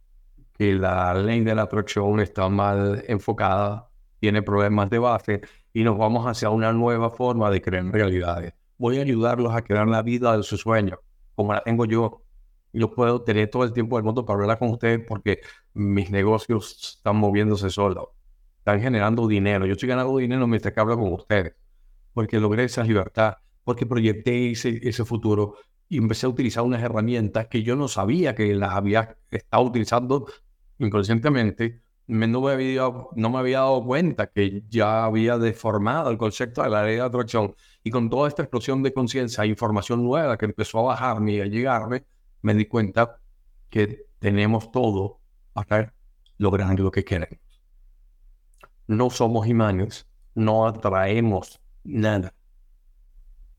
que 0.56 0.72
la 0.72 1.12
ley 1.12 1.42
de 1.42 1.54
la 1.54 1.62
atracción 1.62 2.18
está 2.18 2.48
mal 2.48 3.04
enfocada, 3.08 3.90
tiene 4.20 4.42
problemas 4.42 4.88
de 4.88 5.00
base 5.00 5.42
y 5.74 5.84
nos 5.84 5.98
vamos 5.98 6.26
hacia 6.26 6.48
una 6.48 6.72
nueva 6.72 7.10
forma 7.10 7.50
de 7.50 7.60
crear 7.60 7.84
realidades. 7.84 8.54
Voy 8.80 8.98
a 8.98 9.02
ayudarlos 9.02 9.54
a 9.54 9.60
crear 9.60 9.86
la 9.86 10.00
vida 10.00 10.34
de 10.34 10.42
sus 10.42 10.62
sueños, 10.62 10.98
como 11.34 11.52
la 11.52 11.62
tengo 11.62 11.84
yo. 11.84 12.22
Yo 12.72 12.90
puedo 12.90 13.22
tener 13.22 13.50
todo 13.50 13.64
el 13.64 13.74
tiempo 13.74 13.96
del 13.96 14.04
mundo 14.06 14.24
para 14.24 14.40
hablar 14.40 14.58
con 14.58 14.70
ustedes 14.70 15.04
porque 15.06 15.40
mis 15.74 16.10
negocios 16.10 16.96
están 16.96 17.16
moviéndose 17.16 17.68
solos, 17.68 18.06
están 18.56 18.80
generando 18.80 19.28
dinero. 19.28 19.66
Yo 19.66 19.72
estoy 19.72 19.90
ganando 19.90 20.16
dinero 20.16 20.46
mientras 20.46 20.72
que 20.72 20.80
hablo 20.80 20.96
con 20.96 21.12
ustedes, 21.12 21.54
porque 22.14 22.40
logré 22.40 22.64
esa 22.64 22.82
libertad 22.82 23.34
porque 23.64 23.84
proyecté 23.84 24.52
ese, 24.52 24.80
ese 24.82 25.04
futuro 25.04 25.56
y 25.88 25.98
empecé 25.98 26.24
a 26.24 26.30
utilizar 26.30 26.62
unas 26.62 26.82
herramientas 26.82 27.48
que 27.48 27.62
yo 27.62 27.76
no 27.76 27.88
sabía 27.88 28.34
que 28.34 28.54
las 28.54 28.70
había 28.70 29.18
estado 29.30 29.64
utilizando 29.64 30.26
inconscientemente. 30.78 31.82
Me, 32.06 32.26
no, 32.26 32.40
me 32.40 32.52
había, 32.52 32.90
no 33.14 33.30
me 33.30 33.38
había 33.38 33.58
dado 33.58 33.84
cuenta 33.84 34.28
que 34.28 34.64
ya 34.70 35.04
había 35.04 35.36
deformado 35.36 36.10
el 36.10 36.16
concepto 36.16 36.62
de 36.62 36.70
la 36.70 36.84
ley 36.84 36.96
de 36.96 37.02
atracción. 37.02 37.54
Y 37.82 37.90
con 37.90 38.10
toda 38.10 38.28
esta 38.28 38.42
explosión 38.42 38.82
de 38.82 38.92
conciencia, 38.92 39.46
información 39.46 40.04
nueva 40.04 40.36
que 40.36 40.46
empezó 40.46 40.80
a 40.80 40.94
bajarme 40.94 41.32
y 41.32 41.40
a 41.40 41.46
llegarme, 41.46 42.04
me 42.42 42.54
di 42.54 42.66
cuenta 42.66 43.20
que 43.68 44.06
tenemos 44.18 44.70
todo 44.70 45.20
para 45.52 45.94
lograr 46.38 46.78
lo 46.78 46.90
que 46.90 47.04
queremos. 47.04 47.38
No 48.86 49.10
somos 49.10 49.46
imanes, 49.46 50.06
no 50.34 50.66
atraemos 50.66 51.60
nada 51.84 52.34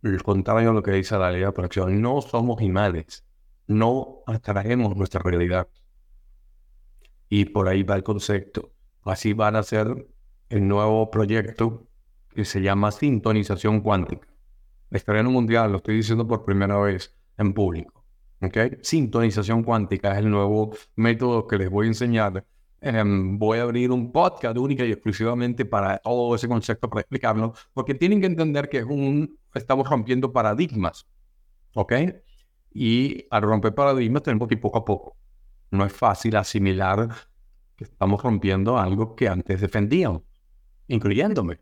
el 0.03 0.23
contrario 0.23 0.71
a 0.71 0.73
lo 0.73 0.83
que 0.83 0.91
dice 0.91 1.17
la 1.17 1.31
ley 1.31 1.41
de 1.41 1.47
atracción. 1.47 2.01
No 2.01 2.21
somos 2.21 2.61
imanes, 2.61 3.25
no 3.67 4.23
atraemos 4.25 4.95
nuestra 4.95 5.21
realidad. 5.21 5.67
Y 7.29 7.45
por 7.45 7.67
ahí 7.67 7.83
va 7.83 7.95
el 7.95 8.03
concepto. 8.03 8.71
Así 9.03 9.33
van 9.33 9.55
a 9.55 9.63
ser 9.63 10.07
el 10.49 10.67
nuevo 10.67 11.09
proyecto 11.11 11.87
que 12.33 12.45
se 12.45 12.61
llama 12.61 12.91
sintonización 12.91 13.81
cuántica. 13.81 14.27
Estreno 14.89 15.31
mundial, 15.31 15.71
lo 15.71 15.77
estoy 15.77 15.95
diciendo 15.95 16.27
por 16.27 16.43
primera 16.45 16.77
vez 16.77 17.15
en 17.37 17.53
público. 17.53 18.03
¿okay? 18.41 18.77
Sintonización 18.81 19.63
cuántica 19.63 20.13
es 20.13 20.19
el 20.19 20.29
nuevo 20.29 20.71
método 20.95 21.47
que 21.47 21.57
les 21.57 21.69
voy 21.69 21.85
a 21.85 21.89
enseñar 21.89 22.45
Em, 22.83 23.37
voy 23.37 23.59
a 23.59 23.61
abrir 23.63 23.91
un 23.91 24.11
podcast 24.11 24.57
única 24.57 24.83
y 24.83 24.91
exclusivamente 24.91 25.65
para 25.65 25.99
todo 25.99 26.33
ese 26.33 26.47
concepto, 26.47 26.89
para 26.89 27.01
explicarlo, 27.01 27.53
porque 27.73 27.93
tienen 27.93 28.19
que 28.19 28.25
entender 28.25 28.69
que 28.69 28.79
es 28.79 28.85
un, 28.85 29.37
estamos 29.53 29.87
rompiendo 29.87 30.33
paradigmas, 30.33 31.05
¿ok? 31.75 31.93
Y 32.73 33.27
al 33.29 33.43
romper 33.43 33.75
paradigmas 33.75 34.23
tenemos 34.23 34.47
que 34.47 34.55
ir 34.55 34.61
poco 34.61 34.79
a 34.79 34.85
poco. 34.85 35.15
No 35.69 35.85
es 35.85 35.93
fácil 35.93 36.35
asimilar 36.35 37.09
que 37.75 37.83
estamos 37.83 38.23
rompiendo 38.23 38.79
algo 38.79 39.15
que 39.15 39.27
antes 39.27 39.61
defendíamos, 39.61 40.23
incluyéndome. 40.87 41.59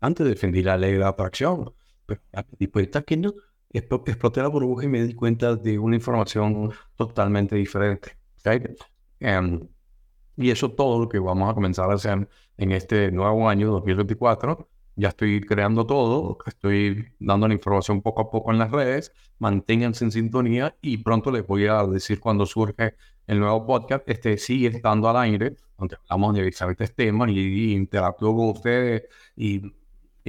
Antes 0.00 0.26
defendí 0.26 0.62
la 0.62 0.76
ley 0.76 0.94
de 0.94 1.04
atracción, 1.04 1.72
pero 2.06 2.20
después 2.58 2.86
está 2.86 3.02
que 3.02 3.16
no, 3.16 3.34
exploté 3.72 4.42
la 4.42 4.48
burbuja 4.48 4.84
y 4.84 4.88
me 4.88 5.02
di 5.04 5.14
cuenta 5.14 5.56
de 5.56 5.78
una 5.78 5.96
información 5.96 6.72
totalmente 6.96 7.56
diferente. 7.56 8.16
¿okay? 8.38 8.62
Em, 9.20 9.68
y 10.36 10.50
eso 10.50 10.72
todo 10.72 11.00
lo 11.00 11.08
que 11.08 11.18
vamos 11.18 11.50
a 11.50 11.54
comenzar 11.54 11.90
a 11.90 11.94
hacer 11.94 12.28
en 12.56 12.72
este 12.72 13.12
nuevo 13.12 13.48
año 13.48 13.70
2024, 13.70 14.68
ya 14.96 15.08
estoy 15.08 15.40
creando 15.40 15.86
todo, 15.86 16.38
estoy 16.46 17.12
dando 17.18 17.48
la 17.48 17.54
información 17.54 18.02
poco 18.02 18.22
a 18.22 18.30
poco 18.30 18.52
en 18.52 18.58
las 18.58 18.70
redes, 18.70 19.12
manténganse 19.38 20.04
en 20.04 20.12
sintonía 20.12 20.76
y 20.82 20.98
pronto 20.98 21.30
les 21.30 21.46
voy 21.46 21.66
a 21.66 21.84
decir 21.86 22.20
cuando 22.20 22.46
surge 22.46 22.96
el 23.26 23.40
nuevo 23.40 23.66
podcast, 23.66 24.08
este 24.08 24.36
sigue 24.38 24.68
estando 24.68 25.08
al 25.08 25.16
aire, 25.18 25.56
donde 25.78 25.96
hablamos 26.08 26.34
de 26.34 26.44
diferentes 26.44 26.94
temas 26.94 27.30
y, 27.30 27.72
interactúo 27.72 28.36
con 28.36 28.48
ustedes 28.50 29.04
y, 29.36 29.62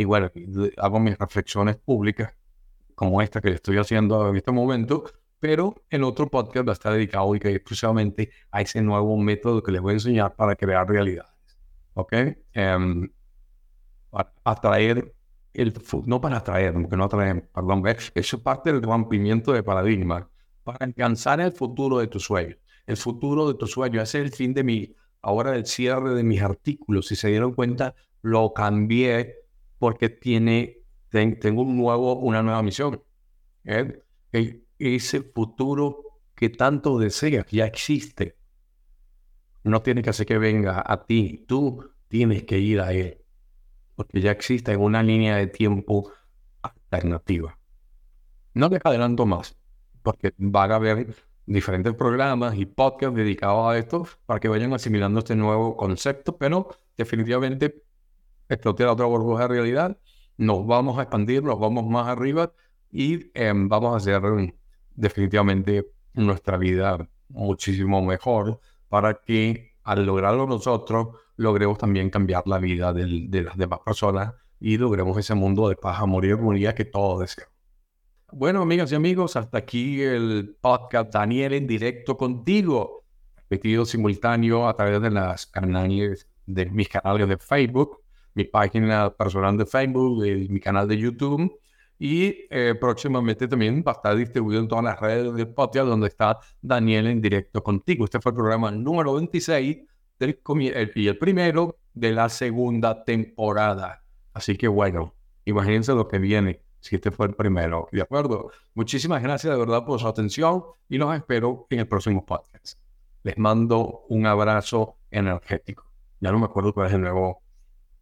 y 0.02 0.06
bueno, 0.06 0.32
hago 0.78 0.99
mis 0.99 1.18
reflexiones 1.18 1.78
públicas 1.78 2.34
como 2.95 3.22
esta 3.22 3.39
que 3.39 3.52
estoy 3.52 3.78
haciendo 3.78 4.30
en 4.30 4.36
este 4.36 4.52
momento, 4.52 5.04
pero 5.39 5.76
el 5.89 6.04
otro 6.04 6.28
podcast 6.28 6.68
va 6.68 6.72
a 6.72 6.74
estar 6.74 6.93
dedicado 6.93 7.34
exclusivamente 7.36 8.32
a 8.52 8.62
ese 8.62 8.82
nuevo 8.82 9.16
método 9.18 9.62
que 9.62 9.72
les 9.72 9.82
voy 9.82 9.91
a 9.91 9.93
enseñar 9.93 10.36
para 10.36 10.56
crear 10.56 10.88
realidades. 10.88 11.32
¿Ok? 11.93 12.14
Um, 12.56 13.10
para 14.10 14.34
atraer 14.43 15.14
el 15.54 15.74
no 16.06 16.22
para 16.22 16.38
atraer, 16.38 16.74
porque 16.74 16.97
no 16.97 17.04
atraer, 17.04 17.49
perdón, 17.54 17.84
eso 17.88 18.38
es 18.38 18.41
parte 18.41 18.72
del 18.72 18.82
rompimiento 18.82 19.52
de 19.52 19.64
paradigma, 19.64 20.30
para 20.64 20.86
alcanzar 20.86 21.41
el 21.41 21.52
futuro 21.52 21.99
de 21.99 22.08
tu 22.08 22.20
sueño. 22.20 22.56
El 22.88 22.97
futuro 22.97 23.47
de 23.52 23.58
tu 23.58 23.68
sueño, 23.68 24.02
ese 24.02 24.20
es 24.20 24.26
el 24.26 24.32
fin 24.32 24.54
de 24.54 24.64
mi, 24.64 24.95
ahora 25.22 25.52
del 25.52 25.66
cierre 25.66 26.14
de 26.14 26.24
mis 26.24 26.41
artículos. 26.41 27.08
Si 27.08 27.16
se 27.16 27.28
dieron 27.28 27.54
cuenta, 27.54 27.95
lo 28.22 28.54
cambié 28.54 29.41
porque 29.82 30.10
tiene, 30.10 30.78
tengo 31.10 31.64
un 31.64 31.76
nuevo, 31.76 32.14
una 32.20 32.44
nueva 32.44 32.62
misión. 32.62 33.02
¿eh? 33.64 34.04
ese 34.78 35.22
futuro 35.24 36.20
que 36.36 36.50
tanto 36.50 37.00
deseas 37.00 37.48
ya 37.48 37.66
existe. 37.66 38.38
No 39.64 39.82
tiene 39.82 40.04
que 40.04 40.12
hacer 40.12 40.28
que 40.28 40.38
venga 40.38 40.84
a 40.86 41.04
ti, 41.04 41.46
tú 41.48 41.92
tienes 42.08 42.44
que 42.44 42.60
ir 42.60 42.80
a 42.80 42.94
él 42.94 43.18
porque 43.96 44.22
ya 44.22 44.32
existe 44.32 44.78
una 44.78 45.02
línea 45.02 45.38
de 45.38 45.48
tiempo 45.48 46.12
alternativa. 46.62 47.58
No 48.54 48.70
les 48.70 48.82
adelanto 48.84 49.26
más, 49.26 49.58
porque 50.04 50.34
van 50.38 50.72
a 50.72 50.76
haber 50.76 51.16
diferentes 51.48 51.96
programas 51.96 52.56
y 52.56 52.68
podcasts 52.68 53.16
dedicados 53.16 53.68
a 53.68 53.78
esto 53.80 54.08
para 54.28 54.40
que 54.40 54.48
vayan 54.48 54.74
asimilando 54.74 55.20
este 55.20 55.36
nuevo 55.36 55.76
concepto, 55.76 56.38
pero 56.38 56.70
definitivamente 56.98 57.84
explotar 58.54 58.88
otra 58.88 59.06
burbuja 59.06 59.43
de 59.43 59.47
realidad, 59.49 59.97
nos 60.38 60.66
vamos 60.66 60.97
a 60.99 61.04
expandir, 61.04 61.43
nos 61.43 61.60
vamos 61.60 61.86
más 61.86 62.08
arriba 62.08 62.54
y 62.91 63.32
em, 63.34 63.70
vamos 63.70 63.93
a 63.93 63.97
hacer 63.97 64.22
definitivamente 64.95 65.91
nuestra 66.14 66.58
vida 66.58 67.10
muchísimo 67.30 68.02
mejor 68.02 68.60
para 68.89 69.14
que 69.16 69.72
al 69.84 70.06
lograrlo 70.06 70.45
nosotros 70.45 71.10
logremos 71.38 71.78
también 71.78 72.10
cambiar 72.10 72.43
la 72.45 72.60
vida 72.60 72.93
de 72.93 73.41
las 73.41 73.58
demás 73.58 73.80
personas 73.86 74.34
y 74.60 74.78
logremos 74.78 75.18
ese 75.18 75.34
mundo 75.34 75.68
de 75.70 75.76
paz, 75.76 75.99
amor 75.99 76.26
y 76.26 76.32
armonía 76.32 76.76
que 76.76 76.86
todos 76.86 77.22
deseamos. 77.22 77.52
Bueno, 78.32 78.62
amigas 78.62 78.91
y 78.91 78.95
amigos, 78.95 79.36
hasta 79.36 79.58
aquí 79.58 80.02
el 80.02 80.56
podcast 80.62 81.12
Daniel 81.14 81.54
en 81.54 81.68
directo 81.68 82.16
contigo, 82.16 83.04
repetido 83.36 83.84
simultáneo 83.84 84.70
a 84.70 84.76
través 84.76 85.02
de 85.02 85.10
las 85.10 85.47
canales 85.47 86.30
de 86.45 86.68
mis 86.68 86.88
canales 86.88 87.28
de 87.28 87.38
Facebook, 87.38 88.01
mi 88.34 88.46
página 88.46 89.10
personal 89.10 89.58
de 89.58 89.66
Facebook, 89.66 90.24
mi 90.50 90.60
canal 90.60 90.88
de 90.88 90.98
YouTube 90.98 91.52
y 92.04 92.48
eh, 92.50 92.74
próximamente 92.82 93.48
también 93.48 93.84
va 93.88 93.92
a 93.92 93.96
estar 93.96 94.16
distribuido 94.16 94.60
en 94.60 94.68
todas 94.68 94.84
las 94.84 95.00
redes 95.00 95.36
del 95.36 95.48
podcast 95.50 95.88
donde 95.88 96.08
está 96.08 96.40
Daniel 96.60 97.06
en 97.06 97.22
directo 97.22 97.62
contigo. 97.62 98.06
Este 98.06 98.20
fue 98.20 98.32
el 98.32 98.38
programa 98.38 98.72
número 98.72 99.14
26 99.14 99.78
y 100.96 101.08
el 101.08 101.18
primero 101.20 101.78
de 101.94 102.12
la 102.12 102.28
segunda 102.30 103.04
temporada. 103.04 104.04
Así 104.34 104.58
que 104.58 104.68
bueno, 104.68 105.14
imagínense 105.46 105.94
lo 105.94 106.08
que 106.08 106.18
viene 106.18 106.64
si 106.80 106.96
este 106.96 107.12
fue 107.12 107.28
el 107.28 107.36
primero. 107.36 107.88
¿De 107.92 108.02
acuerdo? 108.02 108.50
Muchísimas 108.74 109.22
gracias 109.22 109.54
de 109.54 109.60
verdad 109.60 109.86
por 109.86 110.00
su 110.00 110.08
atención 110.08 110.64
y 110.90 110.98
los 110.98 111.14
espero 111.16 111.68
en 111.70 111.82
el 111.82 111.88
próximo 111.88 112.26
podcast. 112.26 112.80
Les 113.22 113.38
mando 113.38 114.06
un 114.10 114.26
abrazo 114.26 114.98
energético. 115.12 115.86
Ya 116.20 116.32
no 116.32 116.40
me 116.40 116.46
acuerdo 116.46 116.74
cuál 116.74 116.88
es 116.88 116.94
el 116.94 117.02
nuevo 117.02 117.44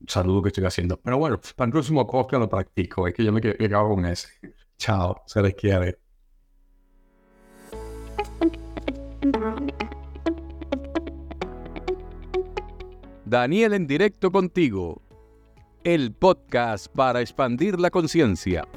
saludo 0.07 0.41
que 0.43 0.49
estoy 0.49 0.65
haciendo. 0.65 0.99
Pero 0.99 1.17
bueno, 1.17 1.39
para 1.55 1.67
el 1.67 1.71
próximo 1.71 2.05
podcast 2.07 2.41
lo 2.41 2.49
practico. 2.49 3.07
Es 3.07 3.13
que 3.13 3.23
yo 3.23 3.31
me 3.31 3.41
quedo 3.41 3.89
con 3.89 4.05
ese. 4.05 4.29
Chao, 4.77 5.21
se 5.25 5.41
les 5.41 5.55
quiere. 5.55 5.99
Daniel 13.25 13.73
en 13.73 13.85
directo 13.85 14.31
contigo, 14.31 15.03
el 15.83 16.13
podcast 16.13 16.87
para 16.87 17.21
expandir 17.21 17.79
la 17.79 17.91
conciencia. 17.91 18.67